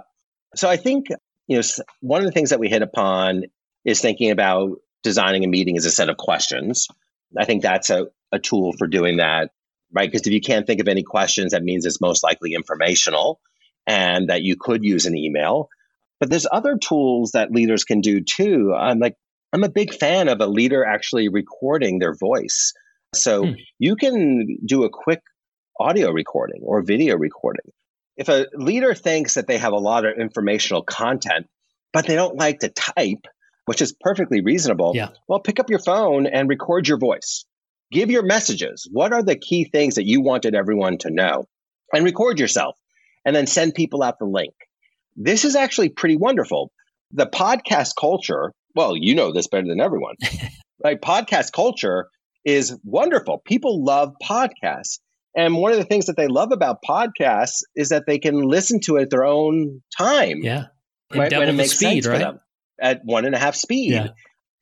So 0.56 0.68
I 0.68 0.76
think, 0.76 1.08
you 1.46 1.56
know, 1.56 1.62
one 2.00 2.20
of 2.20 2.26
the 2.26 2.32
things 2.32 2.50
that 2.50 2.60
we 2.60 2.68
hit 2.68 2.82
upon 2.82 3.44
is 3.84 4.00
thinking 4.00 4.30
about 4.30 4.78
designing 5.02 5.44
a 5.44 5.48
meeting 5.48 5.76
as 5.76 5.86
a 5.86 5.90
set 5.90 6.08
of 6.08 6.16
questions. 6.16 6.88
I 7.36 7.44
think 7.44 7.62
that's 7.62 7.90
a, 7.90 8.06
a 8.32 8.38
tool 8.38 8.72
for 8.78 8.86
doing 8.86 9.18
that, 9.18 9.50
right? 9.92 10.10
Because 10.10 10.26
if 10.26 10.32
you 10.32 10.40
can't 10.40 10.66
think 10.66 10.80
of 10.80 10.88
any 10.88 11.02
questions, 11.02 11.52
that 11.52 11.62
means 11.62 11.86
it's 11.86 12.00
most 12.00 12.22
likely 12.22 12.54
informational 12.54 13.40
and 13.86 14.28
that 14.28 14.42
you 14.42 14.56
could 14.56 14.84
use 14.84 15.06
an 15.06 15.16
email. 15.16 15.68
But 16.20 16.30
there's 16.30 16.46
other 16.50 16.76
tools 16.76 17.32
that 17.32 17.50
leaders 17.50 17.84
can 17.84 18.02
do 18.02 18.20
too. 18.20 18.74
I'm 18.76 18.98
like, 18.98 19.16
I'm 19.52 19.64
a 19.64 19.70
big 19.70 19.94
fan 19.94 20.28
of 20.28 20.40
a 20.40 20.46
leader 20.46 20.84
actually 20.84 21.28
recording 21.28 21.98
their 21.98 22.14
voice. 22.14 22.72
So 23.14 23.46
hmm. 23.46 23.52
you 23.78 23.96
can 23.96 24.58
do 24.64 24.84
a 24.84 24.90
quick 24.90 25.22
audio 25.80 26.12
recording 26.12 26.60
or 26.62 26.82
video 26.82 27.16
recording. 27.16 27.72
If 28.16 28.28
a 28.28 28.46
leader 28.54 28.94
thinks 28.94 29.34
that 29.34 29.46
they 29.46 29.58
have 29.58 29.72
a 29.72 29.78
lot 29.78 30.04
of 30.04 30.18
informational 30.18 30.82
content, 30.82 31.46
but 31.92 32.06
they 32.06 32.14
don't 32.14 32.36
like 32.36 32.60
to 32.60 32.68
type, 32.68 33.26
which 33.64 33.80
is 33.80 33.94
perfectly 33.98 34.42
reasonable, 34.42 34.92
yeah. 34.94 35.08
well, 35.26 35.40
pick 35.40 35.58
up 35.58 35.70
your 35.70 35.78
phone 35.78 36.26
and 36.26 36.48
record 36.48 36.86
your 36.86 36.98
voice. 36.98 37.46
Give 37.90 38.10
your 38.10 38.22
messages. 38.22 38.86
What 38.92 39.12
are 39.12 39.22
the 39.22 39.36
key 39.36 39.64
things 39.64 39.96
that 39.96 40.06
you 40.06 40.20
wanted 40.20 40.54
everyone 40.54 40.98
to 40.98 41.10
know? 41.10 41.46
And 41.92 42.04
record 42.04 42.38
yourself 42.38 42.76
and 43.24 43.34
then 43.34 43.46
send 43.46 43.74
people 43.74 44.02
out 44.02 44.18
the 44.18 44.26
link. 44.26 44.54
This 45.16 45.44
is 45.44 45.56
actually 45.56 45.90
pretty 45.90 46.16
wonderful. 46.16 46.70
The 47.12 47.26
podcast 47.26 47.92
culture, 47.98 48.52
well, 48.74 48.96
you 48.96 49.14
know 49.14 49.32
this 49.32 49.48
better 49.48 49.66
than 49.66 49.80
everyone, 49.80 50.14
right? 50.84 51.00
Podcast 51.00 51.52
culture 51.52 52.08
is 52.44 52.76
wonderful. 52.84 53.38
People 53.44 53.84
love 53.84 54.14
podcasts. 54.22 55.00
And 55.36 55.56
one 55.56 55.72
of 55.72 55.78
the 55.78 55.84
things 55.84 56.06
that 56.06 56.16
they 56.16 56.26
love 56.26 56.52
about 56.52 56.78
podcasts 56.88 57.62
is 57.76 57.90
that 57.90 58.04
they 58.06 58.18
can 58.18 58.42
listen 58.42 58.80
to 58.80 58.96
it 58.96 59.02
at 59.02 59.10
their 59.10 59.24
own 59.24 59.82
time. 59.96 60.40
Yeah. 60.42 60.66
Right, 61.14 61.32
when 61.32 61.48
it 61.48 61.54
makes 61.54 61.72
speed, 61.72 62.04
sense 62.04 62.06
right? 62.06 62.12
for 62.14 62.18
them 62.18 62.40
at 62.80 63.04
one 63.04 63.24
and 63.24 63.34
a 63.34 63.38
half 63.38 63.54
speed. 63.54 63.92
Yeah. 63.92 64.08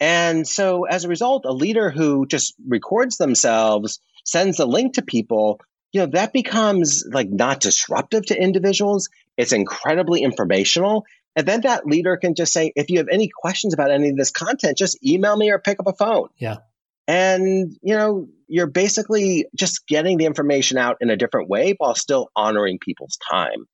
And 0.00 0.46
so 0.46 0.84
as 0.84 1.04
a 1.04 1.08
result, 1.08 1.44
a 1.44 1.52
leader 1.52 1.90
who 1.90 2.26
just 2.26 2.54
records 2.66 3.16
themselves, 3.16 4.00
sends 4.24 4.58
a 4.58 4.66
link 4.66 4.94
to 4.94 5.02
people, 5.02 5.60
you 5.92 6.00
know, 6.00 6.06
that 6.12 6.32
becomes 6.32 7.04
like 7.10 7.28
not 7.30 7.60
disruptive 7.60 8.26
to 8.26 8.40
individuals. 8.40 9.08
It's 9.38 9.52
incredibly 9.52 10.22
informational. 10.22 11.06
And 11.34 11.46
then 11.46 11.62
that 11.62 11.86
leader 11.86 12.16
can 12.16 12.34
just 12.34 12.52
say, 12.52 12.72
if 12.74 12.90
you 12.90 12.98
have 12.98 13.08
any 13.10 13.30
questions 13.32 13.72
about 13.72 13.92
any 13.92 14.10
of 14.10 14.16
this 14.16 14.32
content, 14.32 14.76
just 14.76 14.98
email 15.06 15.36
me 15.36 15.50
or 15.50 15.58
pick 15.58 15.78
up 15.80 15.86
a 15.86 15.92
phone. 15.92 16.28
Yeah. 16.36 16.56
And, 17.06 17.74
you 17.80 17.96
know, 17.96 18.28
you're 18.48 18.66
basically 18.66 19.46
just 19.54 19.86
getting 19.86 20.18
the 20.18 20.26
information 20.26 20.76
out 20.76 20.98
in 21.00 21.08
a 21.08 21.16
different 21.16 21.48
way 21.48 21.74
while 21.78 21.94
still 21.94 22.28
honoring 22.36 22.78
people's 22.78 23.16
time. 23.30 23.66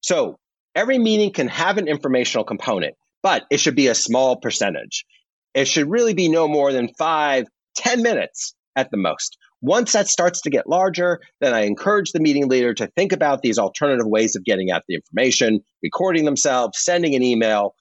So 0.00 0.36
every 0.74 0.98
meeting 0.98 1.32
can 1.32 1.48
have 1.48 1.78
an 1.78 1.88
informational 1.88 2.44
component, 2.44 2.96
but 3.22 3.44
it 3.50 3.60
should 3.60 3.76
be 3.76 3.86
a 3.86 3.94
small 3.94 4.36
percentage. 4.36 5.06
It 5.54 5.68
should 5.68 5.88
really 5.88 6.14
be 6.14 6.28
no 6.28 6.48
more 6.48 6.72
than 6.72 6.88
five, 6.98 7.46
ten 7.76 8.02
minutes 8.02 8.54
at 8.74 8.90
the 8.90 8.96
most. 8.96 9.38
Once 9.62 9.92
that 9.92 10.08
starts 10.08 10.40
to 10.42 10.50
get 10.50 10.68
larger, 10.68 11.20
then 11.40 11.54
I 11.54 11.60
encourage 11.60 12.10
the 12.10 12.20
meeting 12.20 12.48
leader 12.48 12.74
to 12.74 12.88
think 12.88 13.12
about 13.12 13.42
these 13.42 13.58
alternative 13.58 14.06
ways 14.06 14.34
of 14.34 14.44
getting 14.44 14.70
out 14.72 14.82
the 14.88 14.96
information, 14.96 15.60
recording 15.82 16.24
themselves, 16.24 16.82
sending 16.82 17.14
an 17.14 17.22
email, 17.22 17.74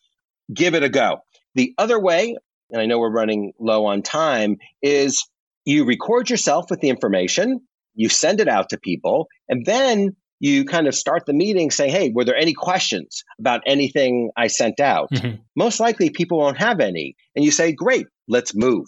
give 0.53 0.75
it 0.75 0.83
a 0.83 0.89
go. 0.89 1.17
The 1.55 1.73
other 1.79 1.99
way, 1.99 2.37
and 2.69 2.81
I 2.81 2.85
know 2.85 2.99
we're 2.99 3.11
running 3.11 3.53
low 3.59 3.87
on 3.87 4.03
time, 4.03 4.57
is 4.83 5.27
you 5.65 5.85
record 5.85 6.29
yourself 6.29 6.69
with 6.69 6.81
the 6.81 6.89
information, 6.89 7.61
you 7.95 8.09
send 8.09 8.39
it 8.39 8.47
out 8.47 8.69
to 8.69 8.77
people, 8.77 9.27
and 9.49 9.65
then 9.65 10.15
you 10.39 10.65
kind 10.65 10.87
of 10.87 10.95
start 10.95 11.25
the 11.25 11.33
meeting 11.33 11.71
saying, 11.71 11.91
Hey, 11.91 12.11
were 12.13 12.25
there 12.25 12.35
any 12.35 12.53
questions 12.53 13.23
about 13.39 13.61
anything 13.65 14.31
I 14.37 14.47
sent 14.47 14.79
out? 14.79 15.11
Mm-hmm. 15.11 15.41
Most 15.55 15.79
likely 15.79 16.09
people 16.09 16.39
won't 16.39 16.57
have 16.57 16.79
any. 16.79 17.15
And 17.35 17.45
you 17.45 17.51
say, 17.51 17.73
Great, 17.73 18.07
let's 18.27 18.55
move. 18.55 18.87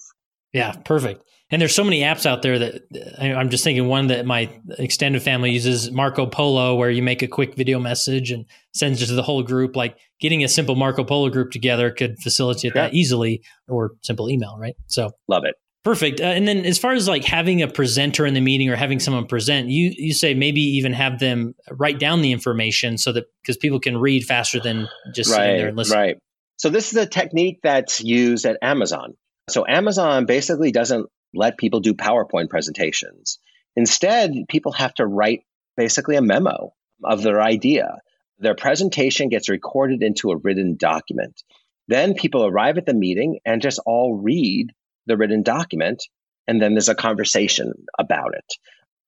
Yeah, 0.52 0.74
perfect. 0.86 1.22
And 1.54 1.62
there's 1.62 1.76
so 1.76 1.84
many 1.84 2.00
apps 2.00 2.26
out 2.26 2.42
there 2.42 2.58
that 2.58 2.82
I'm 3.22 3.52
just 3.52 3.64
thinking 3.64 3.88
one 3.88 4.08
that 4.08 4.26
my 4.26 4.50
extended 4.80 5.22
family 5.22 5.52
uses 5.52 5.92
Marco 5.92 6.26
Polo, 6.26 6.74
where 6.74 6.90
you 6.90 7.04
make 7.04 7.22
a 7.22 7.28
quick 7.28 7.54
video 7.54 7.78
message 7.80 8.32
and 8.32 8.46
sends 8.74 9.04
it 9.04 9.06
to 9.06 9.14
the 9.14 9.22
whole 9.22 9.44
group. 9.44 9.76
Like 9.76 9.96
getting 10.20 10.44
a 10.44 10.48
simple 10.48 10.74
Marco 10.74 11.04
Polo 11.04 11.30
group 11.30 11.52
together 11.52 11.92
could 11.92 12.18
facilitate 12.18 12.74
yeah. 12.74 12.82
that 12.82 12.96
easily, 12.96 13.44
or 13.68 13.92
simple 14.02 14.32
email, 14.32 14.58
right? 14.58 14.76
So 14.88 15.12
love 15.28 15.46
it. 15.46 15.54
Perfect. 15.84 16.22
Uh, 16.22 16.24
and 16.24 16.48
then 16.48 16.66
as 16.66 16.80
far 16.80 16.94
as 16.94 17.08
like 17.08 17.24
having 17.24 17.62
a 17.62 17.68
presenter 17.68 18.26
in 18.26 18.34
the 18.34 18.42
meeting 18.42 18.72
or 18.72 18.76
having 18.76 19.00
someone 19.00 19.28
present, 19.28 19.70
you 19.70 19.94
you 19.96 20.16
say 20.16 20.34
maybe 20.34 20.62
even 20.62 20.92
have 20.94 21.20
them 21.20 21.54
write 21.70 22.00
down 22.00 22.24
the 22.24 22.32
information 22.32 22.98
so 22.98 23.12
that 23.12 23.26
because 23.44 23.58
people 23.58 23.80
can 23.80 23.98
read 23.98 24.24
faster 24.24 24.60
than 24.60 24.90
just 25.14 25.30
right, 25.30 25.38
sitting 25.38 25.58
there 25.58 25.68
and 25.68 25.78
listening. 25.78 26.00
Right. 26.00 26.18
So 26.58 26.70
this 26.70 26.94
is 26.94 26.98
a 26.98 27.06
technique 27.06 27.60
that's 27.62 28.02
used 28.02 28.48
at 28.48 28.58
Amazon. 28.64 29.14
So 29.52 29.68
Amazon 29.68 30.26
basically 30.26 30.72
doesn't 30.72 31.06
let 31.34 31.58
people 31.58 31.80
do 31.80 31.94
PowerPoint 31.94 32.50
presentations. 32.50 33.40
Instead, 33.76 34.34
people 34.50 34.72
have 34.74 34.94
to 34.96 35.06
write 35.06 35.42
basically 35.76 36.16
a 36.16 36.22
memo 36.22 36.74
of 37.04 37.24
their 37.24 37.42
idea. 37.42 37.98
Their 38.40 38.56
presentation 38.56 39.30
gets 39.30 39.50
recorded 39.50 40.04
into 40.04 40.32
a 40.32 40.38
written 40.38 40.76
document. 40.78 41.42
Then 41.88 42.14
people 42.14 42.46
arrive 42.46 42.78
at 42.78 42.86
the 42.86 42.94
meeting 42.94 43.40
and 43.46 43.62
just 43.62 43.80
all 43.86 44.16
read 44.16 44.72
the 45.06 45.18
written 45.18 45.44
document, 45.44 46.04
and 46.48 46.62
then 46.62 46.74
there's 46.74 46.90
a 46.90 46.96
conversation 46.96 47.74
about 48.00 48.36
it. 48.36 48.54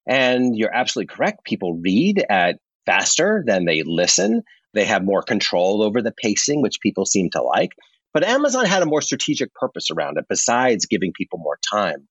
And 0.06 0.56
you're 0.56 0.74
absolutely 0.74 1.14
correct. 1.14 1.44
People 1.44 1.74
read 1.74 2.24
at 2.28 2.58
faster 2.84 3.42
than 3.46 3.64
they 3.64 3.82
listen. 3.82 4.42
They 4.74 4.84
have 4.84 5.04
more 5.04 5.22
control 5.22 5.82
over 5.82 6.02
the 6.02 6.12
pacing, 6.12 6.62
which 6.62 6.80
people 6.80 7.06
seem 7.06 7.30
to 7.30 7.42
like. 7.42 7.72
But 8.12 8.24
Amazon 8.24 8.66
had 8.66 8.82
a 8.82 8.86
more 8.86 9.02
strategic 9.02 9.52
purpose 9.54 9.90
around 9.90 10.18
it 10.18 10.26
besides 10.28 10.86
giving 10.86 11.12
people 11.12 11.38
more 11.38 11.58
time. 11.70 12.08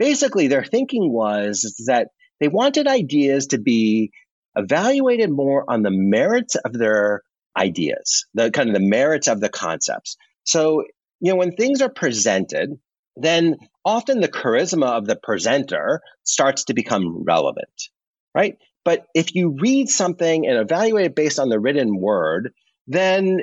Basically, 0.00 0.48
their 0.48 0.64
thinking 0.64 1.12
was 1.12 1.80
that 1.86 2.08
they 2.40 2.48
wanted 2.48 2.88
ideas 2.88 3.48
to 3.48 3.58
be 3.58 4.10
evaluated 4.56 5.30
more 5.30 5.64
on 5.68 5.82
the 5.82 5.90
merits 5.90 6.56
of 6.56 6.72
their 6.72 7.22
ideas, 7.54 8.24
the 8.32 8.50
kind 8.50 8.70
of 8.70 8.74
the 8.74 8.80
merits 8.80 9.28
of 9.28 9.40
the 9.40 9.50
concepts. 9.50 10.16
So, 10.44 10.84
you 11.20 11.30
know, 11.30 11.36
when 11.36 11.54
things 11.54 11.82
are 11.82 11.90
presented, 11.90 12.78
then 13.14 13.56
often 13.84 14.20
the 14.20 14.28
charisma 14.28 14.86
of 14.86 15.06
the 15.06 15.16
presenter 15.16 16.00
starts 16.24 16.64
to 16.64 16.74
become 16.74 17.24
relevant, 17.24 17.90
right? 18.34 18.56
But 18.86 19.04
if 19.14 19.34
you 19.34 19.58
read 19.60 19.90
something 19.90 20.46
and 20.46 20.56
evaluate 20.56 21.06
it 21.06 21.14
based 21.14 21.38
on 21.38 21.50
the 21.50 21.60
written 21.60 22.00
word, 22.00 22.54
then 22.86 23.40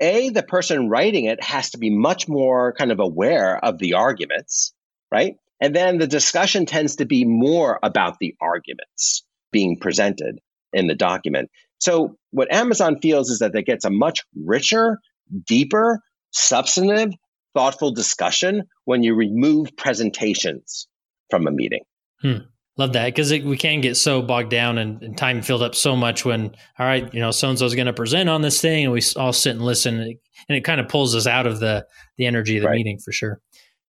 A, 0.00 0.30
the 0.30 0.42
person 0.42 0.88
writing 0.88 1.26
it 1.26 1.44
has 1.44 1.72
to 1.72 1.78
be 1.78 1.90
much 1.90 2.26
more 2.26 2.72
kind 2.72 2.90
of 2.90 3.00
aware 3.00 3.62
of 3.62 3.76
the 3.76 3.94
arguments, 3.94 4.72
right? 5.12 5.36
And 5.60 5.74
then 5.74 5.98
the 5.98 6.06
discussion 6.06 6.66
tends 6.66 6.96
to 6.96 7.04
be 7.04 7.24
more 7.24 7.78
about 7.82 8.18
the 8.18 8.34
arguments 8.40 9.24
being 9.52 9.78
presented 9.78 10.38
in 10.72 10.86
the 10.86 10.94
document. 10.94 11.50
So 11.78 12.16
what 12.30 12.52
Amazon 12.52 12.98
feels 13.00 13.30
is 13.30 13.40
that 13.40 13.54
it 13.54 13.66
gets 13.66 13.84
a 13.84 13.90
much 13.90 14.22
richer, 14.34 14.98
deeper, 15.46 16.00
substantive, 16.30 17.12
thoughtful 17.54 17.92
discussion 17.92 18.64
when 18.84 19.02
you 19.02 19.14
remove 19.14 19.76
presentations 19.76 20.86
from 21.30 21.46
a 21.46 21.50
meeting. 21.50 21.82
Hmm. 22.20 22.38
Love 22.76 22.92
that 22.94 23.06
because 23.06 23.30
we 23.30 23.58
can 23.58 23.80
get 23.80 23.96
so 23.96 24.22
bogged 24.22 24.50
down 24.50 24.78
and, 24.78 25.02
and, 25.02 25.16
time 25.18 25.42
filled 25.42 25.62
up 25.62 25.74
so 25.74 25.96
much 25.96 26.24
when, 26.24 26.54
all 26.78 26.86
right, 26.86 27.12
you 27.12 27.20
know, 27.20 27.30
so 27.30 27.50
and 27.50 27.58
so 27.58 27.66
is 27.66 27.74
going 27.74 27.86
to 27.86 27.92
present 27.92 28.28
on 28.28 28.40
this 28.40 28.60
thing, 28.60 28.84
and 28.84 28.92
we 28.92 29.02
all 29.16 29.34
sit 29.34 29.50
and 29.50 29.60
listen, 29.60 30.00
and 30.00 30.12
it, 30.12 30.20
and 30.48 30.56
it 30.56 30.62
kind 30.62 30.80
of 30.80 30.88
pulls 30.88 31.14
us 31.14 31.26
out 31.26 31.46
of 31.46 31.60
the 31.60 31.86
the 32.16 32.24
energy 32.24 32.56
of 32.56 32.62
the 32.62 32.68
right. 32.68 32.76
meeting 32.76 32.98
for 32.98 33.12
sure. 33.12 33.38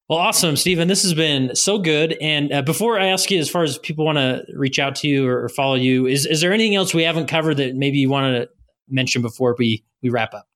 Well, 0.09 0.19
awesome, 0.19 0.57
Steven. 0.57 0.87
This 0.89 1.03
has 1.03 1.13
been 1.13 1.55
so 1.55 1.79
good. 1.79 2.17
And 2.21 2.51
uh, 2.51 2.61
before 2.63 2.99
I 2.99 3.07
ask 3.07 3.31
you, 3.31 3.39
as 3.39 3.49
far 3.49 3.63
as 3.63 3.77
people 3.77 4.03
want 4.03 4.17
to 4.17 4.43
reach 4.53 4.77
out 4.77 4.95
to 4.97 5.07
you 5.07 5.25
or, 5.25 5.45
or, 5.45 5.49
follow 5.49 5.75
you, 5.75 6.05
is 6.05 6.25
is 6.25 6.41
there 6.41 6.51
anything 6.51 6.75
else 6.75 6.93
we 6.93 7.03
haven't 7.03 7.27
covered 7.27 7.55
that 7.57 7.75
maybe 7.75 7.99
you 7.99 8.09
want 8.09 8.35
to 8.35 8.49
mention 8.89 9.21
before 9.21 9.55
we 9.57 9.85
we 10.01 10.09
wrap 10.09 10.33
up? 10.33 10.47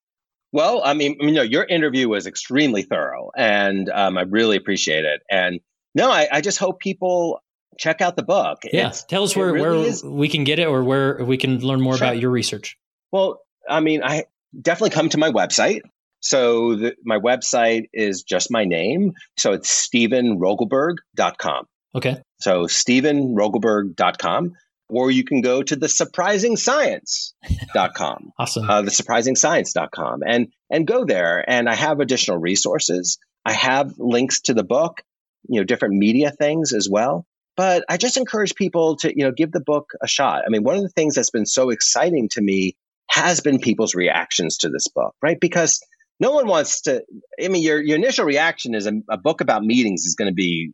Well, 0.52 0.82
I 0.84 0.94
mean, 0.94 1.18
you 1.20 1.32
know, 1.32 1.42
your 1.42 1.64
interview 1.64 2.08
was 2.08 2.28
extremely 2.28 2.84
thorough, 2.84 3.32
and 3.36 3.90
um, 3.90 4.18
I 4.18 4.22
really 4.22 4.58
appreciate 4.58 5.04
it. 5.06 5.22
And 5.30 5.60
no, 5.94 6.10
I, 6.10 6.28
I, 6.32 6.42
just 6.42 6.58
hope 6.58 6.80
people 6.80 7.42
check 7.78 8.00
out 8.00 8.16
the 8.16 8.24
book. 8.24 8.60
Yeah, 8.72 8.88
it's, 8.88 9.04
tell 9.04 9.24
us 9.24 9.36
where 9.36 9.52
really 9.52 9.62
where 9.62 9.74
is, 9.90 10.04
we 10.04 10.30
can 10.30 10.46
get 10.46 10.60
it, 10.60 10.68
or 10.68 10.84
where 10.84 11.24
we 11.26 11.36
can 11.36 11.60
learn 11.60 11.82
more 11.82 11.98
sure. 11.98 12.08
about 12.08 12.20
your 12.20 12.32
research. 12.32 12.78
Well, 13.12 13.42
I 13.70 13.82
mean, 13.82 14.02
I 14.02 14.26
definitely 14.60 14.92
come 14.92 15.10
to 15.10 15.18
my 15.18 15.30
website, 15.30 15.82
so 16.26 16.76
the, 16.76 16.96
my 17.06 17.20
website 17.20 17.90
is 17.94 18.24
just 18.24 18.50
my 18.50 18.66
name. 18.66 19.14
So 19.38 19.54
it's 19.54 19.88
stevenrogelberg.com. 19.88 21.66
Okay. 21.94 22.18
So 22.40 22.64
stevenrogelberg.com. 22.64 24.54
Or 24.90 25.12
you 25.12 25.24
can 25.24 25.42
go 25.42 25.62
to 25.62 25.76
the 25.76 25.86
surprisingscience.com. 25.86 28.32
awesome. 28.40 28.68
Uh, 28.68 28.82
the 28.82 28.90
surprisingscience.com 28.90 30.24
and, 30.26 30.48
and 30.72 30.88
go 30.88 31.06
there. 31.06 31.48
And 31.48 31.70
I 31.70 31.76
have 31.76 32.00
additional 32.00 32.40
resources. 32.40 33.20
I 33.46 33.54
have 33.54 34.00
links 34.00 34.42
to 34.42 34.56
the 34.56 34.64
book, 34.64 35.04
you 35.48 35.60
know, 35.60 35.64
different 35.64 35.94
media 35.94 36.32
things 36.32 36.74
as 36.74 36.90
well. 36.90 37.28
But 37.56 37.86
I 37.88 37.98
just 37.98 38.18
encourage 38.18 38.56
people 38.56 38.96
to, 38.98 39.16
you 39.16 39.26
know, 39.26 39.32
give 39.32 39.52
the 39.52 39.62
book 39.62 39.92
a 40.02 40.08
shot. 40.08 40.42
I 40.44 40.50
mean, 40.50 40.64
one 40.64 40.78
of 40.78 40.82
the 40.82 40.90
things 40.90 41.14
that's 41.14 41.30
been 41.30 41.46
so 41.46 41.70
exciting 41.70 42.30
to 42.30 42.42
me 42.42 42.76
has 43.12 43.42
been 43.42 43.60
people's 43.60 43.94
reactions 43.94 44.58
to 44.58 44.70
this 44.70 44.88
book, 44.88 45.14
right? 45.22 45.40
Because 45.40 45.80
no 46.20 46.32
one 46.32 46.48
wants 46.48 46.82
to. 46.82 47.04
I 47.44 47.48
mean, 47.48 47.64
your 47.64 47.82
your 47.82 47.98
initial 47.98 48.26
reaction 48.26 48.76
is 48.76 48.88
a, 48.88 48.94
a 49.10 49.18
book 49.18 49.42
about 49.42 49.64
meetings 49.64 50.06
is 50.06 50.16
going 50.16 50.30
to 50.30 50.36
be 50.36 50.72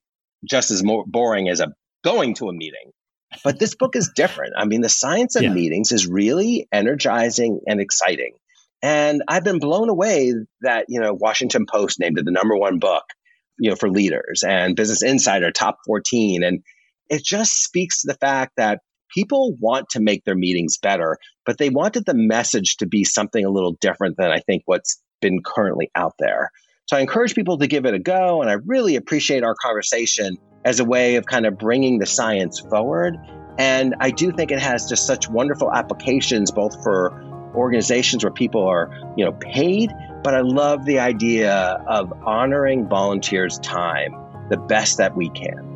just 0.48 0.72
as 0.72 0.84
more 0.84 1.04
boring 1.06 1.50
as 1.50 1.60
a 1.60 1.74
going 2.04 2.34
to 2.36 2.50
a 2.50 2.54
meeting. 2.54 2.92
But 3.44 3.60
this 3.60 3.76
book 3.76 3.96
is 3.96 4.12
different. 4.14 4.54
I 4.58 4.66
mean, 4.66 4.82
the 4.82 4.90
science 4.90 5.36
of 5.36 5.44
yeah. 5.44 5.54
meetings 5.54 5.92
is 5.92 6.06
really 6.06 6.68
energizing 6.72 7.62
and 7.66 7.80
exciting. 7.80 8.34
And 8.82 9.24
I've 9.28 9.44
been 9.44 9.60
blown 9.60 9.90
away 9.90 10.34
that, 10.62 10.86
you 10.90 11.00
know, 11.00 11.14
Washington 11.14 11.66
Post 11.72 12.00
named 12.00 12.18
it 12.18 12.26
the 12.26 12.32
number 12.32 12.58
one 12.58 12.80
book, 12.80 13.04
you 13.58 13.70
know, 13.70 13.76
for 13.76 13.90
leaders 13.90 14.44
and 14.46 14.76
Business 14.76 15.04
Insider 15.04 15.52
top 15.52 15.78
14. 15.86 16.44
And 16.44 16.62
it 17.10 17.24
just 17.24 17.64
speaks 17.64 18.02
to 18.02 18.08
the 18.08 18.18
fact 18.18 18.54
that 18.58 18.80
people 19.14 19.56
want 19.60 19.90
to 19.92 20.02
make 20.02 20.24
their 20.26 20.36
meetings 20.36 20.78
better, 20.78 21.18
but 21.46 21.58
they 21.58 21.70
wanted 21.70 22.06
the 22.06 22.16
message 22.16 22.78
to 22.78 22.88
be 22.88 23.04
something 23.04 23.46
a 23.46 23.52
little 23.52 23.78
different 23.80 24.18
than 24.18 24.32
I 24.32 24.40
think 24.40 24.64
what's 24.66 25.02
been 25.22 25.42
currently 25.44 25.90
out 25.96 26.16
there. 26.20 26.52
So 26.88 26.98
I 26.98 27.00
encourage 27.00 27.36
people 27.36 27.58
to 27.60 27.68
give 27.68 27.86
it 27.86 27.94
a 27.94 28.00
go. 28.00 28.42
And 28.42 28.50
I 28.50 28.56
really 28.66 28.98
appreciate 28.98 29.44
our 29.44 29.56
conversation 29.56 30.38
as 30.66 30.80
a 30.80 30.86
way 30.86 31.16
of 31.16 31.26
kind 31.26 31.46
of 31.46 31.58
bringing 31.58 32.00
the 32.00 32.06
science 32.06 32.60
forward. 32.60 33.18
And 33.58 33.96
I 34.00 34.12
do 34.12 34.32
think 34.32 34.52
it 34.52 34.60
has 34.60 34.90
just 34.90 35.08
such 35.08 35.30
wonderful 35.30 35.72
applications, 35.72 36.52
both 36.52 36.84
for 36.84 37.14
organizations 37.56 38.24
where 38.24 38.32
people 38.32 38.68
are, 38.68 38.90
you 39.18 39.26
know, 39.26 39.34
paid, 39.34 39.92
but 40.24 40.34
I 40.34 40.42
love 40.42 40.86
the 40.86 41.00
idea 41.00 41.54
of 41.88 42.14
honoring 42.26 42.88
volunteers' 42.88 43.60
time 43.60 44.16
the 44.50 44.58
best 44.58 44.98
that 44.98 45.16
we 45.16 45.30
can. 45.30 45.68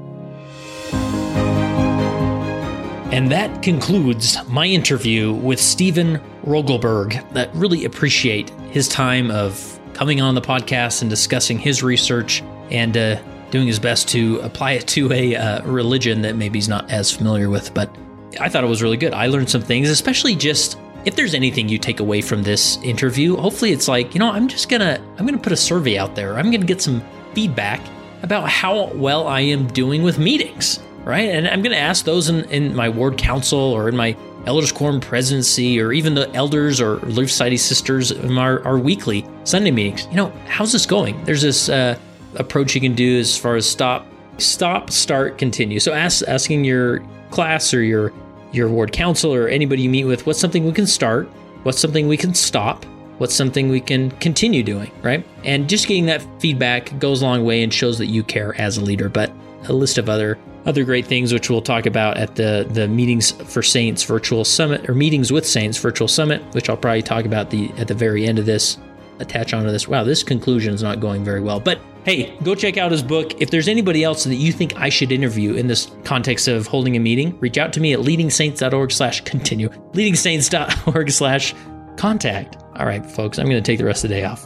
And 3.12 3.32
that 3.32 3.62
concludes 3.62 4.38
my 4.48 4.66
interview 4.66 5.32
with 5.34 5.60
Steven 5.60 6.20
Rogelberg. 6.46 7.34
that 7.34 7.54
really 7.54 7.86
appreciate 7.86 8.50
his 8.72 8.88
time 8.88 9.32
of 9.32 9.80
coming 9.94 10.22
on 10.22 10.36
the 10.36 10.42
podcast 10.42 11.02
and 11.02 11.10
discussing 11.10 11.58
his 11.58 11.82
research 11.82 12.44
and 12.72 12.98
uh, 12.98 13.22
doing 13.50 13.68
his 13.68 13.80
best 13.80 14.08
to 14.10 14.40
apply 14.42 14.74
it 14.74 14.88
to 14.88 15.12
a 15.12 15.36
uh, 15.36 15.64
religion 15.64 16.22
that 16.22 16.36
maybe 16.36 16.58
he's 16.58 16.68
not 16.68 16.90
as 16.92 17.12
familiar 17.12 17.50
with. 17.50 17.74
But 17.74 17.96
I 18.40 18.50
thought 18.50 18.64
it 18.64 18.68
was 18.68 18.84
really 18.84 18.98
good. 18.98 19.14
I 19.14 19.28
learned 19.28 19.50
some 19.50 19.62
things, 19.62 19.90
especially 19.90 20.36
just 20.36 20.78
if 21.06 21.16
there's 21.16 21.34
anything 21.34 21.70
you 21.70 21.78
take 21.78 22.00
away 22.00 22.22
from 22.22 22.44
this 22.44 22.78
interview. 22.84 23.38
Hopefully, 23.38 23.72
it's 23.72 23.88
like 23.88 24.14
you 24.14 24.20
know, 24.20 24.30
I'm 24.30 24.48
just 24.48 24.70
gonna 24.70 25.00
I'm 25.18 25.26
gonna 25.26 25.38
put 25.38 25.54
a 25.54 25.58
survey 25.58 25.98
out 25.98 26.16
there. 26.16 26.38
I'm 26.38 26.52
gonna 26.52 26.66
get 26.66 26.82
some 26.82 27.04
feedback 27.34 27.82
about 28.24 28.50
how 28.50 28.88
well 28.94 29.28
I 29.28 29.42
am 29.42 29.68
doing 29.68 30.04
with 30.04 30.20
meetings 30.20 30.80
right? 31.06 31.30
And 31.30 31.48
I'm 31.48 31.64
to 31.64 31.78
ask 31.78 32.04
those 32.04 32.30
in, 32.30 32.44
in 32.46 32.76
my 32.76 32.90
ward 32.90 33.18
council 33.18 33.60
or 33.60 33.88
in 33.88 33.96
my 33.96 34.18
elders 34.46 34.72
quorum 34.72 35.00
presidency 35.00 35.80
or 35.80 35.92
even 35.92 36.14
the 36.14 36.30
elders 36.34 36.80
or 36.80 36.98
Relief 36.98 37.32
Society 37.32 37.58
sisters 37.58 38.12
our, 38.12 38.66
our 38.66 38.78
weekly 38.78 39.26
Sunday 39.44 39.72
meetings. 39.72 40.08
You 40.08 40.16
know, 40.16 40.34
how's 40.48 40.72
this 40.72 40.86
going? 40.86 41.22
There's 41.24 41.42
this 41.42 41.70
uh, 41.70 41.98
approach 42.36 42.76
you 42.76 42.82
can 42.82 42.96
do 42.96 43.20
as 43.20 43.38
far 43.38 43.56
as 43.56 43.70
stop, 43.70 44.08
stop, 44.38 44.90
start, 44.92 45.38
continue. 45.38 45.80
So 45.80 45.94
ask, 45.94 46.28
asking 46.28 46.64
your 46.66 47.04
class 47.32 47.74
or 47.74 47.84
your 47.84 48.14
your 48.52 48.70
ward 48.70 48.94
council 48.94 49.34
or 49.34 49.50
anybody 49.50 49.82
you 49.82 49.90
meet 49.90 50.06
with, 50.06 50.26
what's 50.26 50.40
something 50.40 50.66
we 50.66 50.72
can 50.72 50.88
start? 50.88 51.28
What's 51.64 51.80
something 51.80 52.08
we 52.08 52.16
can 52.16 52.34
stop? 52.34 52.86
What's 53.18 53.34
something 53.34 53.70
we 53.70 53.82
can 53.82 54.12
continue 54.12 54.64
doing, 54.64 54.92
right? 55.02 55.26
And 55.44 55.68
just 55.68 55.88
getting 55.88 56.06
that 56.06 56.26
feedback 56.40 56.98
goes 57.00 57.22
a 57.22 57.26
long 57.26 57.44
way 57.44 57.64
and 57.64 57.74
shows 57.74 57.98
that 57.98 58.08
you 58.08 58.24
care 58.24 58.60
as 58.60 58.78
a 58.78 58.82
leader. 58.82 59.10
But 59.10 59.32
a 59.68 59.74
list 59.74 59.98
of 59.98 60.10
other 60.10 60.38
other 60.66 60.84
great 60.84 61.06
things, 61.06 61.32
which 61.32 61.50
we'll 61.50 61.62
talk 61.62 61.86
about 61.86 62.18
at 62.18 62.36
the 62.36 62.68
the 62.70 62.88
meetings 62.88 63.32
for 63.32 63.62
Saints 63.62 64.04
virtual 64.04 64.44
summit 64.44 64.90
or 64.90 64.94
meetings 64.94 65.32
with 65.32 65.46
Saints 65.46 65.78
virtual 65.78 66.08
summit, 66.08 66.42
which 66.54 66.70
I'll 66.70 66.78
probably 66.78 67.02
talk 67.02 67.26
about 67.26 67.50
the 67.50 67.72
at 67.78 67.88
the 67.88 67.94
very 67.94 68.26
end 68.26 68.40
of 68.40 68.46
this. 68.46 68.78
Attach 69.20 69.54
onto 69.54 69.72
this. 69.72 69.88
Wow, 69.88 70.04
this 70.04 70.24
conclusion 70.24 70.74
is 70.74 70.84
not 70.84 71.00
going 71.00 71.24
very 71.24 71.40
well, 71.40 71.60
but 71.60 71.80
hey, 72.04 72.38
go 72.44 72.54
check 72.54 72.78
out 72.78 72.92
his 72.92 73.02
book. 73.02 73.42
If 73.42 73.50
there's 73.50 73.70
anybody 73.70 74.04
else 74.04 74.26
that 74.26 74.36
you 74.36 74.52
think 74.52 74.76
I 74.76 74.90
should 74.90 75.12
interview 75.12 75.54
in 75.54 75.68
this 75.68 75.90
context 76.04 76.50
of 76.50 76.68
holding 76.68 76.98
a 76.98 77.00
meeting, 77.00 77.40
reach 77.40 77.58
out 77.58 77.72
to 77.74 77.80
me 77.80 77.94
at 77.94 78.00
leadingsaints.org 78.00 78.92
slash 78.92 79.22
continue, 79.22 79.70
leadingsaints.org 79.94 81.12
slash 81.12 81.56
contact. 81.96 82.58
All 82.76 82.86
right, 82.86 83.06
folks, 83.06 83.40
I'm 83.40 83.46
going 83.46 83.62
to 83.62 83.66
take 83.72 83.80
the 83.80 83.86
rest 83.86 84.04
of 84.04 84.10
the 84.10 84.16
day 84.18 84.26
off. 84.26 84.46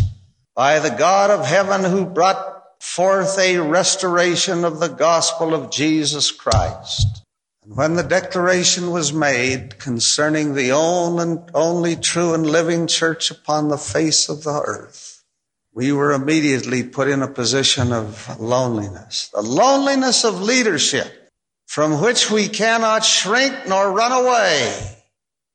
by 0.55 0.79
the 0.79 0.91
God 0.91 1.29
of 1.29 1.45
heaven 1.45 1.83
who 1.83 2.05
brought 2.05 2.63
forth 2.79 3.37
a 3.37 3.57
restoration 3.57 4.63
of 4.63 4.79
the 4.79 4.87
gospel 4.87 5.53
of 5.53 5.71
Jesus 5.71 6.31
Christ. 6.31 7.25
When 7.71 7.93
the 7.93 8.03
declaration 8.03 8.89
was 8.89 9.13
made 9.13 9.77
concerning 9.77 10.55
the 10.55 10.71
only 10.71 11.95
true 11.97 12.33
and 12.33 12.43
living 12.43 12.87
church 12.87 13.29
upon 13.29 13.67
the 13.67 13.77
face 13.77 14.27
of 14.27 14.43
the 14.43 14.59
earth, 14.65 15.23
we 15.71 15.91
were 15.91 16.11
immediately 16.11 16.81
put 16.81 17.07
in 17.07 17.21
a 17.21 17.27
position 17.27 17.93
of 17.93 18.39
loneliness, 18.39 19.29
the 19.31 19.43
loneliness 19.43 20.25
of 20.25 20.41
leadership 20.41 21.29
from 21.67 22.01
which 22.01 22.31
we 22.31 22.47
cannot 22.47 23.05
shrink 23.05 23.53
nor 23.67 23.91
run 23.91 24.13
away 24.13 24.97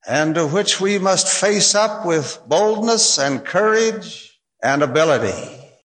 and 0.07 0.37
to 0.37 0.47
which 0.47 0.81
we 0.81 1.01
must 1.01 1.27
face 1.27 1.75
up 1.75 2.07
with 2.07 2.39
boldness 2.47 3.19
and 3.19 3.45
courage 3.45 4.39
and 4.63 4.85
ability. 4.85 5.64